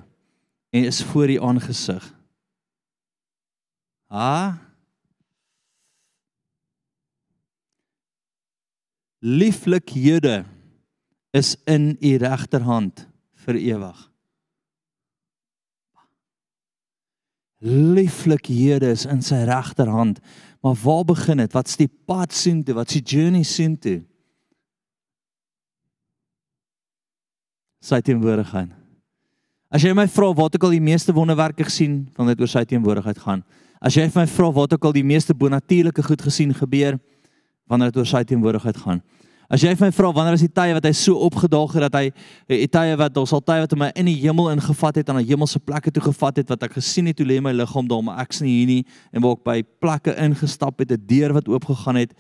en 0.73 0.89
is 0.89 1.03
voor 1.05 1.31
u 1.31 1.37
aangesig. 1.43 2.05
Ha? 4.09 4.66
Lieflikhede 9.19 10.45
is 11.31 11.57
in 11.65 11.97
u 12.01 12.17
regterhand 12.17 13.07
vir 13.47 13.55
ewig. 13.55 14.03
Lieflikhede 17.67 18.91
is 18.93 19.07
in 19.09 19.23
sy 19.25 19.43
regterhand. 19.49 20.21
Maar 20.61 20.77
waar 20.83 21.05
begin 21.05 21.41
dit? 21.41 21.53
Wat's 21.53 21.77
die 21.77 21.89
pad 21.89 22.33
soontoe? 22.33 22.75
Wat's 22.75 22.99
die 22.99 23.03
journey 23.03 23.43
soontoe? 23.43 24.03
Sy 27.81 28.01
teenwoordigheid. 28.03 28.73
As 29.71 29.83
jy 29.83 29.93
my 29.97 30.07
vra 30.11 30.31
wat 30.37 30.57
ek 30.57 30.65
al 30.67 30.75
die 30.77 30.83
meeste 30.83 31.15
wonderwerke 31.15 31.67
gesien, 31.67 32.05
dan 32.15 32.31
dit 32.31 32.41
oor 32.41 32.51
sy 32.51 32.63
teenwoordigheid 32.69 33.19
gaan. 33.23 33.43
As 33.83 33.97
jy 33.99 34.07
my 34.15 34.25
vra 34.31 34.51
wat 34.55 34.77
ek 34.77 34.87
al 34.87 34.95
die 34.95 35.05
meeste 35.07 35.35
bonatuurlike 35.37 36.05
goed 36.07 36.23
gesien 36.23 36.55
gebeur, 36.55 37.01
wanneer 37.67 37.93
dit 37.93 38.01
oor 38.03 38.09
sy 38.09 38.23
teenwoordigheid 38.25 38.77
gaan. 38.77 39.03
As 39.47 39.63
jy 39.63 39.71
my 39.79 39.93
vra 39.95 40.09
wanneer 40.11 40.35
is 40.35 40.43
die 40.43 40.51
tye 40.51 40.75
wat 40.75 40.87
hy 40.89 40.91
so 40.97 41.21
opgedaag 41.23 41.77
het 41.77 41.85
dat 41.87 41.99
hy 42.01 42.07
die 42.51 42.67
tye 42.71 42.97
wat 42.99 43.19
ons 43.21 43.35
al 43.37 43.45
tye 43.47 43.63
wat 43.63 43.75
hom 43.77 43.85
in 43.93 44.09
die 44.11 44.17
hemel 44.25 44.51
ingevat 44.51 44.99
het 44.99 45.11
aan 45.11 45.21
'n 45.21 45.29
hemelse 45.29 45.61
plekke 45.63 45.93
toe 45.95 46.03
gevat 46.03 46.43
het 46.43 46.49
wat 46.51 46.63
ek 46.67 46.73
gesien 46.79 47.07
het 47.07 47.19
hoe 47.19 47.27
lê 47.27 47.39
my 47.41 47.53
liggaam 47.53 47.87
daar 47.87 48.03
maar 48.03 48.19
ek's 48.27 48.41
nie 48.43 48.51
hier 48.51 48.67
nie 48.67 48.85
en 49.13 49.23
waar 49.23 49.39
ek 49.39 49.45
by 49.45 49.63
plekke 49.63 50.17
ingestap 50.19 50.79
het 50.79 50.91
'n 50.91 51.07
deur 51.07 51.33
wat 51.33 51.49
oopgegaan 51.49 51.97
het 51.97 52.13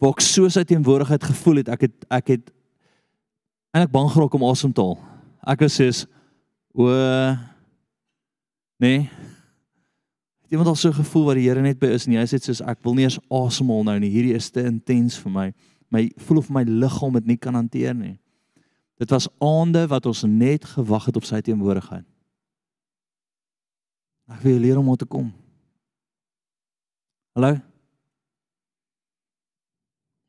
waar 0.00 0.16
ek 0.16 0.20
so 0.20 0.48
sy 0.48 0.64
teenwoordigheid 0.64 1.22
gevoel 1.22 1.56
het 1.56 1.68
ek 1.68 1.80
het 1.80 2.06
ek 2.10 2.28
het 2.28 2.50
eintlik 3.74 3.92
bang 3.92 4.10
geraak 4.10 4.34
om 4.34 4.44
asem 4.44 4.72
te 4.72 4.80
haal. 4.80 4.98
Ek 5.46 5.60
was 5.60 5.74
soos 5.74 6.06
o 6.72 6.88
nee 8.80 9.10
iemand 10.54 10.70
al 10.70 10.78
so 10.78 10.92
gevoel 10.94 11.28
wat 11.28 11.38
die 11.38 11.46
Here 11.48 11.62
net 11.62 11.80
by 11.82 11.90
is 11.96 12.06
en 12.08 12.16
jy 12.16 12.24
sê 12.30 12.38
soos 12.42 12.62
ek 12.64 12.80
wil 12.86 12.96
nie 12.96 13.06
eens 13.08 13.18
asemhaal 13.32 13.84
nou 13.86 13.96
nie. 14.00 14.10
Hierdie 14.12 14.36
is 14.38 14.50
te 14.54 14.64
intens 14.64 15.18
vir 15.20 15.32
my. 15.34 15.46
My 15.92 16.06
voel 16.26 16.40
of 16.40 16.50
my 16.54 16.62
liggaam 16.66 17.18
dit 17.18 17.32
nie 17.32 17.38
kan 17.40 17.58
hanteer 17.58 17.94
nie. 17.96 18.16
Dit 19.00 19.10
was 19.10 19.28
aande 19.42 19.84
wat 19.90 20.06
ons 20.06 20.22
net 20.28 20.66
gewag 20.76 21.10
het 21.10 21.18
op 21.18 21.26
sy 21.26 21.40
teenwoordigheid. 21.44 22.06
Ek 24.30 24.40
wil 24.46 24.62
leer 24.62 24.78
om 24.80 24.88
om 24.88 24.98
te 24.98 25.08
kom. 25.08 25.28
Hallo. 27.34 27.58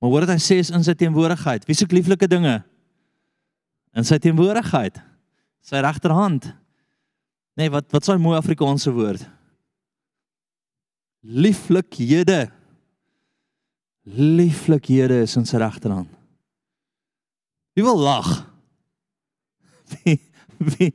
Maar 0.02 0.12
wat 0.12 0.34
hy 0.34 0.40
sê 0.42 0.60
is 0.62 0.74
in 0.74 0.84
sy 0.84 0.98
teenwoordigheid. 0.98 1.64
Wie 1.70 1.78
soek 1.78 1.94
lieflike 1.96 2.28
dinge? 2.30 2.60
In 3.96 4.06
sy 4.06 4.18
teenwoordigheid. 4.22 4.98
Sy 5.66 5.82
regterhand. 5.86 6.50
Nee, 7.56 7.72
wat 7.72 7.88
wat 7.94 8.04
is 8.04 8.12
daai 8.12 8.22
mooi 8.22 8.36
Afrikaanse 8.38 8.92
woord? 8.94 9.24
Lieflikhede. 11.26 12.52
Lieflikhede 14.06 15.22
is 15.26 15.36
in 15.36 15.48
sy 15.50 15.58
regterhand. 15.58 16.12
Wie 17.74 17.84
wil 17.84 17.98
lag? 17.98 18.46
Wie 19.90 20.20
wie, 20.58 20.94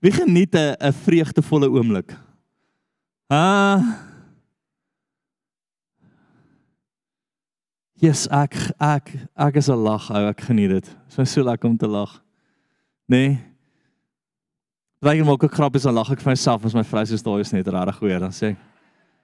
wie 0.00 0.12
geniet 0.14 0.54
'n 0.54 0.76
'n 0.78 0.92
vreugdevolle 0.92 1.68
oomblik? 1.68 2.16
Ah. 3.28 3.82
Yes, 8.02 8.26
ek 8.30 8.56
ek 8.80 9.12
ek 9.36 9.56
is 9.56 9.68
'n 9.68 9.76
lag, 9.78 10.10
ou, 10.10 10.28
ek 10.30 10.40
geniet 10.40 10.70
dit. 10.70 10.86
Dit 10.86 11.18
is 11.18 11.32
so 11.32 11.42
lekker 11.42 11.68
om 11.68 11.76
te 11.76 11.86
lag. 11.86 12.22
Nee. 13.06 13.38
Wanneer 15.02 15.22
ek 15.22 15.28
maak 15.28 15.44
'n 15.44 15.56
grap 15.56 15.76
is 15.76 15.82
dan 15.82 15.94
lag 15.94 16.10
ek 16.10 16.20
vir 16.20 16.32
myself 16.32 16.64
as 16.64 16.74
my 16.74 16.82
vrou 16.82 17.04
sê 17.04 17.22
daai 17.22 17.40
is 17.40 17.52
net 17.52 17.66
regtig 17.66 17.98
goeie 17.98 18.18
dan 18.18 18.32
sê 18.32 18.56
ek 18.56 18.71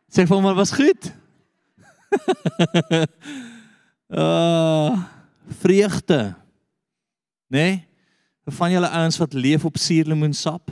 Sê 0.09 0.25
vir 0.25 0.37
hom 0.37 0.45
maar 0.45 0.57
was 0.57 0.73
goed. 0.73 1.13
uh 4.09 4.97
vreugde. 5.61 6.35
Né? 7.49 7.59
Nee? 7.59 7.87
Van 8.49 8.71
julle 8.73 8.89
ouens 8.89 9.17
wat 9.21 9.33
leef 9.33 9.65
op 9.65 9.77
suurlemoensap. 9.77 10.71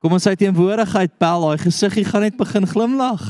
Kom 0.00 0.16
ons 0.16 0.24
sy 0.24 0.32
teenwoordigheid 0.36 1.12
pel, 1.20 1.44
daai 1.44 1.60
gesiggie 1.60 2.04
gaan 2.08 2.24
net 2.24 2.36
begin 2.40 2.66
glimlag. 2.68 3.24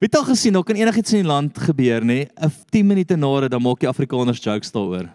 Het 0.00 0.16
al 0.16 0.24
gesien, 0.28 0.56
ook 0.56 0.70
in 0.70 0.80
enigiets 0.80 1.12
in 1.12 1.24
die 1.24 1.28
land 1.28 1.58
gebeur, 1.58 2.04
nê? 2.04 2.28
'n 2.28 2.52
10 2.70 2.86
minute 2.86 3.16
na 3.16 3.40
dit 3.40 3.50
dan 3.50 3.62
maak 3.62 3.80
die 3.80 3.88
Afrikaners 3.88 4.42
jokes 4.44 4.72
daaroor. 4.72 5.08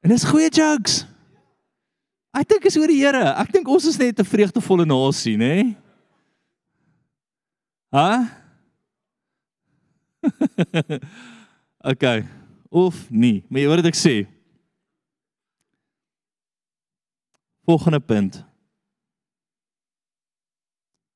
En 0.00 0.08
dis 0.08 0.24
goeie 0.24 0.48
jokes. 0.48 1.06
Ek 2.34 2.48
dink 2.50 2.64
is 2.66 2.76
oor 2.76 2.90
die 2.90 2.98
Here. 2.98 3.30
Ek 3.38 3.52
dink 3.54 3.68
ons 3.70 3.84
is 3.86 3.98
net 3.98 4.18
'n 4.18 4.26
vreugdevolle 4.26 4.86
nasie, 4.86 5.36
nê? 5.38 5.76
Ha? 7.94 8.26
okay. 11.92 12.24
Of 12.70 13.06
nie. 13.10 13.44
Maar 13.48 13.60
jy 13.60 13.68
hoor 13.68 13.82
wat 13.82 13.92
ek 13.92 13.98
sê. 13.98 14.26
Volgende 17.64 18.00
punt. 18.00 18.42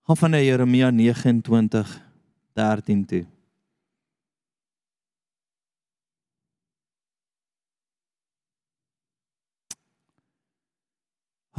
Gaan 0.07 0.17
van 0.17 0.39
Jeremia 0.39 0.91
29 0.91 1.99
13 2.55 3.05
toe. 3.07 3.27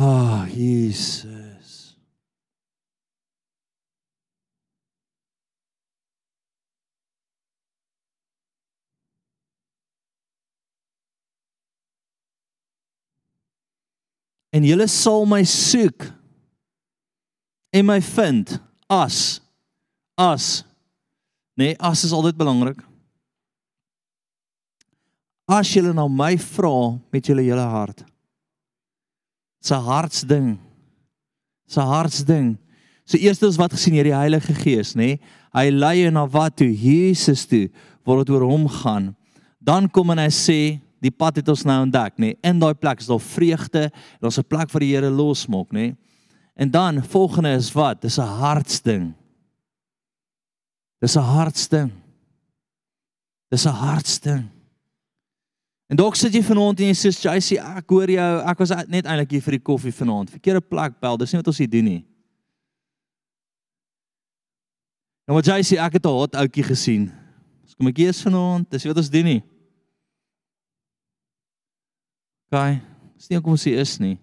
Ah, 0.02 0.48
Jesus. 0.48 1.98
En 14.56 14.64
julle 14.64 14.88
sal 14.88 15.28
my 15.28 15.44
soek 15.44 16.08
en 17.76 17.86
my 17.86 18.00
vind 18.02 18.56
as 18.88 19.42
as 20.16 20.64
nee 21.60 21.76
as 21.76 22.06
is 22.08 22.16
altyd 22.16 22.40
belangrik 22.40 22.80
as 25.46 25.70
julle 25.76 25.92
na 25.94 26.08
my 26.08 26.38
vra 26.40 26.74
met 27.12 27.30
julle 27.30 27.44
hele 27.46 27.68
hart 27.76 28.08
se 29.60 29.76
hartsding. 29.76 30.58
Se 31.70 31.82
hartsding. 31.82 32.58
So 33.06 33.18
eerstens 33.18 33.58
wat 33.60 33.74
gesien 33.74 33.98
hier 33.98 34.08
die 34.08 34.16
Heilige 34.16 34.54
Gees 34.58 34.96
nê? 34.96 35.16
Nee? 35.16 35.38
hy 35.50 35.72
lei 35.74 35.96
jou 36.04 36.12
na 36.14 36.28
wat 36.30 36.60
toe? 36.62 36.70
Jesus 36.70 37.48
toe 37.50 37.72
waar 38.06 38.22
dit 38.22 38.30
oor 38.36 38.46
hom 38.46 38.68
gaan. 38.70 39.16
Dan 39.58 39.88
kom 39.90 40.12
en 40.14 40.22
hy 40.22 40.30
sê 40.34 40.60
die 41.02 41.10
pad 41.10 41.40
het 41.42 41.50
ons 41.50 41.66
nou 41.66 41.80
ontdek 41.88 42.20
nê? 42.20 42.36
Nee? 42.36 42.38
in 42.46 42.62
daai 42.62 42.76
plek 42.78 43.02
is 43.02 43.10
daar 43.10 43.24
vreugde 43.24 43.88
en 43.90 44.30
ons 44.30 44.38
'n 44.38 44.46
plek 44.46 44.70
vir 44.70 44.80
die 44.80 44.94
Here 44.94 45.10
losmaak 45.10 45.74
nê? 45.74 45.90
Nee? 45.90 45.98
en 46.56 46.72
dan 46.72 47.04
volgende 47.04 47.56
is 47.56 47.72
wat? 47.72 48.02
Dis 48.02 48.20
'n 48.20 48.28
hartsding. 48.42 49.14
Dis 51.00 51.16
'n 51.16 51.24
hartsding. 51.24 51.92
Dis 53.50 53.66
'n 53.66 53.74
hartsding 53.74 54.59
En 55.90 55.98
dalk 55.98 56.18
sit 56.20 56.36
jy 56.38 56.44
vanaand 56.46 56.84
en 56.84 56.92
jy 56.92 56.98
sê 56.98 57.10
JC, 57.10 57.58
ek 57.58 57.90
hoor 57.90 58.12
jou, 58.14 58.30
ek 58.52 58.60
was 58.62 58.74
net 58.94 59.08
eintlik 59.10 59.32
hier 59.34 59.42
vir 59.42 59.58
die 59.58 59.66
koffie 59.72 59.94
vanaand. 59.96 60.30
Verkeerde 60.30 60.62
plek 60.62 61.00
bel, 61.02 61.18
dis 61.18 61.34
nie 61.34 61.40
wat 61.42 61.50
ons 61.50 61.62
hier 61.64 61.72
doen 61.72 61.88
nie. 61.90 62.02
Nou 65.26 65.40
wat 65.40 65.50
JC, 65.50 65.80
ek 65.82 65.98
het 65.98 66.06
'n 66.06 66.14
hot 66.14 66.38
ouetjie 66.38 66.64
gesien. 66.64 67.10
Dis 67.66 67.74
kom 67.74 67.88
ek 67.88 67.98
hier 67.98 68.10
is 68.10 68.22
vanaand, 68.22 68.70
dis 68.70 68.86
wat 68.86 68.98
ons 68.98 69.10
doen 69.10 69.26
nie. 69.26 69.42
Gaan. 72.52 72.82
Dis 73.18 73.30
nie 73.30 73.38
hoekom 73.38 73.52
ons 73.52 73.64
hier 73.64 73.80
is 73.80 73.98
nie. 74.00 74.18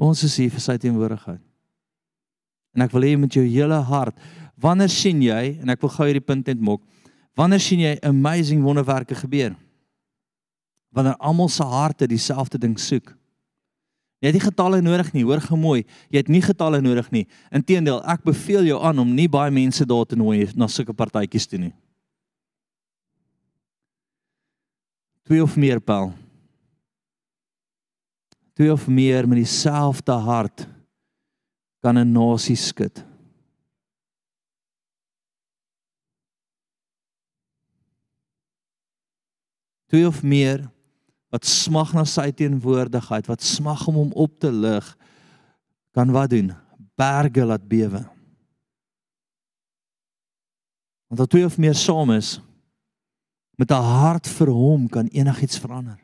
Ons 0.00 0.24
is 0.24 0.36
hier 0.36 0.50
vir 0.50 0.60
sy 0.60 0.76
teenwoordigheid. 0.80 1.49
En 2.76 2.84
ek 2.84 2.92
wil 2.94 3.06
hê 3.06 3.16
met 3.18 3.34
jou 3.34 3.44
hele 3.44 3.80
hart, 3.88 4.16
wanneer 4.60 4.92
sien 4.92 5.22
jy 5.24 5.56
en 5.60 5.72
ek 5.72 5.80
wil 5.82 5.92
gou 5.94 6.06
hierdie 6.06 6.24
punt 6.24 6.46
net 6.46 6.60
maak. 6.62 6.82
Wanneer 7.38 7.62
sien 7.62 7.82
jy 7.82 7.96
amazing 8.06 8.62
wonderwerke 8.62 9.16
gebeur? 9.18 9.54
Wanneer 10.94 11.16
almal 11.22 11.48
se 11.50 11.64
harte 11.66 12.08
dieselfde 12.10 12.58
ding 12.60 12.76
soek. 12.78 13.14
Jy 14.20 14.28
het 14.28 14.36
nie 14.36 14.44
getalle 14.44 14.80
nodig 14.84 15.14
nie, 15.14 15.22
hoor 15.24 15.40
gemooi. 15.40 15.84
Jy 16.12 16.20
het 16.20 16.28
nie 16.28 16.42
getalle 16.44 16.82
nodig 16.84 17.06
nie. 17.14 17.22
Inteendeel, 17.56 18.02
ek 18.04 18.26
beveel 18.26 18.68
jou 18.68 18.80
aan 18.84 19.00
om 19.00 19.14
nie 19.16 19.30
baie 19.32 19.52
mense 19.54 19.86
daar 19.88 20.04
te 20.04 20.18
nooi 20.18 20.44
na 20.58 20.68
sulke 20.68 20.92
partytjies 20.92 21.48
toe 21.48 21.62
nie. 21.62 21.72
Twee 25.24 25.40
of 25.40 25.56
meer 25.56 25.80
pel. 25.80 26.10
Twee 28.58 28.72
of 28.74 28.84
meer 28.90 29.28
met 29.30 29.40
dieselfde 29.40 30.18
hart 30.26 30.66
kan 31.80 31.98
'n 31.98 32.12
nasie 32.12 32.56
skud. 32.56 33.04
Twee 39.90 40.06
of 40.06 40.22
meer 40.22 40.70
wat 41.30 41.46
smag 41.46 41.92
na 41.94 42.04
sy 42.04 42.30
teenwoordigheid, 42.30 43.26
wat 43.26 43.42
smag 43.42 43.86
om 43.90 43.94
hom 43.94 44.12
op 44.12 44.38
te 44.38 44.50
lig, 44.52 44.86
kan 45.94 46.10
wat 46.14 46.30
doen? 46.30 46.52
Berge 46.98 47.44
laat 47.44 47.68
bewe. 47.68 48.02
Want 51.10 51.20
as 51.20 51.26
twee 51.26 51.44
of 51.44 51.58
meer 51.58 51.74
saam 51.74 52.10
is 52.14 52.38
met 53.58 53.70
'n 53.70 53.82
hart 53.82 54.28
vir 54.28 54.48
hom 54.48 54.88
kan 54.88 55.06
enigiets 55.06 55.58
verander. 55.58 55.98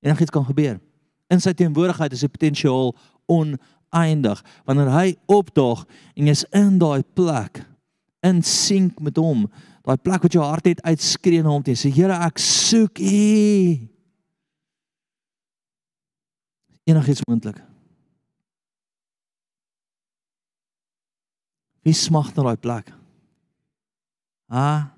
Enigiets 0.00 0.30
kan 0.30 0.44
gebeur. 0.44 0.80
In 1.28 1.40
sy 1.40 1.52
teenwoordigheid 1.52 2.12
is 2.12 2.20
die 2.20 2.28
potensiaal 2.28 2.94
oneindig. 3.92 4.40
Wanneer 4.64 4.90
hy 4.92 5.08
opdaag 5.30 5.84
en 6.16 6.30
jy's 6.30 6.44
in 6.56 6.78
daai 6.80 7.02
plek 7.14 7.62
in 8.26 8.42
sink 8.46 9.00
met 9.02 9.18
hom, 9.20 9.46
daai 9.86 9.98
plek 9.98 10.24
wat 10.26 10.36
jou 10.36 10.44
hart 10.44 10.68
net 10.68 10.82
uitskree 10.86 11.42
na 11.42 11.52
hom 11.52 11.64
toe, 11.66 11.76
sê 11.76 11.90
Here, 11.92 12.16
ek 12.26 12.40
soek 12.42 13.02
U 13.02 13.20
enigiets 16.92 17.22
moontlik. 17.28 17.60
Wie 21.82 21.94
smag 21.94 22.32
na 22.34 22.46
daai 22.46 22.58
plek? 22.62 22.90
Ah. 24.52 24.90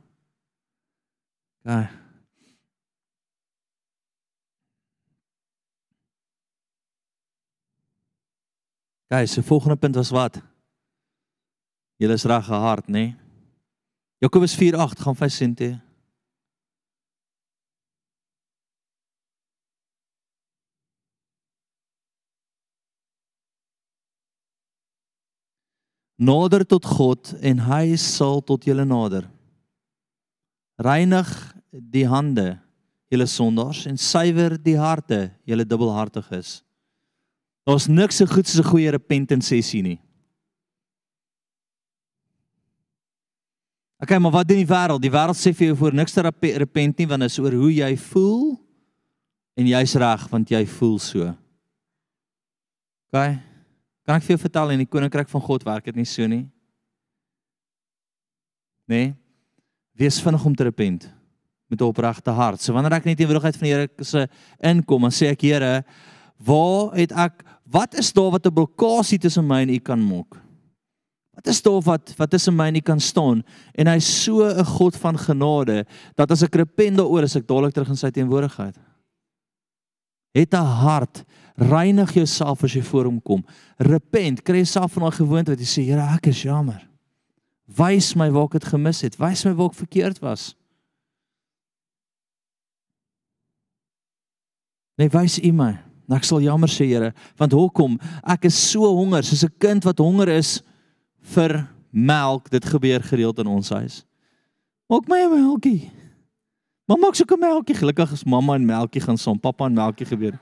Gaan. 1.65 2.04
Guys, 9.15 9.33
se 9.33 9.43
volgende 9.43 9.77
punt 9.77 9.95
was 9.95 10.11
wat? 10.11 10.43
Julle 11.97 12.13
is 12.13 12.25
reg 12.25 12.45
gehard, 12.45 12.87
nê? 12.87 12.93
Nee? 12.93 13.17
Jakobus 14.19 14.57
4:8 14.57 14.99
gaan 14.99 15.17
5 15.17 15.33
sente. 15.33 15.81
Nader 26.17 26.67
tot 26.67 26.85
God 26.85 27.35
en 27.41 27.59
hy 27.59 27.97
sal 27.97 28.43
tot 28.43 28.65
julle 28.65 28.85
nader. 28.85 29.31
Reinig 30.75 31.55
die 31.71 32.09
hande, 32.09 32.59
julle 33.07 33.27
sondaars 33.27 33.87
en 33.87 33.99
suiwer 33.99 34.59
die 34.63 34.79
harte, 34.79 35.31
julle 35.45 35.67
dubbelhartiges. 35.67 36.64
Daar's 37.65 37.87
niks 37.89 38.17
so 38.21 38.27
goed 38.27 38.47
soos 38.47 38.65
'n 38.65 38.71
goeie 38.71 38.91
repentance 38.91 39.49
sessie 39.49 39.83
nie. 39.83 40.01
Okay, 44.05 44.19
maar 44.19 44.31
wat 44.31 44.49
doen 44.49 44.61
die 44.61 44.69
wêreld? 44.69 45.01
Die 45.01 45.11
wêreld 45.11 45.39
sê 45.39 45.55
vir 45.55 45.71
jou 45.71 45.77
voor 45.77 45.95
niks 45.95 46.13
te 46.13 46.21
repent 46.21 46.99
nie 46.99 47.07
want 47.07 47.21
dit 47.25 47.31
is 47.31 47.39
oor 47.39 47.53
hoe 47.53 47.73
jy 47.73 47.97
voel 47.97 48.61
en 49.57 49.67
jy's 49.67 49.95
reg 49.95 50.29
want 50.29 50.51
jy 50.51 50.67
voel 50.67 50.99
so. 50.99 51.35
Okay? 53.09 53.39
Kan 54.05 54.17
ek 54.17 54.27
vir 54.27 54.35
jou 54.35 54.43
vertel 54.43 54.75
in 54.75 54.83
die 54.83 54.91
koninkryk 54.91 55.31
van 55.31 55.41
God 55.41 55.65
werk 55.65 55.85
dit 55.85 55.97
nie 55.97 56.05
so 56.05 56.27
nie? 56.27 56.45
Nee. 58.91 59.15
Wees 59.97 60.21
vinnig 60.21 60.45
om 60.45 60.55
te 60.55 60.67
repent 60.69 61.09
met 61.71 61.81
'n 61.81 61.89
opregte 61.89 62.31
hart. 62.31 62.61
So 62.61 62.73
wanneer 62.73 62.93
ek 62.93 63.05
net 63.05 63.19
in 63.19 63.25
teenwoordigheid 63.25 63.57
van 63.57 63.65
die 63.65 63.73
Here 63.73 64.05
se 64.05 64.29
inkom, 64.61 65.01
dan 65.01 65.11
sê 65.11 65.31
ek 65.31 65.41
Here, 65.41 65.85
waar 66.37 66.93
het 66.93 67.13
ek 67.13 67.45
wat 67.65 67.95
is 67.95 68.13
daar 68.13 68.31
wat 68.31 68.47
'n 68.47 68.53
blokkade 68.53 69.19
tussen 69.19 69.47
my 69.47 69.61
en 69.63 69.69
U 69.69 69.79
kan 69.79 70.01
maak? 70.07 70.41
Wat 71.35 71.47
is 71.47 71.63
daar 71.63 71.81
wat 71.81 72.15
wat 72.17 72.31
tussen 72.31 72.55
my 72.55 72.67
en 72.67 72.77
U 72.77 72.81
kan 72.81 73.01
staan? 73.01 73.43
En 73.75 73.87
hy's 73.87 74.23
so 74.23 74.45
'n 74.45 74.65
God 74.65 74.97
van 74.97 75.19
genade 75.19 75.87
dat 76.15 76.31
as 76.31 76.43
ek 76.43 76.55
repent 76.55 76.97
daaroor, 76.97 77.23
as 77.23 77.37
ek 77.37 77.47
dadelik 77.47 77.73
terug 77.73 77.89
in 77.89 77.97
sy 77.97 78.11
teenwoordigheid. 78.11 78.77
Het 80.33 80.55
'n 80.55 80.65
hart 80.83 81.25
reinig 81.55 82.13
jouself 82.13 82.65
as 82.65 82.73
jy 82.73 82.83
voor 82.83 83.05
hom 83.05 83.23
kom. 83.23 83.45
Repent, 83.77 84.43
kry 84.43 84.57
jouself 84.57 84.93
van 84.93 85.03
daai 85.03 85.17
gewoonte 85.17 85.51
wat 85.51 85.61
jy 85.61 85.67
sê, 85.67 85.87
Here, 85.87 86.15
ek 86.15 86.27
is 86.27 86.43
jammer. 86.43 86.89
Wys 87.67 88.15
my 88.15 88.31
waar 88.31 88.45
ek 88.45 88.59
dit 88.59 88.65
gemis 88.65 89.01
het. 89.01 89.17
Wys 89.17 89.45
my 89.45 89.55
waar 89.55 89.71
ek 89.71 89.75
verkeerd 89.75 90.19
was. 90.19 90.55
Nee, 94.97 95.09
wys 95.09 95.39
U 95.39 95.53
my. 95.53 95.84
Nou 96.09 96.19
ek 96.19 96.27
sal 96.29 96.43
jammer 96.45 96.69
sê, 96.69 96.87
Here, 96.87 97.13
want 97.41 97.53
hoekom? 97.53 97.99
Ek 98.23 98.45
is 98.51 98.57
so 98.71 98.85
honger, 98.85 99.25
soos 99.25 99.45
'n 99.45 99.53
kind 99.59 99.85
wat 99.85 99.99
honger 99.99 100.29
is 100.29 100.63
vir 101.35 101.69
melk. 101.91 102.51
Dit 102.51 102.65
gebeur 102.65 103.01
gereeld 103.03 103.39
in 103.39 103.47
ons 103.47 103.69
huis. 103.71 104.05
Maak 104.89 105.09
my 105.09 105.25
'n 105.25 105.31
melkie. 105.31 105.91
Mamma 106.87 107.07
maak 107.07 107.15
so 107.15 107.25
'n 107.25 107.41
melkie. 107.41 107.75
Gelukkig 107.75 108.13
is 108.13 108.25
mamma 108.25 108.55
en 108.55 108.67
melkie 108.67 109.01
gaan 109.01 109.19
saam. 109.19 109.41
Pappa 109.41 109.65
en 109.67 109.75
melkie 109.75 110.07
gebeur. 110.07 110.39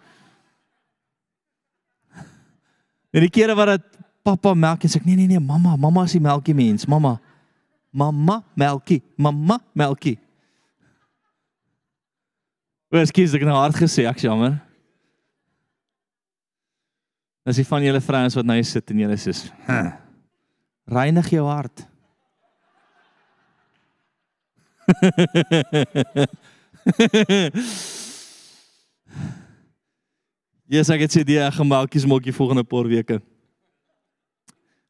En 3.12 3.20
die 3.20 3.30
kere 3.30 3.54
wat 3.54 3.66
dit 3.66 3.98
pappa 4.24 4.54
melkie 4.54 4.88
sê 4.88 4.96
ek 4.96 5.04
nee 5.04 5.16
nee 5.16 5.26
nee, 5.26 5.40
mamma, 5.40 5.76
mamma 5.76 6.04
is 6.04 6.12
die 6.12 6.20
melkie 6.20 6.54
mens, 6.54 6.86
mamma. 6.86 7.20
Mamma 7.92 8.42
melkie, 8.54 9.02
mamma 9.16 9.60
melkie. 9.74 10.18
Wat 12.88 13.08
skies 13.08 13.34
ek 13.34 13.44
nou 13.44 13.56
hard 13.56 13.76
gesê, 13.76 14.06
ek 14.08 14.18
jammer. 14.24 14.71
As 17.44 17.58
jy 17.58 17.64
van 17.66 17.82
julle 17.82 18.00
vrouens 18.00 18.36
wat 18.38 18.46
nou 18.46 18.56
hier 18.58 18.68
sit 18.68 18.90
en 18.90 18.98
julle 19.02 19.16
sê, 19.18 19.32
huh, 19.66 19.90
reinig 20.86 21.32
jou 21.34 21.46
hart. 21.48 21.86
Ja, 30.72 30.80
sê 30.80 30.96
ek 30.96 31.02
het 31.04 31.12
sê 31.12 31.20
die 31.28 31.36
gemalkies 31.52 32.06
maak 32.08 32.24
die 32.24 32.32
volgende 32.32 32.62
paar 32.64 32.86
weke. 32.88 33.18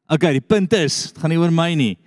OK, 0.07 0.29
die 0.31 0.39
punt 0.39 0.71
is, 0.77 1.11
dit 1.11 1.19
gaan 1.19 1.33
nie 1.33 1.39
oor 1.41 1.51
my 1.51 1.73
nie. 1.75 1.97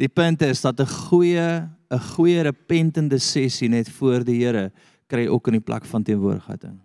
Die 0.00 0.08
punt 0.08 0.40
is 0.46 0.62
dat 0.64 0.80
'n 0.80 0.88
goeie 0.88 1.68
'n 1.92 2.00
goeie 2.16 2.42
repentende 2.42 3.18
sessie 3.18 3.68
net 3.68 3.88
voor 3.88 4.24
die 4.24 4.40
Here 4.40 4.72
kry 5.06 5.28
ook 5.28 5.48
in 5.48 5.60
die 5.60 5.60
plek 5.60 5.84
van 5.84 6.02
teenwoordigheid 6.02 6.64
in. 6.64 6.80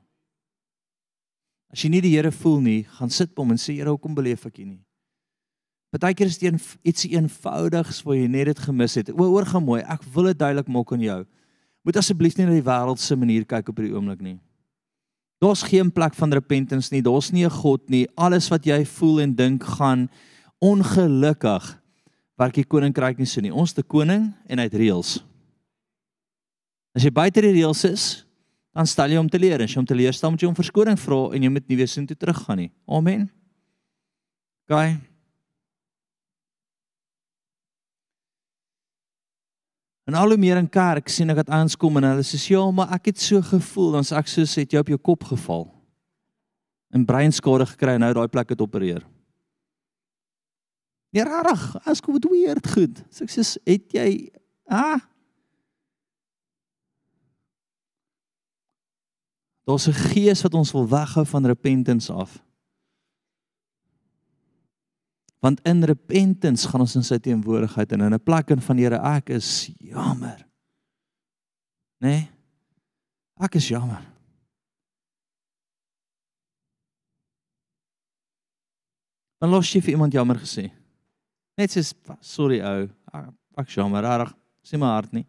As 1.69 1.83
jy 1.83 1.89
nie 1.93 2.01
die 2.01 2.15
Here 2.15 2.31
voel 2.33 2.61
nie, 2.65 2.79
gaan 2.97 3.11
sit 3.13 3.35
by 3.35 3.43
hom 3.43 3.53
en 3.53 3.61
sê 3.61 3.75
Here, 3.77 3.89
hoekom 3.93 4.15
beleef 4.17 4.45
ek 4.49 4.61
U 4.63 4.65
nie? 4.65 4.81
Partykeer 5.93 6.29
is 6.29 6.37
dit 6.37 6.51
een, 6.51 6.59
iets 6.85 7.07
eenvoudigs 7.09 8.03
wat 8.05 8.17
jy 8.17 8.27
net 8.29 8.51
dit 8.51 8.59
gemis 8.61 8.97
het. 8.99 9.09
O, 9.15 9.25
oor 9.33 9.47
gaan 9.49 9.65
mooi, 9.65 9.81
ek 9.81 10.03
wil 10.13 10.29
dit 10.29 10.37
duidelik 10.37 10.69
maak 10.69 10.93
aan 10.93 11.01
jou. 11.01 11.23
Moet 11.85 11.97
asseblief 11.97 12.37
nie 12.37 12.45
na 12.45 12.53
die 12.53 12.65
wêreld 12.65 13.01
se 13.01 13.17
manier 13.17 13.47
kyk 13.49 13.71
op 13.71 13.79
hierdie 13.79 13.95
oomblik 13.95 14.21
nie. 14.21 14.37
Daar's 15.41 15.63
geen 15.63 15.89
plek 15.89 16.13
van 16.19 16.35
repentance 16.35 16.91
nie. 16.93 17.01
Daar's 17.01 17.31
nie 17.31 17.45
'n 17.45 17.49
God 17.49 17.89
nie. 17.89 18.07
Alles 18.17 18.49
wat 18.49 18.65
jy 18.65 18.85
voel 18.85 19.21
en 19.21 19.33
dink 19.33 19.63
gaan 19.63 20.09
ongelukkig 20.59 21.79
werk 22.37 22.53
die 22.53 22.63
koninkryk 22.63 23.17
nie 23.17 23.25
so 23.25 23.41
nie. 23.41 23.53
Ons 23.53 23.73
te 23.73 23.83
koning 23.83 24.33
en 24.47 24.57
hy 24.59 24.63
het 24.63 24.73
reëls. 24.73 25.23
As 26.95 27.03
jy 27.03 27.11
buite 27.11 27.41
die 27.41 27.53
reëls 27.53 27.83
is, 27.85 28.25
dan 28.79 28.87
stel 28.87 29.11
jy 29.11 29.19
hom 29.19 29.27
teleur 29.27 29.59
en 29.59 29.67
as 29.67 29.73
jy 29.75 29.81
hom 29.81 29.87
teleurstel 29.87 30.31
moet 30.31 30.39
jy 30.39 30.47
hom 30.47 30.55
verskoning 30.55 30.99
vra 31.01 31.19
en 31.35 31.43
jy 31.43 31.51
moet 31.51 31.65
nie 31.67 31.77
weer 31.81 31.89
soontoe 31.91 32.15
teruggaan 32.15 32.61
nie. 32.61 32.69
Amen. 32.87 33.25
OK. 34.69 34.77
En 40.07 40.15
al 40.15 40.31
hoe 40.31 40.39
meer 40.39 40.61
in 40.61 40.69
kerk 40.71 41.11
sien 41.11 41.29
ek 41.29 41.41
dat 41.41 41.51
ouens 41.59 41.75
kom 41.77 41.99
en 41.99 42.07
hulle 42.07 42.23
sê 42.23 42.39
ja, 42.53 42.63
maar 42.71 42.95
ek 42.95 43.11
het 43.11 43.19
so 43.19 43.43
gevoel, 43.49 43.91
dan 43.97 44.07
sê 44.07 44.15
ek 44.17 44.31
soos 44.31 44.55
het 44.61 44.71
jy 44.71 44.79
op 44.79 44.93
jou 44.95 45.01
kop 45.11 45.27
geval. 45.33 45.67
En 46.95 47.03
breinskade 47.05 47.67
gekry 47.75 47.99
en 47.99 48.05
nou 48.07 48.13
daai 48.15 48.31
plek 48.31 48.55
het 48.55 48.63
opereer. 48.63 49.03
Ja, 51.11 51.25
nee, 51.25 51.43
regtig, 51.49 51.67
as 51.83 51.99
kom 52.05 52.15
dit 52.15 52.31
weird 52.31 52.71
goed. 52.71 53.03
So 53.11 53.27
ek 53.27 53.35
sê, 53.35 53.43
het 53.67 53.99
jy 53.99 54.09
ah 54.71 55.03
Daar's 59.69 59.87
'n 59.87 59.93
gees 59.93 60.41
wat 60.41 60.53
ons 60.53 60.71
wil 60.71 60.87
weghou 60.87 61.25
van 61.25 61.45
repentance 61.45 62.13
af. 62.13 62.43
Want 65.39 65.61
in 65.61 65.83
repentance 65.83 66.67
gaan 66.67 66.81
ons 66.81 66.95
in 66.95 67.03
sy 67.03 67.17
teenwoordigheid 67.17 67.91
en 67.91 68.01
in 68.01 68.13
'n 68.13 68.23
plek 68.23 68.49
in 68.49 68.61
van 68.61 68.77
Here 68.77 68.97
ek 69.17 69.29
is 69.29 69.71
jammer. 69.77 70.47
Né? 71.97 72.07
Nee? 72.07 72.31
Ek 73.39 73.55
is 73.55 73.67
jammer. 73.67 74.01
Dan 79.37 79.49
los 79.49 79.73
jy 79.73 79.81
vir 79.81 79.91
iemand 79.91 80.13
jammer 80.13 80.35
gesê. 80.35 80.71
Net 81.55 81.71
soos 81.71 81.93
sorry 82.19 82.59
ou, 82.61 82.89
ek 83.57 83.67
jammer, 83.67 84.01
reg. 84.01 84.33
Sê 84.63 84.77
my 84.77 84.85
hart 84.85 85.11
nie. 85.11 85.27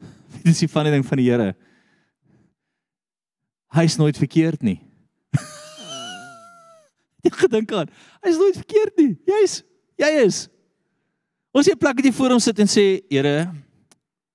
Dit 0.42 0.46
is 0.46 0.58
die 0.58 0.68
funny 0.68 0.90
ding 0.90 1.06
van 1.06 1.16
die 1.16 1.30
Here. 1.30 1.69
Hy's 3.74 3.96
nooit 4.00 4.18
verkeerd 4.18 4.62
nie. 4.62 4.80
Jy 7.20 7.30
gedink 7.36 7.72
aan, 7.76 7.90
hy's 8.24 8.38
nooit 8.40 8.56
verkeerd 8.56 8.96
nie. 8.96 9.12
Jy's 9.28 9.60
jy 10.00 10.10
is. 10.24 10.48
Ons 11.52 11.66
het 11.66 11.76
'n 11.76 11.82
plek 11.82 11.96
wat 11.98 12.06
jy 12.06 12.12
voor 12.12 12.30
hom 12.30 12.40
sit 12.40 12.58
en 12.58 12.70
sê, 12.70 13.02
Here, 13.10 13.52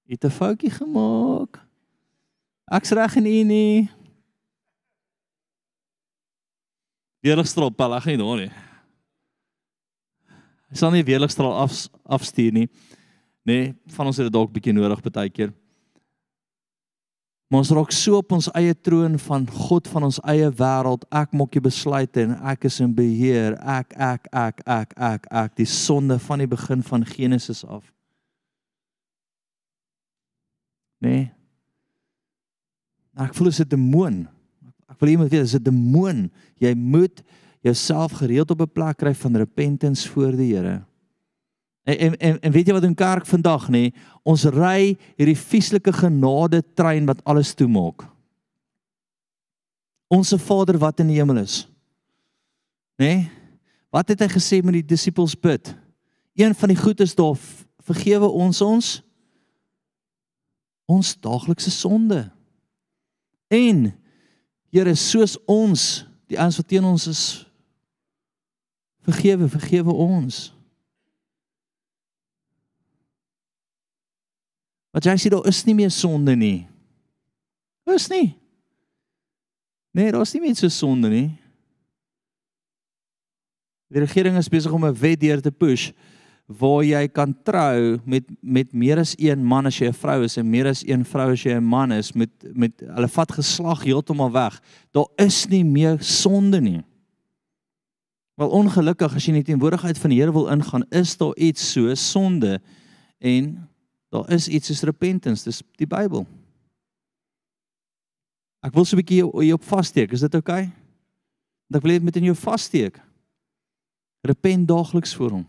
jy 0.05 0.13
het 0.13 0.25
'n 0.25 0.29
foutjie 0.29 0.69
gemaak. 0.69 1.59
Ek's 2.71 2.91
reg 2.91 3.15
en 3.15 3.25
u 3.25 3.43
nie. 3.43 3.89
Weerligstraal 7.21 7.71
pel, 7.71 7.95
ek 7.95 8.03
gaan 8.03 8.17
nie 8.17 8.21
daar 8.21 8.37
nie. 8.37 8.51
Hy 10.69 10.75
sal 10.75 10.91
nie 10.91 11.03
weerligstraal 11.03 11.53
af 11.53 11.87
afstuur 12.05 12.51
nie. 12.51 12.69
Nee, 13.45 13.73
van 13.87 14.05
ons 14.05 14.17
het 14.17 14.25
dit 14.25 14.33
dalk 14.33 14.51
bietjie 14.53 14.73
nodig 14.73 15.01
baie 15.01 15.29
keer. 15.29 15.53
Maar 17.47 17.61
ons 17.61 17.71
raak 17.77 17.91
so 17.93 18.17
op 18.17 18.31
ons 18.33 18.47
eie 18.57 18.73
troon 18.73 19.19
van 19.21 19.45
God 19.45 19.87
van 19.91 20.07
ons 20.07 20.17
eie 20.25 20.47
wêreld. 20.49 21.05
Ek 21.13 21.33
maak 21.37 21.51
die 21.53 21.61
besluite 21.61 22.23
en 22.23 22.33
ek 22.41 22.65
is 22.65 22.79
in 22.81 22.93
beheer. 22.97 23.53
Ek 23.61 23.93
ek 23.93 24.25
ek 24.33 24.63
ek 24.65 24.95
ek 24.97 25.27
ek 25.29 25.53
die 25.59 25.69
sonde 25.69 26.17
van 26.25 26.41
die 26.41 26.49
begin 26.49 26.81
van 26.85 27.05
Genesis 27.05 27.61
af. 27.69 27.85
Nee. 31.05 31.29
Ek 33.15 33.35
voel 33.37 33.53
as 33.53 33.61
'n 33.61 33.69
demoon. 33.69 34.27
Ek 34.89 34.99
wil 34.99 35.09
iemand 35.09 35.29
weet, 35.29 35.43
as 35.43 35.55
'n 35.55 35.63
demoon, 35.63 36.31
jy 36.57 36.73
moet 36.73 37.21
jouself 37.61 38.11
gereeld 38.21 38.51
op 38.51 38.61
'n 38.61 38.73
plek 38.73 38.97
kry 38.97 39.13
van 39.13 39.35
repentance 39.35 40.09
voor 40.09 40.31
die 40.31 40.55
Here. 40.55 40.83
En 41.85 41.97
en 41.97 42.17
en, 42.17 42.39
en 42.41 42.53
weet 42.53 42.67
jy 42.69 42.75
wat 42.75 42.87
in 42.87 42.97
kerk 42.97 43.27
vandag 43.29 43.67
nê, 43.73 43.89
ons 44.25 44.45
ry 44.49 44.95
hierdie 45.15 45.37
vieslike 45.37 45.93
genade 45.93 46.63
trein 46.73 47.05
wat 47.09 47.21
alles 47.29 47.53
toemaak. 47.53 48.07
Onse 50.09 50.37
Vader 50.41 50.79
wat 50.81 50.99
in 51.01 51.11
die 51.13 51.19
hemel 51.19 51.43
is. 51.43 51.65
Nê? 53.01 53.27
Wat 53.93 54.09
het 54.11 54.25
hy 54.25 54.29
gesê 54.33 54.61
met 54.65 54.79
die 54.79 54.87
disippels 54.95 55.35
bid? 55.37 55.73
Een 56.35 56.55
van 56.57 56.71
die 56.73 56.79
goed 56.79 56.99
is 57.05 57.15
daar 57.15 57.37
vergewe 57.85 58.27
ons 58.27 58.61
ons 58.61 58.93
ons 60.85 61.15
daaglikse 61.17 61.71
sonde. 61.73 62.27
En 63.49 63.87
Here, 64.75 64.91
soos 64.99 65.37
ons 65.47 66.03
die 66.27 66.35
ouens 66.35 66.57
wat 66.59 66.67
teen 66.67 66.83
ons 66.83 67.05
is 67.07 67.23
vergewe, 69.07 69.47
vergewe 69.47 69.93
ons. 69.93 70.49
Wat 74.95 75.03
jy 75.03 75.17
sê 75.19 75.29
daar 75.33 75.47
is 75.49 75.65
nie 75.67 75.75
meer 75.75 75.91
sonde 75.91 76.37
nie. 76.39 76.67
Is 77.91 78.07
nie. 78.07 78.29
Nee, 79.91 80.11
daar 80.11 80.23
is 80.23 80.31
nie 80.35 80.45
meer 80.45 80.55
so 80.55 80.71
sonde 80.71 81.11
nie. 81.11 81.27
Die 83.91 84.03
regering 84.03 84.39
is 84.39 84.49
besig 84.51 84.71
om 84.71 84.85
'n 84.85 84.95
wet 84.95 85.19
deur 85.19 85.41
te 85.41 85.51
push 85.51 85.91
waar 86.47 86.83
jy 86.83 87.07
kan 87.07 87.33
trou 87.43 87.99
met 88.05 88.23
met 88.41 88.73
meer 88.73 88.99
as 88.99 89.15
een 89.17 89.43
man 89.43 89.65
as 89.65 89.79
jy 89.79 89.87
'n 89.87 89.93
vrou 89.93 90.23
is 90.23 90.37
en 90.37 90.49
meer 90.49 90.67
as 90.67 90.83
een 90.87 91.05
vrou 91.05 91.31
as 91.31 91.43
jy 91.43 91.53
'n 91.57 91.63
man 91.63 91.91
is 91.91 92.13
met 92.13 92.29
met 92.53 92.71
hulle 92.79 93.07
vat 93.07 93.31
geslag 93.31 93.83
heeltemal 93.83 94.31
weg. 94.31 94.61
Daar 94.91 95.07
is 95.17 95.47
nie 95.47 95.63
meer 95.63 95.97
sonde 96.01 96.61
nie. 96.61 96.83
Wel 98.35 98.49
ongelukkig 98.49 99.15
as 99.15 99.25
jy 99.25 99.31
nie 99.31 99.43
teenwoordigheid 99.43 99.97
van 99.97 100.09
die 100.09 100.19
Here 100.19 100.31
wil 100.31 100.47
ingaan, 100.47 100.85
is 100.89 101.17
daar 101.17 101.35
iets 101.35 101.71
so 101.71 101.93
sonde 101.95 102.61
en 103.19 103.69
daar 104.15 104.31
is 104.33 104.47
iets 104.47 104.71
soos 104.71 104.85
repentance, 104.87 105.43
dis 105.43 105.61
die 105.79 105.89
Bybel. 105.89 106.25
Ek 108.65 108.73
wil 108.73 108.85
so 108.85 108.95
'n 108.95 109.03
bietjie 109.03 109.23
hier 109.41 109.53
op 109.53 109.63
vassteek, 109.63 110.11
is 110.11 110.23
dit 110.25 110.35
oukei? 110.35 110.63
Okay? 110.63 110.73
Want 111.67 111.75
ek 111.77 111.83
wil 111.83 111.91
net 111.91 112.03
met 112.03 112.15
in 112.15 112.29
jou 112.29 112.35
vassteek. 112.35 112.99
Repent 114.25 114.67
daagliks 114.67 115.15
voor 115.15 115.31
hom. 115.31 115.45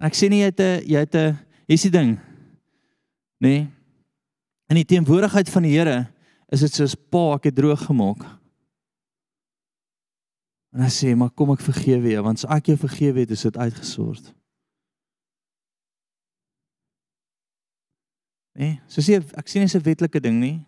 Ek 0.00 0.14
sê 0.14 0.28
nie 0.28 0.40
jy 0.40 0.50
het 0.50 0.60
'n 0.60 0.82
jy 0.86 0.98
het 0.98 1.14
'n 1.14 1.38
hier's 1.66 1.82
die 1.82 1.90
ding. 1.90 2.18
Nê? 3.38 3.48
Nee, 3.48 3.68
in 4.68 4.76
die 4.76 4.84
teenwoordigheid 4.84 5.48
van 5.48 5.62
die 5.62 5.76
Here 5.76 6.08
is 6.48 6.60
dit 6.60 6.72
soos 6.72 6.94
pa 6.94 7.34
ek 7.34 7.44
het 7.44 7.56
droog 7.56 7.86
gemaak. 7.86 8.24
En 10.72 10.80
hy 10.80 10.88
sê, 10.88 11.16
"Maar 11.16 11.30
kom 11.30 11.50
ek 11.50 11.60
vergewe 11.60 12.10
jou, 12.10 12.22
want 12.22 12.44
as 12.44 12.56
ek 12.56 12.66
jou 12.66 12.76
vergewe 12.76 13.20
het, 13.20 13.30
is 13.30 13.42
dit 13.42 13.56
uitgesort." 13.56 14.37
Nee, 18.58 18.80
so 18.90 19.02
sê 19.04 19.20
ek 19.38 19.46
sien 19.46 19.62
nie 19.62 19.70
'n 19.70 19.86
wetlike 19.86 20.20
ding 20.20 20.40
nie. 20.40 20.66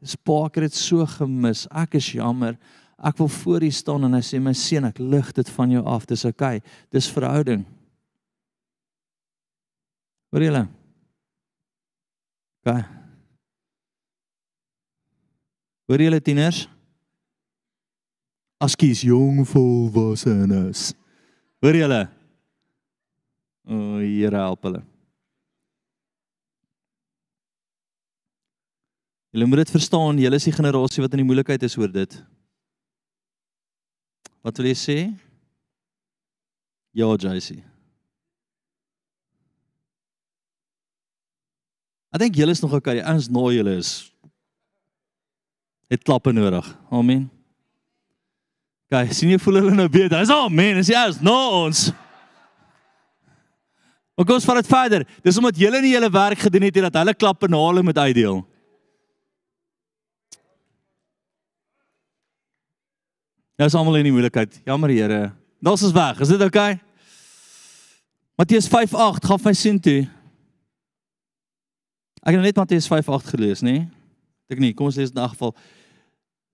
Dis 0.00 0.16
pa 0.16 0.46
ek 0.46 0.54
het 0.56 0.72
dit 0.72 0.74
so 0.74 1.04
gemis. 1.04 1.66
Ek 1.70 1.94
is 1.94 2.12
jammer. 2.12 2.56
Ek 2.96 3.18
wil 3.18 3.28
voor 3.28 3.62
U 3.62 3.70
staan 3.70 4.04
en 4.04 4.14
hy 4.14 4.20
sê, 4.20 4.40
"My 4.40 4.52
seun, 4.52 4.84
ek 4.84 4.98
lig 4.98 5.32
dit 5.32 5.48
van 5.50 5.70
jou 5.70 5.84
af. 5.84 6.06
Dis 6.06 6.24
oukei. 6.24 6.56
Okay. 6.56 6.70
Dis 6.90 7.10
verhouding." 7.10 7.66
Hoor 10.30 10.42
julle? 10.42 10.68
OK. 12.64 12.84
Hoor 15.86 16.00
julle 16.00 16.20
tieners? 16.20 16.68
As 18.58 18.74
kies 18.74 19.02
jong 19.02 19.46
volwassenes. 19.46 20.94
Hoor 21.60 21.74
julle? 21.74 22.08
O, 23.68 23.74
oh, 23.74 23.98
Here 23.98 24.36
help 24.36 24.62
hulle. 24.62 24.82
Julle 29.36 29.48
moet 29.52 29.66
dit 29.66 29.70
verstaan, 29.70 30.16
julle 30.16 30.38
is 30.40 30.46
die 30.48 30.54
generasie 30.56 31.02
wat 31.04 31.12
in 31.12 31.20
die 31.20 31.26
moeilikheid 31.28 31.64
is 31.66 31.74
oor 31.76 31.90
dit. 31.92 32.14
Wat 34.40 34.56
wil 34.56 34.70
jy 34.70 34.76
sê? 34.80 34.96
Ja, 36.96 37.10
JC. 37.20 37.58
Ek 42.16 42.24
dink 42.24 42.40
julle 42.40 42.56
is 42.56 42.64
nog 42.64 42.78
okay. 42.80 43.02
Ouens 43.04 43.28
nou 43.28 43.50
julle 43.52 43.76
is 43.76 43.92
het 45.92 46.00
klappe 46.00 46.32
nodig. 46.32 46.72
Amen. 46.88 47.28
Kyk, 48.88 49.12
sien 49.12 49.36
jy 49.36 49.42
voel 49.44 49.60
hulle 49.66 49.76
nou 49.76 49.90
beter. 49.92 50.16
Dis 50.16 50.32
amen. 50.32 50.80
Dis 50.80 50.94
ja, 50.96 51.04
is 51.12 51.20
nou 51.20 51.36
ons. 51.60 51.90
Maar 54.16 54.24
kom 54.24 54.40
ons 54.40 54.48
vat 54.48 54.64
dit 54.64 54.72
verder. 54.72 55.08
Dis 55.20 55.44
omdat 55.44 55.60
julle 55.60 55.84
nie 55.84 55.92
julle 55.92 56.08
werk 56.08 56.48
gedoen 56.48 56.70
het 56.70 56.84
dat 56.88 57.02
hulle 57.04 57.20
klappe 57.20 57.52
na 57.52 57.66
hulle 57.68 57.84
moet 57.84 58.06
uitdeel. 58.08 58.46
Nou 63.56 63.68
is 63.68 63.74
almal 63.74 64.02
in 64.02 64.10
die 64.10 64.12
moeilikheid. 64.12 64.60
Jammer 64.68 64.92
Here. 64.92 65.32
Ons 65.64 65.88
weg. 65.92 66.20
Is 66.20 66.28
dit 66.28 66.42
oukei? 66.44 66.74
Okay? 66.76 66.86
Matteus 68.36 68.68
5:8 68.68 69.24
gaan 69.24 69.40
my 69.44 69.52
sien 69.52 69.80
toe. 69.80 70.02
Ek 72.20 72.34
het 72.34 72.36
nou 72.36 72.44
net 72.44 72.56
Matteus 72.56 72.88
5:8 72.88 73.32
gelees, 73.32 73.62
nê? 73.62 73.72
Nee? 73.72 73.88
Ek 74.48 74.58
nie. 74.60 74.74
Kom 74.74 74.86
ons 74.86 74.96
lees 74.96 75.10
in 75.10 75.22
'n 75.22 75.28
geval. 75.28 75.54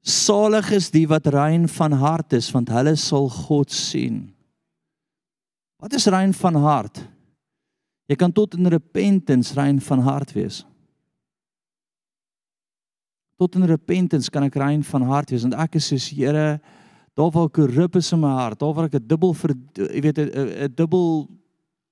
Salig 0.03 0.71
is 0.71 0.91
die 0.91 1.07
wat 1.07 1.27
rein 1.27 1.69
van 1.69 1.93
hart 1.93 2.33
is, 2.33 2.51
want 2.51 2.69
hulle 2.69 2.97
sal 2.97 3.29
God 3.29 3.71
sien. 3.71 4.33
Wat 5.79 5.93
is 5.93 6.07
rein 6.07 6.33
van 6.33 6.55
hart? 6.55 7.03
Jy 8.07 8.17
kan 8.17 8.33
tot 8.33 8.55
in 8.55 8.67
repentance 8.67 9.55
rein 9.55 9.81
van 9.81 9.99
hart 9.99 10.33
wees. 10.33 10.65
Tot 13.39 13.55
in 13.55 13.65
repentance 13.65 14.31
kan 14.31 14.45
ek 14.45 14.55
rein 14.55 14.85
van 14.85 15.03
hart 15.03 15.31
wees 15.31 15.43
want 15.43 15.55
ek 15.55 15.75
is 15.75 15.87
soos 15.87 16.11
Here, 16.11 16.61
daar 17.15 17.31
waar 17.31 17.49
korrup 17.49 17.97
is 17.97 18.13
in 18.13 18.21
my 18.21 18.31
hart, 18.33 18.59
daar 18.61 18.75
waar 18.75 18.89
ek 18.89 18.95
'n 18.95 19.07
dubbel 19.07 19.35
vir 19.35 19.55
jy 19.75 20.01
weet 20.01 20.19
'n 20.19 20.75
dubbel 20.75 21.29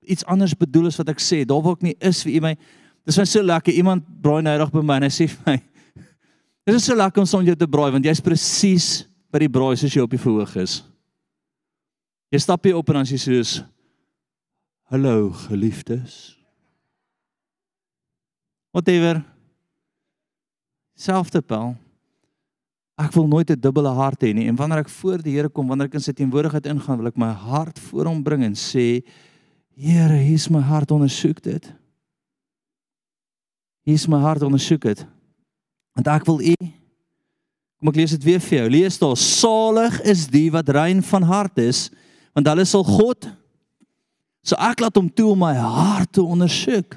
iets 0.01 0.24
anders 0.24 0.55
bedoel 0.56 0.86
as 0.86 0.97
wat 0.97 1.09
ek 1.09 1.20
sê. 1.20 1.44
Daar 1.44 1.62
waar 1.62 1.76
ek 1.78 1.82
nie 1.82 1.97
is 2.01 2.22
vir 2.22 2.34
u 2.34 2.40
my. 2.40 2.56
Dis 3.05 3.18
my 3.18 3.24
so 3.24 3.42
lekker. 3.42 3.72
Iemand 3.72 4.05
braai 4.22 4.42
nou 4.42 4.56
reg 4.59 4.72
by 4.72 4.82
my 4.82 4.97
en 5.01 5.02
hy 5.02 5.12
sê 5.12 5.28
vir 5.28 5.42
my: 5.47 5.56
"Dit 6.66 6.74
is 6.74 6.84
so 6.84 6.94
lekker 6.94 7.22
om 7.22 7.38
met 7.38 7.47
jou 7.47 7.56
te 7.56 7.66
braai 7.66 7.90
want 7.92 8.05
jy's 8.05 8.20
presies 8.20 9.06
by 9.30 9.38
die 9.38 9.48
braai 9.48 9.76
soos 9.76 9.94
jy 9.94 10.02
op 10.02 10.10
die 10.10 10.18
verhoog 10.18 10.56
is." 10.56 10.82
Jy 12.30 12.38
stap 12.38 12.64
hier 12.64 12.76
op 12.76 12.88
en 12.88 12.94
dan 12.94 13.02
is 13.02 13.10
jy 13.10 13.18
soos: 13.18 13.62
"Hallo 14.90 15.30
geliefdes." 15.48 16.36
Whatever. 18.72 19.24
Selfde 20.94 21.42
pel. 21.42 21.74
Ek 23.01 23.14
wil 23.16 23.27
nooit 23.28 23.51
'n 23.51 23.60
dubbele 23.60 23.89
hart 23.89 24.20
hê 24.22 24.35
nie 24.35 24.48
en 24.48 24.56
wanneer 24.56 24.85
ek 24.85 24.89
voor 24.89 25.22
die 25.22 25.32
Here 25.32 25.48
kom, 25.48 25.68
wanneer 25.68 25.86
ek 25.86 25.94
in 25.94 26.01
sy 26.01 26.12
teenwoordigheid 26.12 26.66
ingaan, 26.66 26.98
wil 26.98 27.09
ek 27.09 27.16
my 27.16 27.32
hart 27.32 27.78
voor 27.78 28.06
hom 28.06 28.22
bring 28.22 28.44
en 28.44 28.55
sê: 28.55 29.02
Here, 29.74 30.16
hier's 30.16 30.48
my 30.51 30.60
hart, 30.60 30.90
ondersoek 30.90 31.40
dit. 31.43 31.72
Hier's 33.85 34.06
my 34.06 34.20
hart, 34.20 34.43
ondersoek 34.43 34.82
dit. 34.82 35.06
Want 35.94 36.06
ek 36.06 36.27
wil 36.27 36.40
u 36.40 36.55
Kom 37.81 37.89
ek 37.89 37.97
lees 37.97 38.10
dit 38.10 38.24
weer 38.24 38.40
vir 38.40 38.59
jou. 38.59 38.70
Lees 38.70 38.98
daar: 38.98 39.16
Salig 39.16 40.01
is 40.02 40.27
die 40.27 40.51
wat 40.51 40.68
rein 40.68 41.02
van 41.02 41.22
hart 41.22 41.59
is, 41.59 41.90
want 42.35 42.47
hulle 42.47 42.64
sal 42.64 42.85
God 42.85 43.40
So 44.47 44.56
ek 44.56 44.81
laat 44.81 44.97
hom 44.97 45.09
toe 45.12 45.31
om 45.35 45.43
my 45.44 45.52
hart 45.56 46.14
te 46.16 46.24
ondersoek. 46.24 46.97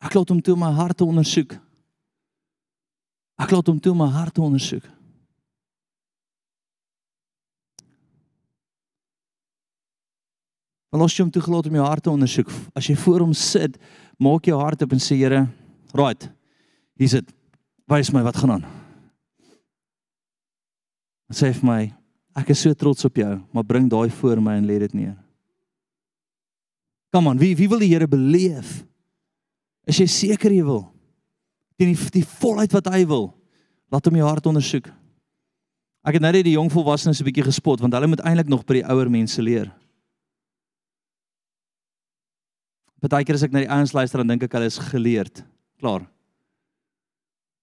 Ek 0.00 0.16
laat 0.16 0.32
hom 0.32 0.40
toe 0.40 0.56
my 0.56 0.70
hart 0.72 0.96
te 0.96 1.04
ondersoek. 1.04 1.54
Ek 3.40 3.52
laat 3.52 3.68
hom 3.68 3.78
toe 3.80 3.92
my 3.96 4.08
hart 4.12 4.34
te 4.36 4.42
ondersoek. 4.44 4.86
Want 10.90 11.06
as 11.06 11.14
jy 11.14 11.22
hom 11.22 11.30
toegelaat 11.32 11.68
om 11.70 11.78
jou 11.78 11.86
hart 11.86 12.02
te 12.02 12.10
ondersoek, 12.10 12.50
as 12.74 12.88
jy 12.90 12.96
voor 12.98 13.22
hom 13.22 13.34
sit, 13.36 13.76
maak 14.18 14.48
jou 14.48 14.58
hart 14.58 14.82
op 14.82 14.96
en 14.96 15.02
sê 15.02 15.20
Here, 15.20 15.44
right. 15.94 16.26
Hier's 16.98 17.14
dit. 17.14 17.30
Wys 17.90 18.10
my 18.14 18.24
wat 18.26 18.40
gaan 18.40 18.56
aan. 18.58 18.66
En 21.30 21.38
sê 21.38 21.52
vir 21.54 21.66
my, 21.66 21.80
ek 22.40 22.50
is 22.54 22.64
so 22.66 22.74
trots 22.74 23.06
op 23.06 23.20
jou, 23.22 23.36
maar 23.54 23.66
bring 23.66 23.86
daai 23.90 24.10
voor 24.18 24.42
my 24.42 24.56
en 24.58 24.66
lê 24.66 24.80
dit 24.82 24.96
neer. 24.98 25.14
Kom 27.14 27.28
aan, 27.30 27.38
wie 27.38 27.54
wie 27.58 27.68
wil 27.70 27.82
die 27.82 27.90
Here 27.92 28.10
beleef? 28.10 28.80
Is 29.90 29.98
jy 29.98 30.06
seker 30.06 30.54
jy 30.54 30.62
wil? 30.66 30.84
Teen 31.80 31.94
die, 31.94 32.08
die 32.20 32.26
volheid 32.38 32.72
wat 32.76 32.90
hy 32.92 33.02
wil. 33.10 33.30
Laat 33.90 34.06
hom 34.06 34.18
jou 34.20 34.28
hart 34.28 34.46
ondersoek. 34.46 34.86
Ek 36.06 36.16
het 36.16 36.24
nou 36.24 36.30
net 36.32 36.46
die 36.46 36.54
jong 36.54 36.70
volwassenes 36.72 37.20
'n 37.20 37.26
bietjie 37.26 37.44
gespot 37.44 37.80
want 37.82 37.92
hulle 37.92 38.08
moet 38.08 38.22
eintlik 38.24 38.48
nog 38.48 38.64
by 38.64 38.80
die 38.80 38.86
ouer 38.86 39.10
mense 39.10 39.42
leer. 39.42 39.68
Partykeer 43.00 43.34
as 43.34 43.42
ek 43.42 43.52
na 43.52 43.64
die 43.64 43.72
ouens 43.72 43.92
luister 43.92 44.20
dan 44.20 44.28
dink 44.28 44.42
ek 44.44 44.52
hulle 44.52 44.68
is 44.68 44.78
geleerd. 44.78 45.44
Klaar. 45.80 46.06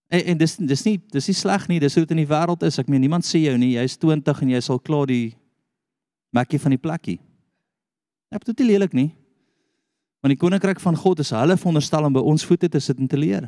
En, 0.09 0.21
en 0.33 0.37
dis 0.37 0.55
dis 0.57 0.83
nie 0.85 0.97
dis 1.13 1.27
nie 1.27 1.35
sleg 1.35 1.67
nie, 1.67 1.79
dis 1.79 1.95
hoe 1.95 2.05
dit 2.05 2.11
in 2.11 2.23
die 2.25 2.29
wêreld 2.29 2.63
is. 2.63 2.79
Ek 2.79 2.89
meen 2.89 3.01
niemand 3.01 3.25
sê 3.25 3.43
jou 3.45 3.57
nie, 3.57 3.75
jy's 3.77 3.97
20 3.97 4.41
en 4.41 4.49
jy 4.49 4.61
sal 4.61 4.79
klaar 4.79 5.07
die 5.07 5.35
makkie 6.33 6.59
van 6.59 6.75
die 6.75 6.81
plekkie. 6.81 7.19
Ek 8.31 8.43
bedoel 8.43 8.57
dit 8.57 8.67
lelik 8.67 8.93
nie. 8.93 9.11
Want 10.27 10.35
die 10.35 10.43
koninkryk 10.43 10.81
van 10.83 10.95
God 10.99 11.21
is 11.23 11.29
hulle 11.31 11.55
veronderstel 11.55 12.03
om 12.03 12.15
by 12.17 12.19
ons 12.19 12.43
voete 12.43 12.67
te 12.67 12.81
sit 12.83 12.97
en 12.99 13.07
te 13.07 13.15
leer. 13.15 13.45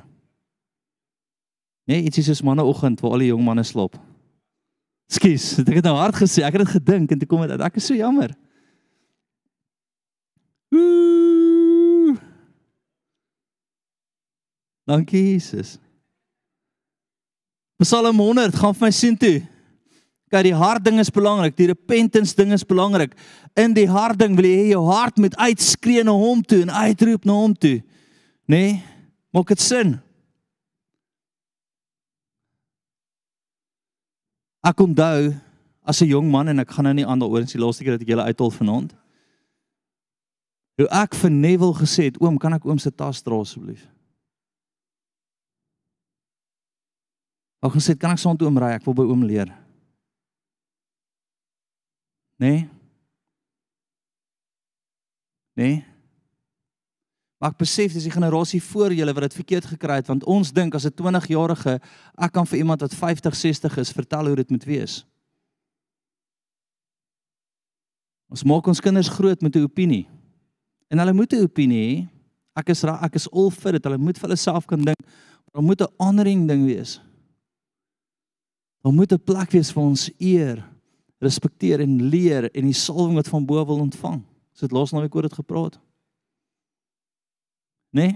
Nee, 1.92 2.06
ietsie 2.08 2.24
soos 2.24 2.40
manneoggend 2.48 3.02
waar 3.04 3.18
al 3.18 3.24
die 3.26 3.34
jong 3.34 3.42
manne 3.44 3.66
slaap. 3.68 3.98
Skus, 5.12 5.58
ek 5.60 5.82
het 5.82 5.90
nou 5.90 5.98
hard 5.98 6.16
gesê, 6.16 6.46
ek 6.48 6.56
het 6.56 6.64
dit 6.64 6.72
gedink 6.78 7.12
en 7.12 7.20
toe 7.20 7.28
kom 7.28 7.44
dit 7.44 7.52
uit. 7.52 7.66
Ek 7.68 7.82
is 7.82 7.90
so 7.90 7.98
jammer. 8.00 8.32
Ooh. 10.72 12.16
Dankie 14.88 15.26
Jesus. 15.34 15.76
Psalm 17.84 18.24
100 18.24 18.56
gaan 18.56 18.80
vir 18.80 18.88
my 18.88 18.94
sien 18.96 19.20
toe. 19.20 19.42
Kyk, 20.30 20.44
die 20.46 20.54
hart 20.54 20.86
ding 20.86 21.00
is 21.02 21.10
belangrik, 21.10 21.56
die 21.58 21.72
repentance 21.72 22.36
ding 22.38 22.54
is 22.54 22.66
belangrik. 22.66 23.16
In 23.58 23.74
die 23.74 23.88
hart 23.90 24.20
ding 24.22 24.36
wil 24.38 24.46
jy 24.46 24.58
hê 24.60 24.68
jou 24.76 24.84
hart 24.86 25.18
moet 25.18 25.38
uitskree 25.42 26.04
na 26.06 26.14
hom 26.14 26.44
toe 26.46 26.62
en 26.68 26.70
uitroep 26.70 27.26
na 27.26 27.34
hom 27.34 27.56
toe. 27.58 27.80
Nê? 28.46 28.62
Nee? 28.62 28.78
Maak 29.34 29.50
dit 29.54 29.62
sin? 29.62 29.98
Ek 34.66 34.82
onthou 34.82 35.34
as 35.86 36.02
'n 36.02 36.10
jong 36.10 36.30
man 36.30 36.50
en 36.50 36.60
ek 36.60 36.72
gaan 36.72 36.84
nou 36.84 36.94
nie 36.94 37.06
aan 37.06 37.20
daaroor 37.20 37.42
in 37.42 37.46
die 37.46 37.62
laaste 37.62 37.84
keer 37.84 37.98
dat 37.98 38.02
ek 38.02 38.10
julle 38.14 38.26
uithol 38.26 38.52
vanaand. 38.52 38.94
Hoe 40.78 40.88
ek 40.90 41.16
vir 41.16 41.30
Neville 41.30 41.74
gesê 41.74 42.04
het, 42.04 42.22
oom, 42.22 42.38
kan 42.38 42.54
ek 42.54 42.66
oom 42.66 42.78
se 42.80 42.92
tas 42.92 43.22
dra 43.22 43.40
asseblief? 43.40 43.88
Ou 47.62 47.70
gesê, 47.70 47.98
kan 47.98 48.12
ek 48.12 48.20
saam 48.20 48.38
met 48.38 48.42
oom 48.42 48.58
ry? 48.58 48.72
Ek 48.78 48.86
wil 48.86 48.94
by 48.94 49.04
oom 49.04 49.24
leer. 49.24 49.69
Nee? 52.40 52.70
Nee? 55.60 55.84
Maar 57.40 57.52
ek 57.52 57.60
besef 57.60 57.94
dis 57.96 58.08
die 58.08 58.14
generasie 58.14 58.62
voor 58.64 58.96
julle 58.96 59.14
wat 59.16 59.28
dit 59.28 59.38
verkeerd 59.42 59.68
gekry 59.74 60.00
het 60.00 60.08
want 60.12 60.26
ons 60.28 60.52
dink 60.56 60.76
as 60.76 60.88
'n 60.88 60.96
20-jarige 60.96 61.80
ek 62.16 62.32
kan 62.32 62.48
vir 62.48 62.58
iemand 62.58 62.82
wat 62.82 62.96
50, 62.96 63.36
60 63.36 63.78
is 63.78 63.92
vertel 63.92 64.28
hoe 64.28 64.36
dit 64.36 64.50
moet 64.50 64.64
wees. 64.64 65.06
Ons 68.30 68.44
maak 68.44 68.68
ons 68.68 68.80
kinders 68.80 69.10
groot 69.10 69.42
met 69.42 69.56
'n 69.56 69.64
opinie. 69.64 70.08
En 70.88 71.00
hulle 71.00 71.14
moet 71.14 71.34
'n 71.34 71.44
opinie 71.44 71.84
hê. 71.88 72.08
Ek 72.56 72.70
is 72.70 72.84
ek 72.84 73.16
is 73.16 73.32
al 73.32 73.52
vir 73.52 73.72
dit. 73.72 73.84
Hulle 73.84 73.98
moet 73.98 74.18
vir 74.18 74.28
hulle 74.30 74.38
self 74.38 74.66
kan 74.66 74.82
dink. 74.82 75.02
Maar 75.54 75.64
moet 75.64 75.82
'n 75.82 75.94
honoring 75.98 76.48
ding 76.48 76.66
wees. 76.66 77.02
Daar 78.84 78.94
moet 78.94 79.12
'n 79.12 79.24
plek 79.24 79.52
wees 79.52 79.72
vir 79.72 79.84
ons 79.84 80.12
eer, 80.20 80.64
respekteer 81.20 81.84
en 81.84 82.00
leer 82.12 82.50
en 82.52 82.68
die 82.68 82.76
salwing 82.76 83.18
wat 83.20 83.30
van 83.32 83.46
bo 83.46 83.62
wil 83.66 83.84
ontvang. 83.84 84.22
Ons 84.24 84.66
het 84.66 84.74
laas 84.76 84.92
naweek 84.96 85.16
oor 85.16 85.28
dit 85.28 85.38
gepraat. 85.40 85.80
Nee. 87.96 88.16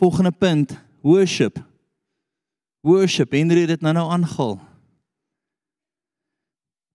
Volgende 0.00 0.32
punt, 0.32 0.76
worship. 1.00 1.60
Worship, 2.80 3.32
Henry 3.32 3.64
het 3.64 3.76
dit 3.76 3.80
nou 3.80 3.94
nou 3.94 4.08
aangehaal. 4.12 4.58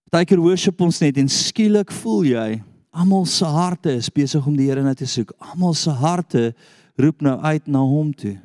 Partykeer 0.10 0.42
worship 0.42 0.82
ons 0.82 1.00
net 1.02 1.18
en 1.22 1.30
skielik 1.30 1.92
voel 2.02 2.26
jy 2.26 2.50
almal 2.90 3.26
se 3.30 3.46
harte 3.46 3.94
is 3.94 4.10
besig 4.10 4.46
om 4.46 4.56
die 4.58 4.68
Here 4.70 4.84
na 4.84 4.96
te 4.98 5.08
soek. 5.08 5.32
Almal 5.38 5.76
se 5.78 5.94
harte 5.94 6.54
roep 7.00 7.22
nou 7.22 7.38
uit 7.40 7.68
na 7.68 7.84
hom 7.86 8.12
toe. 8.14 8.36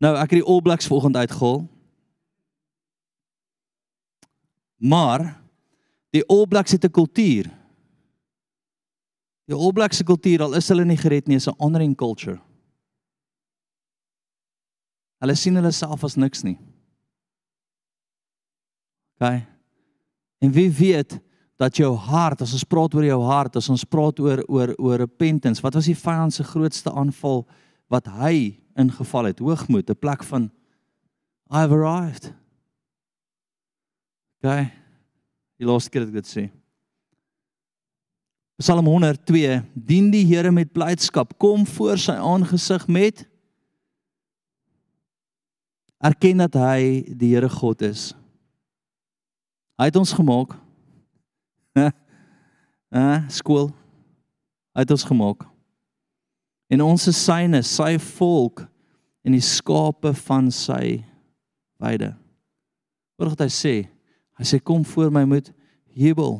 Nou 0.00 0.14
ek 0.16 0.32
het 0.32 0.40
die 0.40 0.48
All 0.48 0.62
Blacks 0.64 0.88
volgende 0.88 1.18
uitgehaal. 1.18 1.64
Maar 4.80 5.26
die 6.14 6.24
All 6.24 6.46
Blacks 6.48 6.72
het 6.72 6.84
'n 6.84 6.90
kultuur. 6.90 7.50
Die 9.50 9.56
All 9.58 9.72
Blacks 9.72 9.96
se 9.96 10.04
kultuur 10.04 10.42
al 10.42 10.54
is 10.54 10.68
hulle 10.68 10.84
nie 10.84 10.96
gered 10.96 11.26
nie, 11.26 11.36
is 11.36 11.48
'n 11.48 11.58
honoring 11.58 11.96
culture. 11.96 12.40
Hulle 15.18 15.34
sien 15.34 15.54
hulle 15.54 15.72
self 15.72 16.04
as 16.04 16.16
niks 16.16 16.42
nie. 16.42 16.58
OK. 19.18 19.42
En 20.38 20.52
wie 20.52 20.70
weet 20.70 21.18
dat 21.56 21.76
jou 21.76 21.94
hart, 21.96 22.40
as 22.40 22.52
ons 22.52 22.64
praat 22.64 22.94
oor 22.94 23.04
jou 23.04 23.22
hart, 23.22 23.56
as 23.56 23.68
ons 23.68 23.84
praat 23.84 24.20
oor 24.20 24.44
oor 24.48 24.74
oor 24.78 24.98
repentance, 24.98 25.60
wat 25.60 25.74
was 25.74 25.84
die 25.84 25.98
vyand 25.98 26.32
se 26.32 26.44
grootste 26.44 26.92
aanval 26.92 27.46
wat 27.88 28.06
hy 28.06 28.56
ingeval 28.80 29.30
het? 29.30 29.38
Hoogmoed, 29.38 29.90
'n 29.90 29.98
plek 29.98 30.24
van 30.24 30.50
I've 31.50 31.74
arrived. 31.74 32.32
OK. 34.40 34.70
Die 35.60 35.66
laaste 35.68 35.90
keer 35.90 36.06
dat 36.06 36.14
ek 36.14 36.22
dit 36.22 36.30
sê. 36.30 36.44
Psalm 38.60 38.86
102: 38.86 39.60
Dien 39.74 40.10
die 40.12 40.24
Here 40.28 40.52
met 40.52 40.72
blydskap, 40.72 41.34
kom 41.38 41.66
voor 41.66 41.98
sy 41.98 42.16
aangesig 42.16 42.86
met 42.88 43.26
erken 46.00 46.40
dat 46.40 46.56
hy 46.56 47.02
die 47.16 47.34
Here 47.34 47.48
God 47.48 47.82
is. 47.82 48.10
Hy 49.80 49.88
het 49.88 49.96
ons 49.96 50.12
gemaak. 50.12 50.56
Hæ, 52.94 53.04
skool. 53.32 53.70
Hy 54.76 54.84
het 54.84 54.92
ons 54.92 55.04
gemaak. 55.08 55.44
En 56.70 56.84
ons 56.84 57.06
is 57.10 57.24
syne, 57.24 57.62
sy 57.66 57.96
volk 58.16 58.69
en 59.24 59.36
die 59.36 59.44
skape 59.44 60.12
van 60.26 60.50
sy 60.54 61.00
weide. 61.80 62.14
Hoor 63.18 63.34
wat 63.34 63.44
hy 63.44 63.50
sê. 63.52 63.74
Hy 64.40 64.46
sê 64.48 64.60
kom 64.64 64.84
voor 64.84 65.10
my 65.12 65.26
met 65.28 65.50
jubel. 65.92 66.38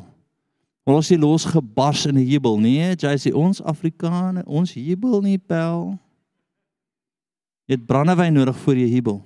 Ons 0.89 1.11
het 1.13 1.21
los 1.21 1.45
gebars 1.45 2.07
in 2.09 2.17
'n 2.17 2.25
jubel, 2.25 2.57
nee, 2.59 2.95
jy 2.95 3.15
sê 3.17 3.33
ons 3.33 3.61
Afrikaners, 3.61 4.47
ons 4.47 4.73
jubel 4.73 5.21
nie 5.21 5.37
pel. 5.37 5.99
Jy 7.67 7.77
het 7.77 7.85
brandewyn 7.85 8.33
nodig 8.33 8.57
vir 8.57 8.75
jou 8.75 8.89
jubel. 8.89 9.21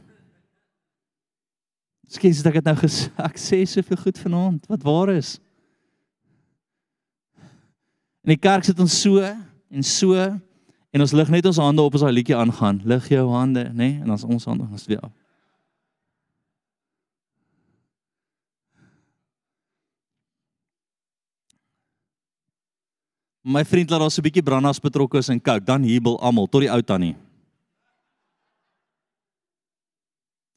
Skens 2.07 2.43
dat 2.43 2.53
ek 2.53 2.61
dit 2.61 2.65
nou 2.65 2.75
gesê, 2.75 3.09
ek 3.17 3.37
sê 3.37 3.65
soveel 3.65 3.97
goed 3.97 4.17
vanaand 4.17 4.67
wat 4.67 4.83
waar 4.83 5.09
is. 5.15 5.39
In 8.25 8.33
die 8.33 8.41
kerk 8.41 8.65
sit 8.65 8.79
ons 8.79 9.01
so 9.01 9.21
en 9.21 9.83
so 9.83 10.13
en 10.95 11.03
ons 11.03 11.11
lig 11.11 11.29
net 11.33 11.47
ons 11.49 11.57
hande 11.59 11.83
op 11.83 11.95
as 11.97 12.05
daai 12.05 12.15
liedjie 12.15 12.37
aangaan. 12.39 12.79
Lig 12.87 13.09
jou 13.11 13.25
hande, 13.33 13.65
nê? 13.73 13.75
Nee? 13.75 13.95
En 13.99 14.13
dan 14.13 14.15
is 14.15 14.23
ons 14.23 14.45
hande 14.47 14.63
ons 14.63 14.87
weer 14.87 15.01
af. 15.03 15.11
My 23.45 23.61
vriend 23.67 23.91
laat 23.91 24.01
daar 24.01 24.11
so 24.11 24.21
'n 24.21 24.25
bietjie 24.25 24.43
brandas 24.43 24.79
betrokke 24.79 25.17
is 25.17 25.29
en 25.29 25.41
coke, 25.41 25.65
dan 25.65 25.83
jubel 25.83 26.19
almal 26.19 26.47
tot 26.47 26.61
die 26.61 26.71
ou 26.71 26.81
tannie. 26.81 27.15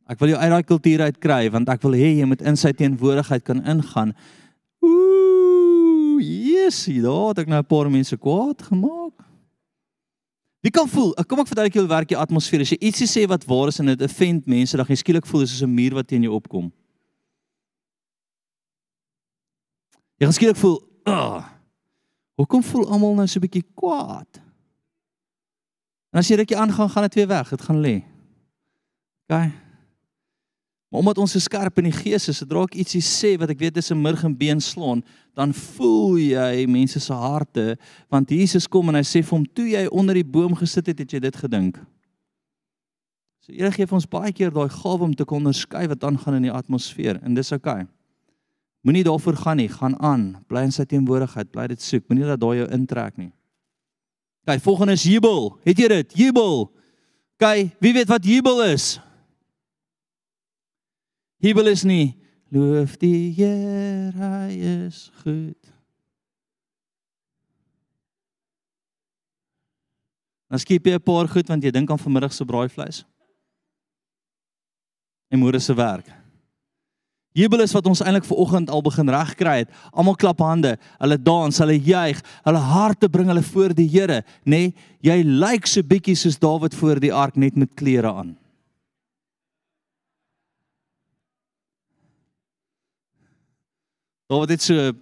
Ek 0.09 0.19
wil 0.19 0.29
jou 0.29 0.39
uit 0.39 0.51
daai 0.51 0.63
kultuur 0.63 1.01
uit 1.01 1.19
kry 1.19 1.51
want 1.51 1.69
ek 1.69 1.83
wil 1.83 1.93
hê 1.93 2.17
jy 2.19 2.25
moet 2.25 2.43
in 2.43 2.57
sy 2.57 2.73
teenwoordigheid 2.73 3.45
kan 3.45 3.65
ingaan. 3.67 4.15
Ooh, 4.81 6.21
yesie, 6.21 7.03
daar 7.03 7.29
het 7.29 7.39
ek 7.39 7.49
nou 7.49 7.59
'n 7.59 7.67
paar 7.67 7.91
mense 7.91 8.17
kwaad 8.17 8.63
gemaak. 8.63 9.28
Wie 10.69 10.77
kan 10.77 10.89
voel? 10.93 11.15
Ek 11.17 11.25
kom 11.25 11.41
ek 11.41 11.49
vertel 11.49 11.71
ek 11.71 11.77
jou 11.79 11.87
werk 11.89 12.11
die 12.11 12.17
atmosfeer. 12.21 12.61
As 12.61 12.69
jy 12.75 12.77
ietsie 12.91 13.07
sê 13.09 13.23
wat 13.25 13.47
waar 13.49 13.71
is 13.71 13.79
en 13.81 13.89
dit 13.89 14.03
offend 14.05 14.45
mense, 14.53 14.77
dan 14.77 14.91
jy 14.93 14.99
skielik 15.01 15.25
voel 15.25 15.47
soos 15.47 15.63
'n 15.65 15.73
muur 15.73 15.95
wat 15.97 16.09
teen 16.11 16.27
jou 16.27 16.35
opkom. 16.37 16.67
Jy 20.21 20.27
gaan 20.27 20.37
skielik 20.37 20.61
voel, 20.61 20.77
"Ag. 21.07 21.49
Hoekom 22.37 22.63
voel 22.63 22.85
almal 22.85 23.15
nou 23.15 23.27
so 23.27 23.41
'n 23.41 23.49
bietjie 23.49 23.65
kwaad?" 23.75 24.29
En 26.13 26.19
as 26.19 26.29
jy 26.29 26.37
rukkie 26.37 26.57
aangaan, 26.57 26.91
gaan 26.91 27.03
dit 27.03 27.15
weer 27.15 27.29
weg. 27.29 27.49
Dit 27.49 27.63
gaan 27.63 27.81
lê. 27.81 28.05
OK. 29.31 29.68
Maar 30.89 31.01
omdat 31.01 31.19
ons 31.19 31.35
so 31.37 31.39
skerp 31.39 31.79
in 31.79 31.91
die 31.91 31.97
gees 31.97 32.31
is, 32.31 32.39
sodra 32.41 32.63
ek 32.65 32.79
ietsie 32.81 33.03
sê 33.05 33.35
wat 33.41 33.51
ek 33.53 33.61
weet 33.61 33.77
is 33.77 33.91
'n 33.93 34.01
murg 34.01 34.25
en 34.25 34.37
been 34.37 34.61
slaan, 34.61 35.03
dan 35.37 35.53
voel 35.53 36.17
jy 36.17 36.67
mense 36.67 37.01
se 37.01 37.13
harte 37.13 37.77
want 38.09 38.31
Jesus 38.31 38.67
kom 38.67 38.89
en 38.89 38.95
hy 38.95 39.05
sê 39.05 39.23
vir 39.23 39.37
hom 39.37 39.47
toe 39.47 39.69
jy 39.69 39.87
onder 39.93 40.15
die 40.15 40.25
boom 40.25 40.55
gesit 40.57 40.87
het, 40.87 40.99
het 40.99 41.13
jy 41.13 41.21
dit 41.21 41.37
gedink. 41.37 41.77
So 43.45 43.53
Here 43.53 43.71
gee 43.71 43.87
vir 43.87 43.95
ons 43.95 44.09
baie 44.09 44.33
keer 44.33 44.51
daai 44.51 44.69
gawe 44.69 45.05
om 45.05 45.15
te 45.15 45.25
kon 45.25 45.45
onderskei 45.45 45.87
wat 45.89 46.05
aangaan 46.05 46.35
in 46.35 46.43
die 46.43 46.53
atmosfeer 46.53 47.21
en 47.23 47.35
dis 47.35 47.53
oukei. 47.53 47.83
Okay. 47.83 47.89
Moenie 48.85 49.05
daarvoor 49.05 49.37
gaan 49.37 49.57
nie, 49.57 49.69
gaan 49.69 49.97
aan, 50.01 50.45
bly 50.49 50.63
in 50.69 50.73
sy 50.73 50.85
teenwoordigheid, 50.89 51.51
bly 51.53 51.67
dit 51.67 51.83
soek. 51.83 52.05
Moenie 52.09 52.25
dat 52.29 52.41
daai 52.41 52.63
jou 52.63 52.69
intrek 52.73 53.19
nie. 53.19 53.33
Kyk, 54.47 54.63
volgende 54.65 54.95
is 54.97 55.05
jubel. 55.05 55.59
Het 55.67 55.83
jy 55.83 55.89
dit? 55.93 56.15
Jubel. 56.17 56.71
Kyk, 57.43 57.75
wie 57.85 57.93
weet 57.93 58.09
wat 58.09 58.25
jubel 58.25 58.63
is? 58.65 58.99
Jubel 61.39 61.71
is 61.71 61.85
nie 61.87 62.17
loof 62.51 62.97
die 62.99 63.31
Here, 63.37 64.11
hy 64.17 64.55
is 64.85 65.09
goed. 65.23 65.75
Dan 70.49 70.59
skiep 70.59 70.87
jy 70.87 70.97
'n 70.97 71.05
paar 71.05 71.29
goed 71.29 71.49
want 71.49 71.63
jy 71.63 71.71
dink 71.71 71.91
aan 71.91 72.01
vanmiddag 72.01 72.33
se 72.33 72.45
braaivleis. 72.45 73.05
En 75.31 75.39
môre 75.39 75.61
se 75.61 75.75
werk. 75.75 76.09
Jubel 77.37 77.61
is 77.61 77.73
wat 77.73 77.87
ons 77.87 78.01
eintlik 78.01 78.25
ver 78.25 78.37
oggend 78.37 78.71
al 78.71 78.83
begin 78.83 79.09
regkry 79.09 79.59
het. 79.59 79.71
Almal 79.93 80.17
klap 80.17 80.41
hande, 80.41 80.77
hulle 80.99 81.23
dans, 81.23 81.59
hulle 81.59 81.79
juig, 81.79 82.23
hulle 82.43 82.59
harte 82.59 83.09
bring 83.09 83.29
hulle 83.29 83.43
voor 83.43 83.75
die 83.75 83.87
Here, 83.87 84.25
nê? 84.45 84.73
Nee, 84.73 84.75
jy 85.01 85.23
lyk 85.23 85.67
so 85.67 85.83
bietjie 85.83 86.17
soos 86.17 86.39
Dawid 86.39 86.75
voor 86.75 86.99
die 86.99 87.13
ark 87.13 87.37
net 87.37 87.57
met 87.57 87.75
klere 87.77 88.11
aan. 88.11 88.37
Dawid 94.29 94.53
het 94.53 94.65
so 94.65 94.93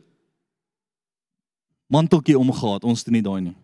manteltjie 1.90 2.39
omgehad, 2.39 2.85
ons 2.86 3.05
doen 3.07 3.19
nie 3.19 3.24
daai 3.27 3.40
nie. 3.48 3.57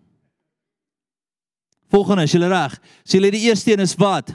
Volgende, 1.93 2.25
is 2.27 2.35
julle 2.35 2.49
reg? 2.51 2.79
Sê 3.05 3.19
julle 3.19 3.33
die 3.35 3.45
eerste 3.49 3.75
een 3.75 3.85
is 3.85 3.95
wat? 4.01 4.33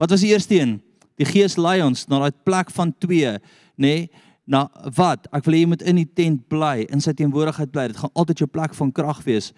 Wat 0.00 0.12
was 0.12 0.24
die 0.24 0.32
eerste 0.34 0.58
een? 0.58 0.76
Die 1.16 1.28
Gees 1.28 1.56
lei 1.56 1.78
ons 1.84 2.04
na 2.10 2.20
daai 2.24 2.42
plek 2.44 2.72
van 2.74 2.92
2, 3.04 3.36
nê? 3.36 3.40
Nee, 3.86 4.08
na 4.46 4.66
wat? 4.94 5.26
Ek 5.34 5.46
wil 5.46 5.56
hê 5.56 5.62
jy 5.64 5.70
moet 5.72 5.82
in 5.90 5.98
die 5.98 6.08
tent 6.18 6.44
bly, 6.50 6.84
in 6.94 7.02
sy 7.02 7.14
teenwoordigheid 7.18 7.72
bly. 7.72 7.88
Dit 7.90 7.98
gaan 7.98 8.12
altyd 8.14 8.44
jou 8.44 8.50
plek 8.50 8.76
van 8.78 8.92
krag 8.94 9.24
wees. 9.26 9.50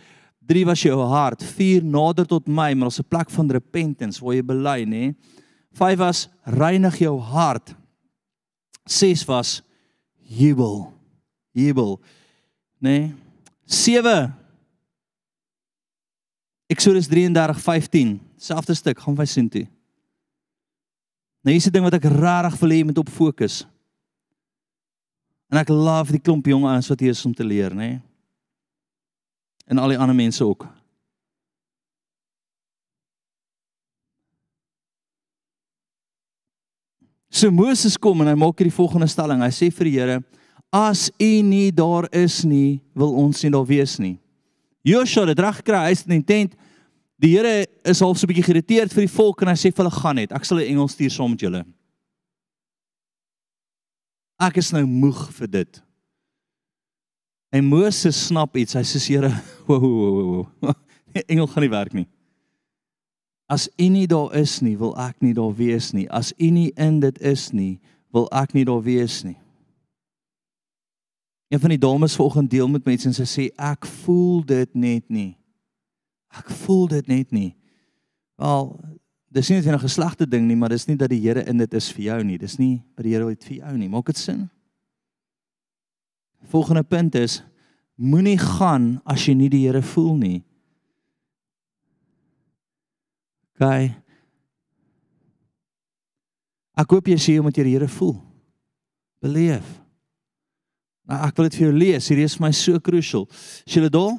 3 0.48 0.64
was 0.70 0.80
jou 0.80 0.96
hart, 1.10 1.44
4 1.44 1.84
nader 1.84 2.24
tot 2.28 2.48
my, 2.48 2.70
maar 2.72 2.88
ons 2.88 3.00
'n 3.00 3.08
plek 3.08 3.28
van 3.30 3.50
repentance 3.50 4.20
waar 4.24 4.34
jy 4.34 4.42
bely, 4.42 4.78
nê? 4.84 5.12
Nee. 5.12 5.14
5 5.72 5.98
was 5.98 6.28
reinig 6.44 6.98
jou 6.98 7.20
hart. 7.20 7.74
6 8.88 9.24
was 9.28 9.62
jubel. 10.22 10.92
Jubel. 11.52 11.98
Nê? 12.78 12.98
Nee. 12.98 13.14
7 13.68 14.34
Exodus 16.68 17.08
33:15, 17.08 18.20
selfde 18.36 18.74
stuk, 18.74 19.00
gaan 19.00 19.16
wy 19.16 19.24
sien 19.24 19.48
toe. 19.48 19.64
Nou 21.40 21.54
hier's 21.54 21.66
'n 21.66 21.72
ding 21.72 21.84
wat 21.84 21.94
ek 21.94 22.04
regtig 22.04 22.60
wil 22.60 22.70
hê 22.70 22.76
jy 22.76 22.84
moet 22.84 22.98
op 22.98 23.08
fokus. 23.08 23.66
En 25.48 25.58
ek 25.58 25.68
love 25.68 26.12
die 26.12 26.20
klomp 26.20 26.46
jong 26.46 26.64
ouens 26.64 26.88
wat 26.88 27.00
hier 27.00 27.10
is 27.10 27.24
om 27.24 27.34
te 27.34 27.44
leer, 27.44 27.70
nê? 27.70 27.76
Nee? 27.76 28.00
En 29.66 29.78
al 29.78 29.88
die 29.88 29.98
ander 29.98 30.14
mense 30.14 30.44
ook. 30.44 30.66
So 37.30 37.50
Moses 37.52 37.98
kom 38.00 38.22
en 38.24 38.30
hy 38.30 38.36
maak 38.40 38.58
hierdie 38.58 38.74
volgende 38.74 39.08
stelling. 39.10 39.42
Hy 39.44 39.50
sê 39.52 39.68
vir 39.72 39.84
die 39.84 39.96
Here: 39.98 40.22
"As 40.72 41.10
U 41.20 41.42
nie 41.42 41.70
daar 41.70 42.08
is 42.12 42.44
nie, 42.44 42.80
wil 42.94 43.14
ons 43.14 43.42
nie 43.42 43.52
daar 43.52 43.66
wees 43.66 43.98
nie." 43.98 44.18
Joshua 44.84 45.26
het 45.26 45.38
reg 45.38 45.60
gekry, 45.60 45.78
hy 45.84 45.92
is 45.92 46.06
in 46.06 46.22
die 46.22 46.24
tent. 46.24 46.54
Die 47.20 47.36
Here 47.36 47.66
is 47.84 48.00
half 48.00 48.16
so 48.16 48.26
'n 48.26 48.32
bietjie 48.32 48.46
geïrriteerd 48.46 48.92
vir 48.92 49.06
die 49.06 49.16
volk 49.16 49.42
en 49.42 49.48
hy 49.48 49.54
sê 49.54 49.70
vir 49.74 49.84
hulle: 49.84 50.00
"Gaan 50.00 50.16
net, 50.16 50.32
ek 50.32 50.44
sal 50.44 50.58
'n 50.58 50.66
engel 50.66 50.88
stuur 50.88 51.10
saam 51.10 51.30
met 51.30 51.40
julle." 51.40 51.64
Ek 54.40 54.56
is 54.56 54.72
nou 54.72 54.86
moeg 54.86 55.32
vir 55.32 55.48
dit. 55.48 55.82
En 57.52 57.64
Moses 57.64 58.26
snap 58.26 58.56
iets. 58.56 58.74
Hy 58.74 58.82
sê: 58.82 58.98
"Here, 59.08 59.32
wo 59.66 59.78
wo 59.80 60.46
wo. 60.62 60.72
Die 61.12 61.24
engel 61.28 61.46
gaan 61.46 61.62
nie 61.62 61.70
werk 61.70 61.92
nie." 61.92 62.06
As 63.48 63.68
U 63.80 63.88
nie 63.88 64.06
daar 64.06 64.34
is 64.36 64.60
nie, 64.60 64.76
wil 64.76 64.92
ek 65.00 65.22
nie 65.24 65.32
daar 65.34 65.54
wees 65.56 65.92
nie. 65.96 66.04
As 66.12 66.34
U 66.36 66.50
nie 66.52 66.68
in 66.76 67.00
dit 67.00 67.18
is 67.24 67.48
nie, 67.56 67.78
wil 68.12 68.28
ek 68.32 68.52
nie 68.52 68.66
daar 68.68 68.82
wees 68.84 69.22
nie. 69.24 69.38
Een 71.48 71.60
van 71.60 71.72
die 71.72 71.80
dames 71.80 72.16
vanoggend 72.16 72.50
deel 72.50 72.68
met 72.68 72.84
mense 72.84 73.08
en 73.08 73.16
sy 73.16 73.24
sê 73.24 73.46
ek 73.56 73.88
voel 74.04 74.42
dit 74.44 74.74
net 74.76 75.06
nie. 75.08 75.32
Ek 76.36 76.50
voel 76.60 76.90
dit 76.92 77.08
net 77.08 77.32
nie. 77.32 77.54
Wel, 78.36 78.68
dis 79.32 79.48
nie 79.48 79.56
net 79.56 79.72
'n 79.72 79.80
geslagte 79.80 80.28
ding 80.28 80.46
nie, 80.46 80.56
maar 80.56 80.68
dis 80.68 80.86
nie 80.86 80.96
dat 80.96 81.08
die 81.08 81.20
Here 81.20 81.48
in 81.48 81.56
dit 81.56 81.74
is 81.74 81.90
vir 81.92 82.04
jou 82.04 82.24
nie. 82.24 82.38
Dis 82.38 82.58
nie 82.58 82.82
dat 82.96 83.04
die 83.04 83.14
Here 83.14 83.24
ooit 83.24 83.44
vir 83.44 83.56
jou 83.56 83.76
nie. 83.78 83.88
Maak 83.88 84.06
dit 84.06 84.16
sin? 84.16 84.50
Volgende 86.42 86.82
punt 86.82 87.14
is 87.14 87.42
moenie 87.96 88.38
gaan 88.38 89.00
as 89.04 89.24
jy 89.26 89.34
nie 89.34 89.48
die 89.48 89.66
Here 89.66 89.82
voel 89.82 90.16
nie. 90.16 90.44
OK. 93.58 93.90
Ek 96.78 96.94
hoop 96.94 97.10
jy 97.10 97.18
sê 97.18 97.34
jy 97.34 97.42
moet 97.42 97.56
jy 97.58 97.66
die 97.66 97.74
Here 97.74 97.90
voel. 97.90 98.14
Beleef. 99.18 99.66
Nou 101.08 101.18
ek 101.26 101.38
wil 101.38 101.48
dit 101.48 101.58
vir 101.58 101.66
jou 101.66 101.74
lees. 101.74 102.06
Hierdie 102.06 102.26
is 102.28 102.36
vir 102.38 102.46
my 102.46 102.52
so 102.54 102.78
crucial. 102.78 103.26
Is 103.66 103.74
jy 103.74 103.88
daar? 103.90 104.14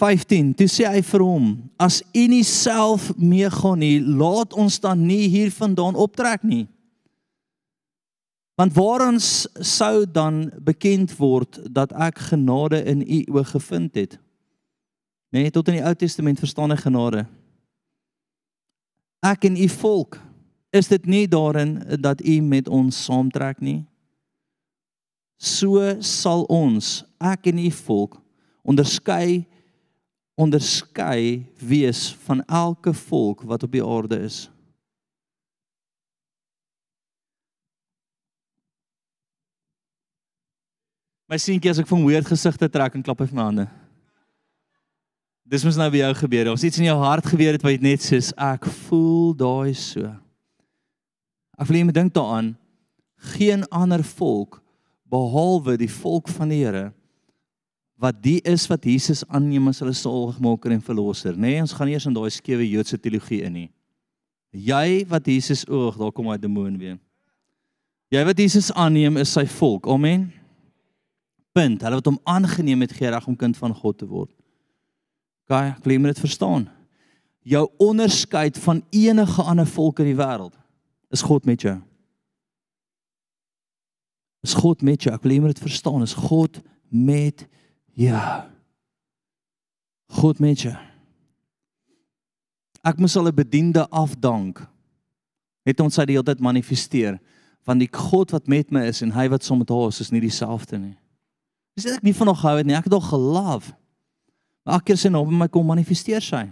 15. 0.00 0.54
Toe 0.56 0.66
sê 0.70 0.88
hy 0.88 1.02
vir 1.04 1.22
hom: 1.22 1.46
"As 1.78 2.00
u 2.16 2.26
nie 2.26 2.42
self 2.42 3.12
meegaan 3.16 3.78
nie, 3.78 4.00
laat 4.00 4.56
ons 4.56 4.80
dan 4.80 5.06
nie 5.06 5.28
hiervandaan 5.28 5.94
optrek 5.94 6.42
nie." 6.42 6.66
Want 8.56 8.74
waar 8.74 9.06
ons 9.08 9.46
sou 9.60 10.06
dan 10.06 10.50
bekend 10.58 11.12
word 11.18 11.60
dat 11.72 11.92
ek 11.92 12.18
genade 12.32 12.82
in 12.84 13.00
u 13.00 13.24
oë 13.32 13.44
gevind 13.44 13.94
het. 13.94 14.18
Nee, 15.30 15.50
tot 15.50 15.68
in 15.70 15.78
die 15.78 15.84
Ou 15.86 15.94
Testament 15.94 16.40
verstaan 16.42 16.74
ek 16.74 16.82
genade. 16.86 17.24
Ek 19.22 19.46
en 19.46 19.56
u 19.56 19.68
volk, 19.68 20.18
is 20.74 20.88
dit 20.90 21.06
nie 21.06 21.26
daarin 21.30 21.78
dat 22.02 22.22
u 22.24 22.40
met 22.42 22.68
ons 22.68 23.04
saamtrek 23.04 23.60
nie? 23.62 23.84
So 25.40 25.82
sal 26.04 26.44
ons, 26.52 27.00
ek 27.22 27.50
en 27.52 27.62
u 27.62 27.70
volk, 27.84 28.18
onderskei 28.66 29.46
onderskei 30.40 31.46
wees 31.60 32.14
van 32.24 32.44
elke 32.44 32.94
volk 32.96 33.42
wat 33.44 33.62
op 33.62 33.72
die 33.72 33.84
aarde 33.84 34.16
is. 34.24 34.46
My 41.30 41.38
seentjie 41.38 41.70
as 41.70 41.78
ek 41.82 41.90
van 41.90 42.02
weird 42.08 42.26
gesigte 42.26 42.70
trek 42.72 42.96
en 42.96 43.04
klap 43.06 43.20
hy 43.22 43.28
vir 43.28 43.38
my 43.38 43.46
hande. 43.50 43.66
Dis 45.50 45.64
mos 45.66 45.74
nou 45.74 45.88
by 45.90 46.04
jou 46.04 46.12
gebeur. 46.20 46.52
Ons 46.52 46.62
iets 46.62 46.78
in 46.78 46.86
jou 46.86 46.98
hart 47.02 47.26
gebeur 47.26 47.56
het 47.56 47.64
wat 47.66 47.74
jy 47.74 47.82
net 47.82 48.04
sê 48.04 48.20
ek 48.38 48.68
voel 48.86 49.32
daai 49.34 49.74
so. 49.74 50.06
Ek 51.58 51.66
wil 51.66 51.80
jy 51.80 51.86
moet 51.88 51.98
dink 51.98 52.14
daaraan 52.14 52.52
geen 53.34 53.66
ander 53.74 54.04
volk 54.14 54.60
behalwe 55.10 55.74
die 55.80 55.90
volk 55.90 56.30
van 56.30 56.54
die 56.54 56.62
Here 56.62 56.86
wat 58.00 58.22
die 58.22 58.38
is 58.48 58.64
wat 58.70 58.86
Jesus 58.86 59.26
aanneem 59.28 59.66
as 59.68 59.82
hulle 59.82 59.92
saligmaker 59.92 60.72
en 60.72 60.80
verlosser, 60.80 61.34
nê? 61.34 61.58
Nee, 61.58 61.64
ons 61.66 61.74
gaan 61.76 61.90
eers 61.90 62.06
in 62.08 62.14
daai 62.16 62.30
skewe 62.32 62.64
Joodse 62.64 62.96
teologie 62.96 63.42
in 63.44 63.52
nie. 63.58 63.68
Jy 64.56 65.04
wat 65.10 65.28
Jesus 65.28 65.66
oog, 65.68 65.98
daar 66.00 66.14
kom 66.14 66.30
hy 66.32 66.38
demoon 66.40 66.78
weer. 66.80 66.96
Jy 68.10 68.22
wat 68.24 68.40
Jesus 68.40 68.70
aanneem 68.72 69.20
is 69.20 69.34
sy 69.36 69.44
volk. 69.58 69.90
Amen. 69.92 70.30
Punt. 71.52 71.84
Hulle 71.84 72.00
wat 72.00 72.08
hom 72.08 72.16
aangeneem 72.24 72.86
het, 72.86 72.94
gee 72.96 73.12
reg 73.12 73.28
om 73.28 73.36
kind 73.36 73.58
van 73.60 73.76
God 73.76 74.00
te 74.00 74.08
word. 74.08 74.32
Gaan, 75.50 75.72
ek 75.74 75.82
wil 75.82 75.96
jy 75.96 76.00
moet 76.02 76.14
dit 76.14 76.22
verstaan. 76.22 76.68
Jou 77.42 77.64
onderskeid 77.82 78.58
van 78.62 78.84
enige 78.94 79.42
ander 79.42 79.66
volk 79.66 80.02
in 80.02 80.12
die 80.12 80.18
wêreld 80.18 80.54
is 81.10 81.24
God 81.26 81.48
met 81.48 81.64
jou. 81.64 81.74
Is 84.46 84.54
God 84.54 84.84
met 84.86 85.02
jou? 85.02 85.12
Ek 85.14 85.24
wil 85.24 85.34
jy 85.34 85.40
moet 85.42 85.56
dit 85.56 85.64
verstaan. 85.64 86.04
Is 86.06 86.14
God 86.14 86.60
met 86.88 87.48
jou? 87.98 88.28
God 90.20 90.40
met 90.42 90.62
jou. 90.68 90.76
Ek 92.86 92.98
moes 93.02 93.16
al 93.16 93.28
'n 93.28 93.34
bediende 93.34 93.88
afdank. 93.88 94.62
Het 95.66 95.80
ons 95.80 95.96
hy 95.96 96.04
die 96.04 96.16
hele 96.16 96.24
tyd 96.24 96.40
manifesteer 96.40 97.20
van 97.66 97.78
die 97.78 97.88
God 97.92 98.30
wat 98.30 98.46
met 98.46 98.70
my 98.70 98.86
is 98.88 99.02
en 99.02 99.12
hy 99.12 99.28
wat 99.28 99.44
saam 99.44 99.58
met 99.58 99.68
haar 99.68 99.88
is 99.88 100.10
nie 100.10 100.20
dieselfde 100.20 100.78
nie. 100.78 100.96
Dis 101.76 101.86
ek 101.86 102.02
nie 102.02 102.14
van 102.14 102.26
nog 102.26 102.40
gehou 102.40 102.56
het 102.56 102.66
nie. 102.66 102.74
Ek 102.74 102.84
het 102.84 102.92
al 102.92 103.00
geloof. 103.00 103.72
Maar 104.64 104.74
elke 104.78 104.90
keer 104.90 105.00
sy 105.00 105.10
nou 105.12 105.24
by 105.26 105.38
my 105.42 105.48
kom 105.48 105.66
manifesteer 105.66 106.24
sy. 106.24 106.44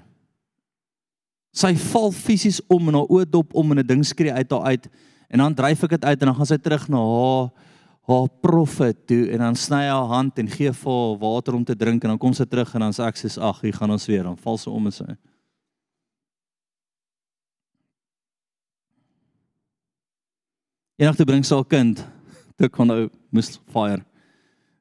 Sy 1.54 1.72
val 1.90 2.12
fisies 2.12 2.60
om 2.70 2.90
en 2.90 3.00
haar 3.00 3.12
oë 3.12 3.28
dop 3.30 3.54
om 3.54 3.72
en 3.72 3.78
'n 3.78 3.86
ding 3.86 4.04
skree 4.04 4.32
uit 4.32 4.50
haar 4.50 4.64
uit 4.72 4.88
en 5.30 5.38
dan 5.38 5.54
dryf 5.54 5.84
ek 5.84 5.90
dit 5.90 6.04
uit 6.04 6.20
en 6.20 6.26
dan 6.26 6.34
gaan 6.34 6.46
sy 6.46 6.56
terug 6.56 6.88
na 6.88 6.98
haar 6.98 7.50
haar 8.08 8.28
profet 8.40 9.06
toe 9.06 9.28
en 9.30 9.38
dan 9.38 9.56
sny 9.56 9.84
haar 9.84 10.08
hand 10.08 10.38
en 10.38 10.48
gee 10.48 10.72
vir 10.72 10.92
haar 10.92 11.18
water 11.20 11.54
om 11.54 11.64
te 11.64 11.76
drink 11.76 12.04
en 12.04 12.14
dan 12.14 12.18
kom 12.18 12.32
sy 12.32 12.44
terug 12.44 12.74
en 12.74 12.80
dan 12.80 12.92
sê 12.92 13.04
ek 13.04 13.16
sê 13.20 13.28
ag, 13.40 13.60
hier 13.60 13.76
gaan 13.76 13.90
ons 13.90 14.06
weer. 14.06 14.24
Dan 14.24 14.36
val 14.36 14.56
sy 14.58 14.70
om 14.70 14.86
en 14.86 14.92
sy 14.92 15.04
Eendag 20.98 21.14
toe 21.14 21.26
bring 21.26 21.44
sy 21.44 21.54
haar 21.54 21.68
kind 21.70 22.00
toe 22.58 22.68
kon 22.68 22.88
nou 22.90 23.10
moes 23.30 23.60
fire. 23.70 24.02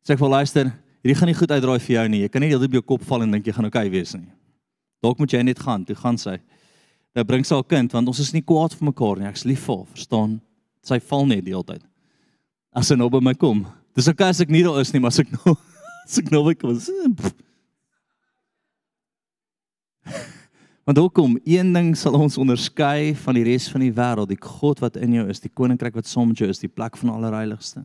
Sê 0.02 0.16
ek 0.16 0.20
vir 0.20 0.32
luister, 0.32 0.72
hierdie 1.04 1.18
gaan 1.20 1.30
nie 1.32 1.38
goed 1.38 1.52
uitdraai 1.52 1.80
vir 1.80 1.96
jou 1.96 2.06
nie. 2.12 2.22
Jy 2.26 2.30
kan 2.34 2.44
nie 2.44 2.52
heeltyd 2.52 2.72
op 2.72 2.78
jou 2.80 2.86
kop 2.94 3.08
val 3.08 3.26
en 3.26 3.36
dink 3.38 3.48
jy 3.48 3.56
gaan 3.56 3.70
oukei 3.70 3.86
okay 3.88 3.94
wees 3.94 4.14
nie. 4.18 4.30
Dalk 5.04 5.20
moet 5.22 5.34
jy 5.34 5.44
net 5.46 5.60
gaan. 5.62 5.86
Toe 5.86 5.96
gaan 5.98 6.18
sy. 6.22 6.38
Nou 7.18 7.26
bring 7.26 7.46
sy 7.48 7.56
haar 7.58 7.66
kind 7.66 7.94
want 7.94 8.10
ons 8.12 8.22
is 8.22 8.34
nie 8.36 8.44
kwaad 8.46 8.76
vir 8.78 8.90
mekaar 8.92 9.22
nie. 9.22 9.30
Ek's 9.30 9.46
lief 9.50 9.66
vir 9.66 9.80
haar, 9.80 9.90
verstaan? 9.96 10.38
Sy 10.86 11.00
val 11.10 11.26
net 11.30 11.46
die 11.46 11.54
hele 11.56 11.68
tyd. 11.68 11.84
As 12.78 12.92
sy 12.92 12.96
nou 13.00 13.10
by 13.14 13.22
my 13.24 13.34
kom. 13.38 13.66
Dis 13.98 14.10
okay 14.12 14.30
as 14.30 14.42
ek 14.44 14.54
nie 14.54 14.64
daar 14.66 14.82
is 14.84 14.94
nie, 14.94 15.02
maar 15.02 15.14
as 15.14 15.22
ek 15.24 15.34
nou 15.34 15.56
as 16.06 16.18
ek 16.22 16.32
nou 16.34 16.44
by 16.46 16.56
kom. 16.62 16.78
Want 20.88 21.02
hoekom 21.02 21.34
een 21.44 21.74
ding 21.76 21.90
sal 22.00 22.16
ons 22.16 22.38
onderskei 22.40 23.12
van 23.26 23.36
die 23.36 23.44
res 23.44 23.66
van 23.68 23.84
die 23.84 23.92
wêreld, 23.92 24.30
die 24.32 24.40
God 24.40 24.80
wat 24.80 24.96
in 24.96 25.18
jou 25.18 25.26
is, 25.28 25.42
die 25.44 25.52
koninkryk 25.52 25.98
wat 26.00 26.08
saam 26.08 26.30
met 26.32 26.40
jou 26.40 26.48
is, 26.48 26.62
die 26.64 26.72
plek 26.72 26.96
van 27.02 27.12
allerheiligste. 27.12 27.84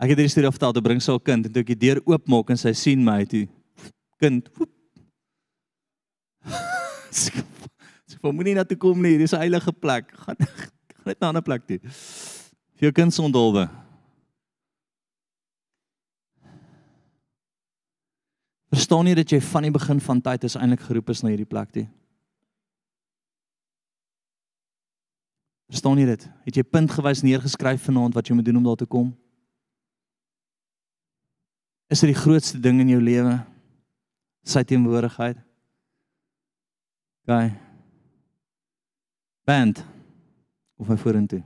Ek 0.00 0.14
het 0.14 0.16
hierdie 0.16 0.32
storie 0.32 0.48
vertel, 0.48 0.72
toe 0.72 0.80
bring 0.84 1.00
sy 1.04 1.12
haar 1.12 1.20
kind 1.20 1.44
en 1.44 1.52
toe 1.52 1.60
ek 1.60 1.74
die 1.74 1.82
deur 1.82 1.98
oopmaak 2.08 2.54
en 2.54 2.60
sy 2.60 2.72
sien 2.72 3.02
my 3.04 3.20
toe 3.28 3.44
kind. 4.20 4.48
Woep. 4.56 4.70
Sy 7.10 7.42
sê 8.08 8.32
moenie 8.32 8.54
na 8.56 8.64
toe 8.68 8.78
kom 8.80 9.00
nie, 9.02 9.18
dis 9.20 9.32
'n 9.32 9.42
heilige 9.42 9.72
plek. 9.72 10.12
Gaan 10.24 10.36
gaan 10.40 11.06
net 11.08 11.20
na 11.20 11.26
'n 11.26 11.32
ander 11.32 11.44
plek 11.44 11.66
toe. 11.68 11.78
Vir 12.76 12.88
jou 12.88 12.92
kind 12.92 13.12
se 13.12 13.22
ondolwe. 13.22 13.68
Verstaan 18.72 19.06
jy 19.06 19.14
dat 19.14 19.32
jy 19.32 19.40
van 19.40 19.62
die 19.62 19.74
begin 19.74 20.00
van 20.00 20.20
tyd 20.20 20.44
is 20.44 20.56
eintlik 20.56 20.80
geroep 20.80 21.10
is 21.10 21.22
na 21.22 21.28
hierdie 21.28 21.48
plek 21.48 21.72
toe? 21.72 21.88
Verstaan 25.68 25.98
jy 25.98 26.06
dit? 26.06 26.28
Het 26.44 26.56
jy 26.56 26.62
puntgewys 26.62 27.22
neergeskryf 27.22 27.82
vanaand 27.84 28.14
wat 28.14 28.28
jy 28.28 28.34
moet 28.34 28.44
doen 28.44 28.56
om 28.56 28.64
daar 28.64 28.80
te 28.80 28.86
kom? 28.86 29.12
Is 31.90 32.04
dit 32.04 32.12
die 32.12 32.20
grootste 32.22 32.60
ding 32.62 32.78
in 32.78 32.92
jou 32.92 33.00
lewe? 33.02 33.34
Sy 34.46 34.62
teenwoordigheid. 34.62 35.40
Gaan. 37.26 37.56
Band. 39.44 39.82
Of 40.78 40.86
my 40.88 40.96
vorentoe. 40.96 41.42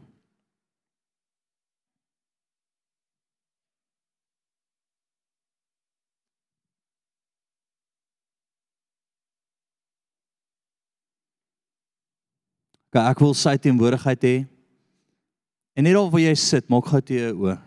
Okay, 12.92 13.08
ek 13.10 13.24
wil 13.24 13.32
sy 13.34 13.56
teenwoordigheid 13.58 14.28
hê. 14.28 14.36
En 15.74 15.88
net 15.88 15.96
daar 15.96 16.12
waar 16.12 16.22
jy 16.22 16.36
sit, 16.38 16.68
maak 16.70 16.92
gou 16.92 17.00
toe 17.00 17.16
jou 17.16 17.38
oë. 17.48 17.62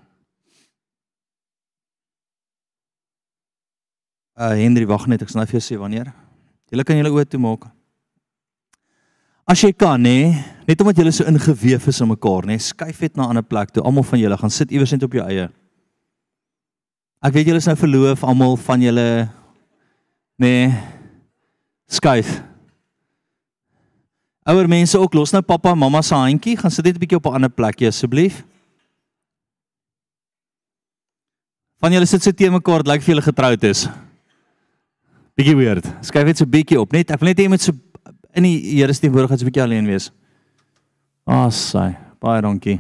Uh 4.38 4.54
Henry, 4.54 4.86
wag 4.86 5.08
net, 5.10 5.24
ek 5.26 5.32
sal 5.34 5.42
nou 5.42 5.50
vir 5.50 5.58
jou 5.58 5.66
sê 5.66 5.76
wanneer. 5.82 6.12
Julle 6.70 6.84
kan 6.86 7.00
julle 7.00 7.10
oë 7.10 7.26
toe 7.26 7.40
maak. 7.42 7.64
As 9.50 9.64
jy 9.64 9.72
kan, 9.74 9.98
nê, 9.98 10.30
net 10.68 10.84
omdat 10.84 11.00
julle 11.02 11.14
so 11.16 11.26
ingeweef 11.26 11.88
is 11.90 12.02
in 12.04 12.12
mekaar, 12.12 12.46
nê, 12.46 12.58
skuif 12.62 13.00
dit 13.02 13.18
na 13.18 13.26
'n 13.26 13.30
ander 13.34 13.48
plek 13.48 13.74
toe. 13.74 13.82
Almal 13.82 14.06
van 14.06 14.20
julle 14.20 14.38
gaan 14.38 14.54
sit 14.54 14.70
iewers 14.70 14.92
net 14.92 15.04
op 15.04 15.14
jou 15.14 15.26
eie. 15.26 15.50
Ek 17.24 17.34
weet 17.34 17.48
julle 17.48 17.58
is 17.58 17.66
nou 17.66 17.76
verloof, 17.76 18.24
almal 18.24 18.58
van 18.58 18.82
julle 18.82 19.30
nê, 20.38 20.70
skuif. 21.90 22.44
Ouer 24.46 24.68
mense 24.68 25.00
ook 25.00 25.14
los 25.14 25.34
nou 25.34 25.42
pappa 25.42 25.72
en 25.72 25.80
mamma 25.80 26.02
se 26.02 26.14
handjie, 26.14 26.58
gaan 26.58 26.72
sit 26.72 26.86
net 26.86 26.96
'n 26.96 27.00
bietjie 27.00 27.18
op 27.18 27.26
'n 27.26 27.34
ander 27.34 27.50
plekjie 27.50 27.88
asseblief. 27.88 28.44
Van 31.82 31.92
julle 31.92 32.06
sit 32.06 32.22
so 32.22 32.32
teen 32.32 32.52
mekaar, 32.52 32.84
dit 32.84 32.94
lyk 32.94 33.02
vir 33.02 33.16
julle 33.16 33.34
getroud 33.34 33.64
is. 33.64 33.90
Bietjie 35.38 35.54
weird. 35.54 35.86
Skryf 36.02 36.26
net 36.26 36.40
so 36.40 36.50
bietjie 36.50 36.80
op, 36.82 36.94
net 36.96 37.12
ek 37.14 37.22
wil 37.22 37.30
net 37.30 37.38
hê 37.38 37.46
jy 37.46 37.52
moet 37.54 37.62
so 37.62 37.76
in 38.38 38.46
die 38.46 38.56
Here 38.78 38.94
se 38.94 39.04
teenwoordigheid 39.04 39.42
so 39.42 39.46
bietjie 39.46 39.64
alleen 39.64 39.90
wees. 39.90 40.10
Ah, 41.30 41.50
sy. 41.54 41.92
Baie 42.24 42.42
dankie. 42.42 42.80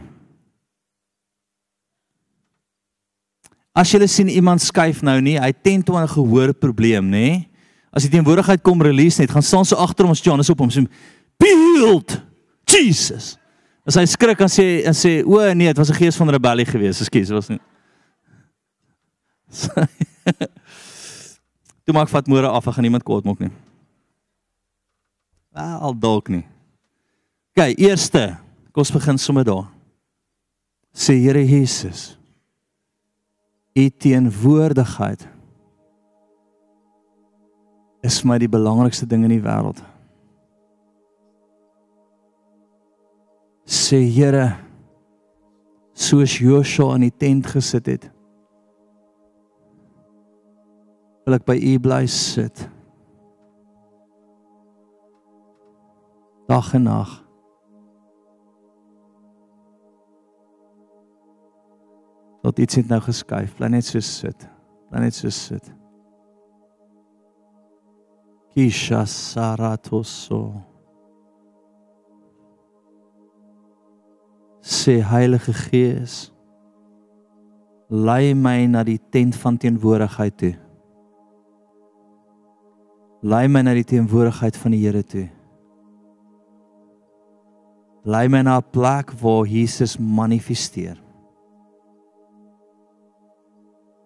As 3.77 3.91
jy 3.93 4.01
sien 4.09 4.31
iemand 4.33 4.63
skuif 4.65 5.03
nou 5.05 5.19
nie, 5.21 5.35
hy 5.37 5.51
teen 5.53 5.83
toe 5.85 5.99
'n 6.01 6.09
gehoor 6.09 6.53
probleem, 6.53 7.05
nê? 7.05 7.45
As 7.93 8.03
die 8.03 8.09
teenwoordigheid 8.09 8.63
kom 8.63 8.81
release 8.81 9.21
net, 9.21 9.29
gaan 9.29 9.45
staan 9.45 9.65
so 9.65 9.75
agter 9.77 10.05
hom 10.05 10.11
as 10.11 10.21
Johannes 10.21 10.49
op 10.49 10.59
hom 10.59 10.69
sê 10.69 10.87
beeld 11.37 12.21
Jesus. 12.65 13.37
As 13.85 13.95
hy 13.95 14.05
skrik 14.05 14.41
en 14.41 14.49
sê 14.49 14.83
en 14.83 14.93
sê 14.93 15.23
o 15.23 15.53
nee, 15.53 15.67
dit 15.67 15.77
was 15.77 15.89
'n 15.89 15.93
gees 15.93 16.17
van 16.17 16.29
rebellie 16.29 16.65
geweest. 16.65 17.01
Ekskuus, 17.01 17.29
was 17.29 17.49
nie. 17.49 17.59
Toe 21.87 21.95
maak 21.95 22.11
vat 22.11 22.27
môre 22.27 22.49
af, 22.51 22.67
ek 22.67 22.75
gaan 22.75 22.83
niemand 22.83 23.05
kwaad 23.07 23.23
maak 23.23 23.39
nie. 23.39 23.53
Wel 25.55 25.95
dalk 26.03 26.27
nie. 26.33 26.43
OK, 27.55 27.71
eerste, 27.79 28.35
kom 28.75 28.83
ons 28.83 28.91
begin 28.93 29.17
sommer 29.17 29.47
daar. 29.47 29.65
Sê 30.91 31.15
Here 31.15 31.41
Jesus, 31.47 32.17
U 33.77 33.89
teenwoordigheid 33.89 35.23
is 38.03 38.23
my 38.25 38.37
die 38.41 38.49
belangrikste 38.51 39.07
ding 39.07 39.23
in 39.23 39.37
die 39.37 39.43
wêreld. 39.43 39.79
sê 43.67 43.99
Here 44.03 44.57
soos 45.93 46.37
Joshua 46.39 46.95
in 46.95 47.07
die 47.07 47.15
tent 47.15 47.47
gesit 47.51 47.87
het 47.91 48.07
wil 51.27 51.35
ek 51.35 51.45
by 51.47 51.57
u 51.59 51.73
bly 51.83 52.05
sit. 52.07 52.63
Dag 56.47 56.71
en 56.77 56.87
nag. 56.87 57.11
Tot 62.47 62.63
iets 62.63 62.79
het 62.79 62.87
nou 62.87 63.01
geskuif. 63.03 63.57
Bly 63.59 63.73
net 63.75 63.85
so 63.85 63.99
sit. 63.99 64.47
Bly 64.87 65.03
net 65.03 65.19
so 65.19 65.29
sit. 65.35 65.67
Kisha 68.55 69.03
Saratoso. 69.03 70.41
Gees. 70.55 70.73
Heilige 75.09 75.53
Gees, 75.53 76.31
Lei 77.89 78.33
my 78.33 78.65
na 78.67 78.83
die 78.83 78.99
tent 79.11 79.35
van 79.35 79.57
teenwoordigheid 79.57 80.37
toe. 80.37 80.66
Lei 83.25 83.47
my 83.49 83.63
na 83.65 83.73
die 83.73 83.85
teenwoordigheid 83.87 84.57
van 84.61 84.75
die 84.75 84.83
Here 84.83 85.01
toe. 85.01 85.25
Lei 88.05 88.27
my 88.29 88.43
na 88.45 88.57
'n 88.57 88.69
plek 88.71 89.11
waar 89.21 89.45
Jesus 89.45 89.97
manifesteer. 89.97 91.01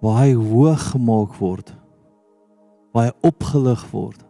Waar 0.02 0.24
hy 0.24 0.34
hoog 0.34 0.92
gemaak 0.92 1.36
word. 1.36 1.76
Waar 2.94 3.04
hy 3.04 3.12
opgelig 3.22 3.92
word. 3.92 4.26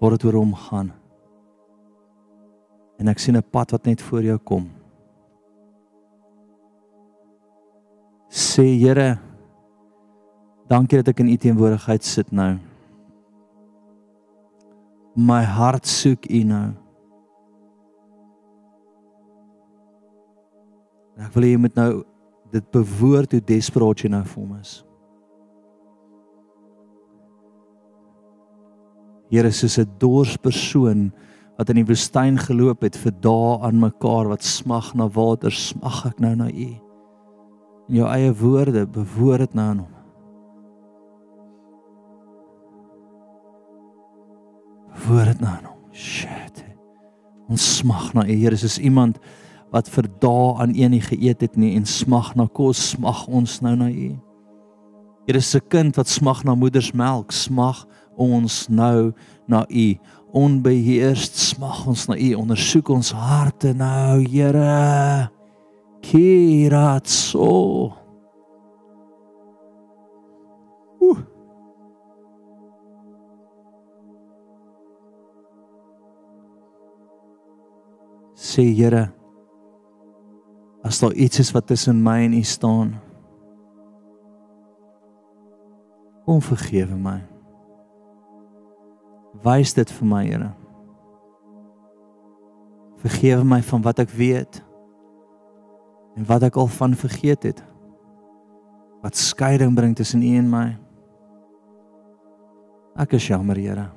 Waar 0.00 0.10
dit 0.10 0.24
oor 0.24 0.34
hom 0.34 0.54
gaan. 0.54 0.92
En 2.98 3.08
ek 3.08 3.18
sien 3.18 3.36
'n 3.36 3.50
pad 3.50 3.70
wat 3.70 3.84
net 3.84 4.02
voor 4.02 4.22
jou 4.22 4.38
kom. 4.38 4.70
Sê 8.28 8.78
Here, 8.78 9.18
dankie 10.68 10.98
dat 10.98 11.08
ek 11.08 11.20
in 11.20 11.28
U 11.28 11.36
teenwoordigheid 11.36 12.04
sit 12.04 12.32
nou. 12.32 12.58
My 15.16 15.40
hart 15.48 15.86
soek 15.88 16.26
U 16.28 16.42
nou. 16.44 16.66
En 21.16 21.24
ek 21.24 21.32
wil 21.32 21.46
hê 21.46 21.52
jy 21.54 21.60
moet 21.62 21.78
nou 21.78 21.92
dit 22.52 22.66
bewoord 22.74 23.32
hoe 23.32 23.40
desperaat 23.48 24.04
jy 24.04 24.10
nou 24.12 24.20
vir 24.28 24.42
hom 24.42 24.58
is. 24.60 24.74
Here 29.32 29.50
soos 29.50 29.78
'n 29.78 29.88
dors 29.98 30.36
persoon 30.36 31.10
wat 31.56 31.70
in 31.70 31.80
die 31.80 31.88
woestyn 31.88 32.36
geloop 32.38 32.82
het 32.82 32.96
vir 32.96 33.12
dae 33.12 33.58
aan 33.64 33.80
mekaar 33.80 34.28
wat 34.28 34.44
smag 34.44 34.94
na 34.94 35.08
water, 35.08 35.50
smag 35.50 36.06
ek 36.06 36.20
nou 36.20 36.34
na 36.36 36.48
U. 36.52 36.70
In 37.88 37.94
jou 37.96 38.08
eie 38.08 38.32
woorde 38.32 38.86
bewoord 38.86 39.38
dit 39.38 39.54
nou 39.54 39.68
aan 39.70 39.78
hom. 39.78 39.95
Bewoord 44.96 45.26
dit 45.26 45.40
nou 45.40 45.52
aan 45.52 45.68
hom. 45.68 45.80
Shit. 45.92 46.64
Ons 47.48 47.64
smag 47.78 48.12
na 48.16 48.24
U, 48.26 48.32
Here, 48.32 48.56
soos 48.56 48.78
iemand 48.78 49.20
wat 49.74 49.90
vir 49.92 50.08
dae 50.22 50.54
aan 50.62 50.72
een 50.74 50.94
nie 50.94 51.02
geëet 51.04 51.42
het 51.44 51.56
nie 51.58 51.74
en 51.76 51.86
smag 51.86 52.34
na 52.38 52.46
kos, 52.46 52.94
smag 52.94 53.26
ons 53.28 53.60
nou 53.64 53.74
na 53.76 53.90
U. 53.90 54.14
Here 55.26 55.40
'n 55.40 55.68
kind 55.68 55.96
wat 55.96 56.08
smag 56.08 56.44
na 56.44 56.54
moedersmelk, 56.54 57.32
smag 57.32 57.86
ons 58.16 58.68
nou 58.68 59.12
na 59.46 59.66
U. 59.68 59.98
Onbeheerst 60.32 61.36
smag 61.36 61.86
ons 61.86 62.08
na 62.08 62.16
U. 62.16 62.34
Ondersoek 62.34 62.88
ons 62.88 63.12
harte 63.12 63.74
nou, 63.74 64.22
Here. 64.22 65.30
Kiratso. 66.00 68.05
Sê 78.36 78.62
Here, 78.68 79.08
as 80.84 81.00
daar 81.00 81.12
iets 81.16 81.40
is 81.40 81.50
wat 81.56 81.66
tussen 81.66 82.02
my 82.04 82.20
en 82.26 82.36
U 82.36 82.42
staan, 82.44 82.92
kom 86.26 86.42
vergewe 86.44 86.98
my. 87.00 87.16
Wys 89.40 89.72
dit 89.72 89.88
vir 89.88 90.08
my, 90.12 90.22
Here. 90.28 90.52
Vergewe 93.00 93.44
my 93.44 93.62
van 93.64 93.84
wat 93.88 94.04
ek 94.04 94.12
weet 94.12 94.60
en 96.16 96.28
wat 96.28 96.44
ek 96.44 96.60
al 96.60 96.68
van 96.76 96.96
vergeet 96.96 97.42
het. 97.48 97.64
Wat 99.00 99.16
skeiding 99.16 99.72
bring 99.76 99.96
tussen 99.96 100.24
U 100.24 100.36
en 100.36 100.48
my. 100.52 100.66
Ek 103.00 103.16
is 103.16 103.32
jammer, 103.32 103.56
Here. 103.56 103.88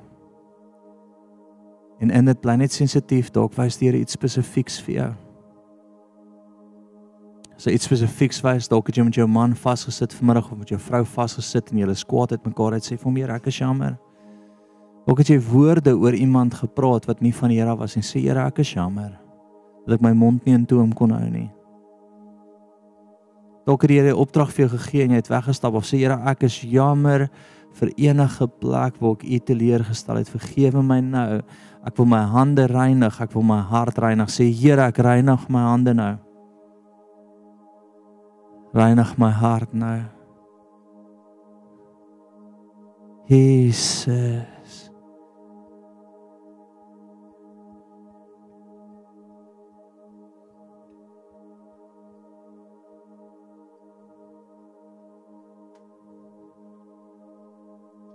En 2.00 2.10
in 2.10 2.30
dit 2.30 2.40
bly 2.40 2.54
net 2.56 2.72
sensitief, 2.72 3.28
dalk 3.34 3.52
wys 3.58 3.76
die 3.76 3.90
Here 3.90 4.00
iets 4.00 4.16
spesifieks 4.16 4.78
vir 4.86 4.94
jou. 4.94 5.10
As 7.60 7.66
hy 7.68 7.74
iets 7.76 7.84
spesifieks 7.90 8.38
wys, 8.40 8.70
dalk 8.72 8.88
het 8.88 8.96
jy 8.96 9.04
met 9.04 9.18
jou 9.20 9.26
man 9.28 9.52
vasgesit 9.52 10.14
vanmiddag 10.16 10.46
of 10.48 10.62
met 10.62 10.70
jou 10.72 10.78
vrou 10.80 11.02
vasgesit 11.04 11.68
en 11.74 11.82
julle 11.82 11.92
is 11.92 12.06
kwaad 12.08 12.32
uit 12.32 12.46
mekaar 12.48 12.78
uit 12.78 12.86
sê 12.86 12.96
vir 12.96 13.04
hom, 13.04 13.18
Here, 13.20 13.36
ek 13.36 13.50
is 13.52 13.58
jammer. 13.60 13.98
Dalk 15.04 15.20
het 15.20 15.32
jy 15.34 15.36
woorde 15.44 15.92
oor 15.92 16.16
iemand 16.16 16.56
gepraat 16.56 17.04
wat 17.10 17.20
nie 17.20 17.34
van 17.36 17.52
die 17.52 17.60
Here 17.60 17.76
was 17.76 17.98
en 18.00 18.06
sê, 18.06 18.22
Here, 18.24 18.46
ek 18.48 18.62
is 18.64 18.72
jammer 18.72 19.18
dat 19.84 19.98
ek 19.98 20.04
my 20.04 20.14
mond 20.16 20.44
nie 20.46 20.56
in 20.56 20.64
toom 20.68 20.92
kon 20.96 21.12
hou 21.12 21.26
nie. 21.28 21.50
Dalk 23.68 23.84
het 23.84 23.92
die 23.92 24.00
Here 24.00 24.16
'n 24.16 24.22
opdrag 24.24 24.52
vir 24.56 24.68
jou 24.68 24.78
gegee 24.78 25.04
en 25.04 25.10
jy 25.10 25.20
het 25.20 25.28
weggestap 25.28 25.74
of 25.74 25.84
sê 25.84 25.98
Here 26.00 26.16
ek 26.24 26.44
is 26.44 26.62
jammer 26.62 27.28
vir 27.74 27.92
enige 27.96 28.46
plek 28.46 28.96
waar 29.00 29.12
ek 29.12 29.24
U 29.24 29.38
teleurgestel 29.38 30.16
het. 30.16 30.28
Vergewe 30.28 30.82
my 30.82 31.00
nou. 31.00 31.42
Ek 31.86 31.96
wil 31.96 32.10
my 32.12 32.20
hande 32.28 32.66
reinig, 32.68 33.16
ek 33.22 33.32
wil 33.34 33.46
my 33.48 33.60
hart 33.64 33.98
reinig. 34.02 34.28
Sê 34.32 34.50
Here, 34.52 34.90
ek 34.90 35.00
reinig 35.00 35.46
my 35.48 35.64
hande 35.64 35.94
nou. 35.96 36.14
Reinig 38.76 39.14
my 39.18 39.30
hart 39.34 39.72
nou. 39.74 39.98
Jesus. 43.30 44.59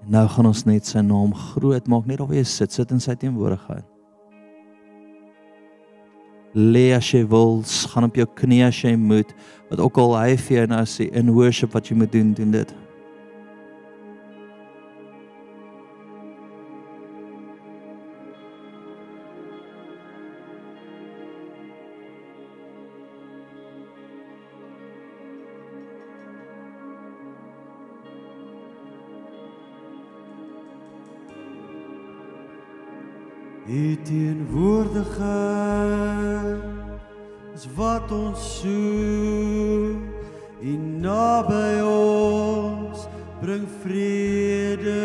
En 0.06 0.12
nou 0.12 0.28
gaan 0.30 0.46
ons 0.46 0.64
net 0.70 0.86
sy 0.86 1.02
naam 1.02 1.34
groot 1.34 1.88
maak 1.90 2.06
net 2.06 2.22
jy 2.30 2.44
sit 2.46 2.72
sit 2.72 2.92
in 2.94 3.02
sy 3.02 3.16
teenwoordigheid. 3.18 3.86
Lê 6.56 6.92
as 6.96 7.10
jy 7.12 7.26
wil, 7.28 7.64
gaan 7.92 8.06
op 8.08 8.16
jou 8.16 8.28
knie 8.38 8.62
as 8.64 8.78
jy 8.84 8.94
moet, 8.96 9.34
wat 9.72 9.82
ook 9.82 9.98
al 10.00 10.14
hy 10.16 10.36
vir 10.38 10.60
jou 10.60 10.68
nou 10.72 10.84
sê 10.88 11.10
in 11.12 11.34
worship 11.34 11.74
wat 11.74 11.90
jy 11.90 11.98
moet 11.98 12.14
doen, 12.14 12.32
doen 12.38 12.54
dit. 12.54 12.76
U 34.06 34.08
teenwoordigheid 34.08 36.62
is 37.56 37.68
wat 37.76 38.12
ons 38.12 38.60
soek. 38.60 40.02
U 40.62 40.78
naby 41.02 41.82
ons 41.90 43.08
bring 43.42 43.68
vrede. 43.82 45.02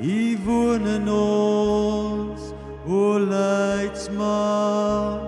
U 0.00 0.38
woon 0.44 0.86
in 0.86 1.08
ons, 1.08 2.40
o 2.84 3.18
leidsman, 3.32 5.20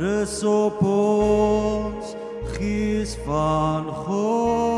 rus 0.00 0.44
op 0.44 0.80
ons, 0.80 2.16
gees 2.56 3.16
van 3.28 3.84
God. 4.08 4.77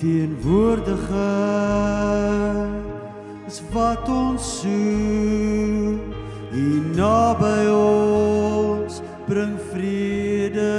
Teenwoordigheid 0.00 2.82
is 3.46 3.62
wat 3.72 4.08
ons 4.08 4.60
soek. 4.60 6.14
U 6.54 6.66
naby 6.94 7.66
ons 7.74 9.00
bring 9.26 9.58
vrede. 9.72 10.74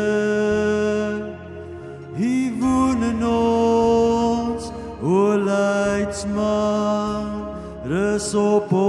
U 2.16 2.36
woon 2.62 3.04
in 3.04 3.20
ons, 3.28 4.72
o 5.04 5.36
leidsman, 5.36 7.28
rus 7.92 8.32
op 8.40 8.72
ons, 8.72 8.85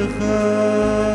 teenwoordigheid 0.00 1.09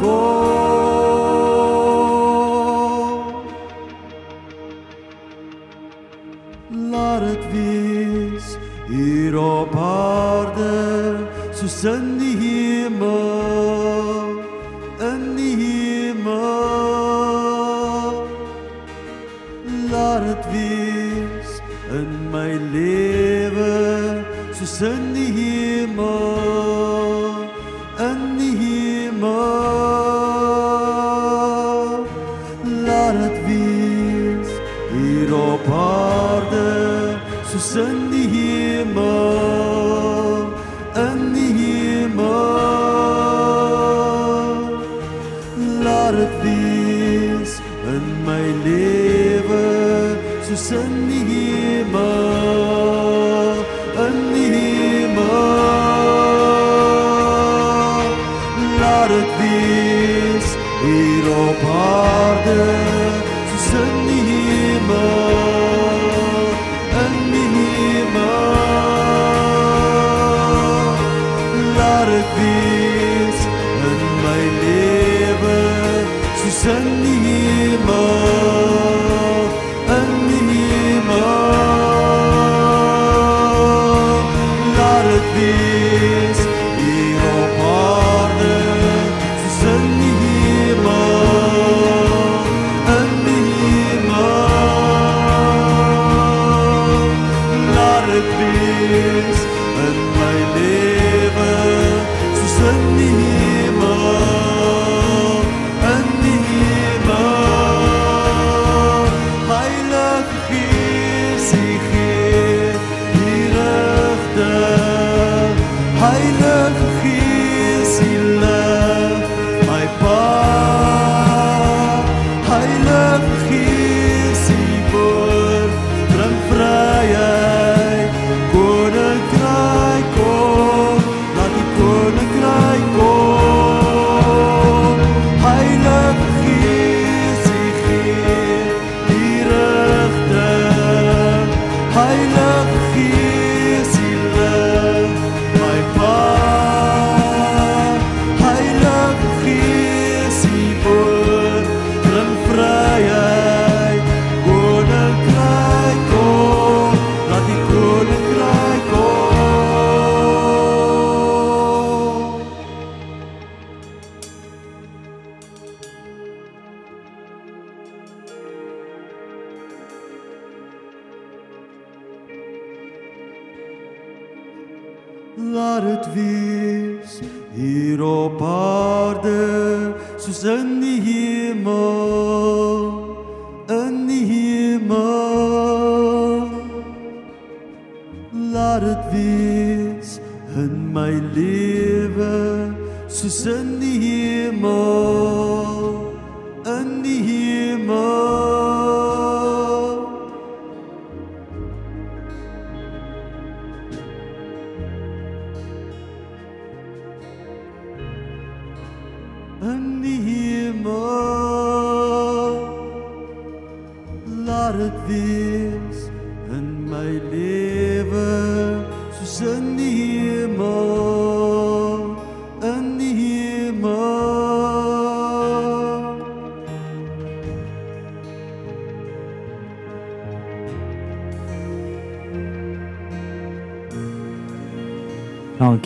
koninkryk 0.00 0.29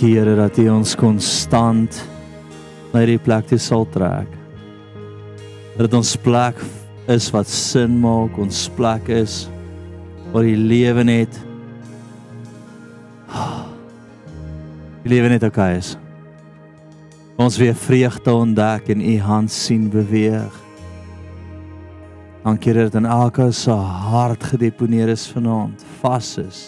Dankie 0.04 0.20
Here 0.20 0.34
dat 0.36 0.58
U 0.60 0.64
ons 0.68 0.90
konstant 1.00 1.96
na 2.92 3.00
hierdie 3.00 3.22
plek 3.24 3.46
toe 3.48 3.56
sal 3.56 3.86
trek. 3.88 4.28
Dat 5.78 5.94
ons 5.96 6.10
plek 6.20 6.58
is 7.08 7.30
wat 7.32 7.48
sin 7.48 7.94
maak, 8.02 8.36
ons 8.36 8.66
plek 8.76 9.08
is 9.08 9.46
waar 10.34 10.44
die 10.44 10.58
lewe 10.60 11.06
net 11.08 11.38
die 15.06 15.14
lewe 15.14 15.30
net 15.32 15.48
okay 15.48 15.78
is. 15.78 15.94
Ons 17.40 17.56
weer 17.62 17.72
vreugde 17.72 18.36
ontdek 18.42 18.92
en 18.92 19.00
U 19.00 19.16
hand 19.24 19.56
sien 19.56 19.88
beweeg. 19.88 20.60
Dankie 22.44 22.76
dat 22.76 23.00
in 23.00 23.08
elke 23.08 23.48
se 23.56 23.72
hart 24.12 24.44
gedeponeer 24.52 25.16
is 25.16 25.24
vanaand, 25.32 25.80
vas 26.04 26.36
is. 26.44 26.62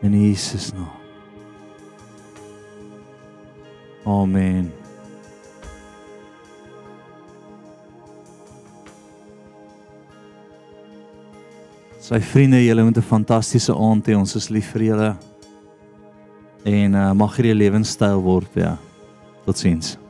In 0.00 0.16
Jesus 0.16 0.72
naam. 0.72 1.01
Amen. 4.04 4.72
Sy 12.02 12.18
vriende, 12.20 12.58
julle 12.66 12.82
moet 12.82 12.98
'n 12.98 13.02
fantastiese 13.02 13.72
aand 13.72 14.06
hê. 14.06 14.16
Ons 14.18 14.34
is 14.36 14.50
lief 14.50 14.72
vir 14.72 14.82
julle. 14.82 15.16
En 16.64 16.94
uh, 16.94 17.12
mag 17.12 17.36
hierdie 17.36 17.54
lewenstyl 17.54 18.20
word, 18.22 18.50
ja. 18.54 18.76
Totsiens. 19.46 20.01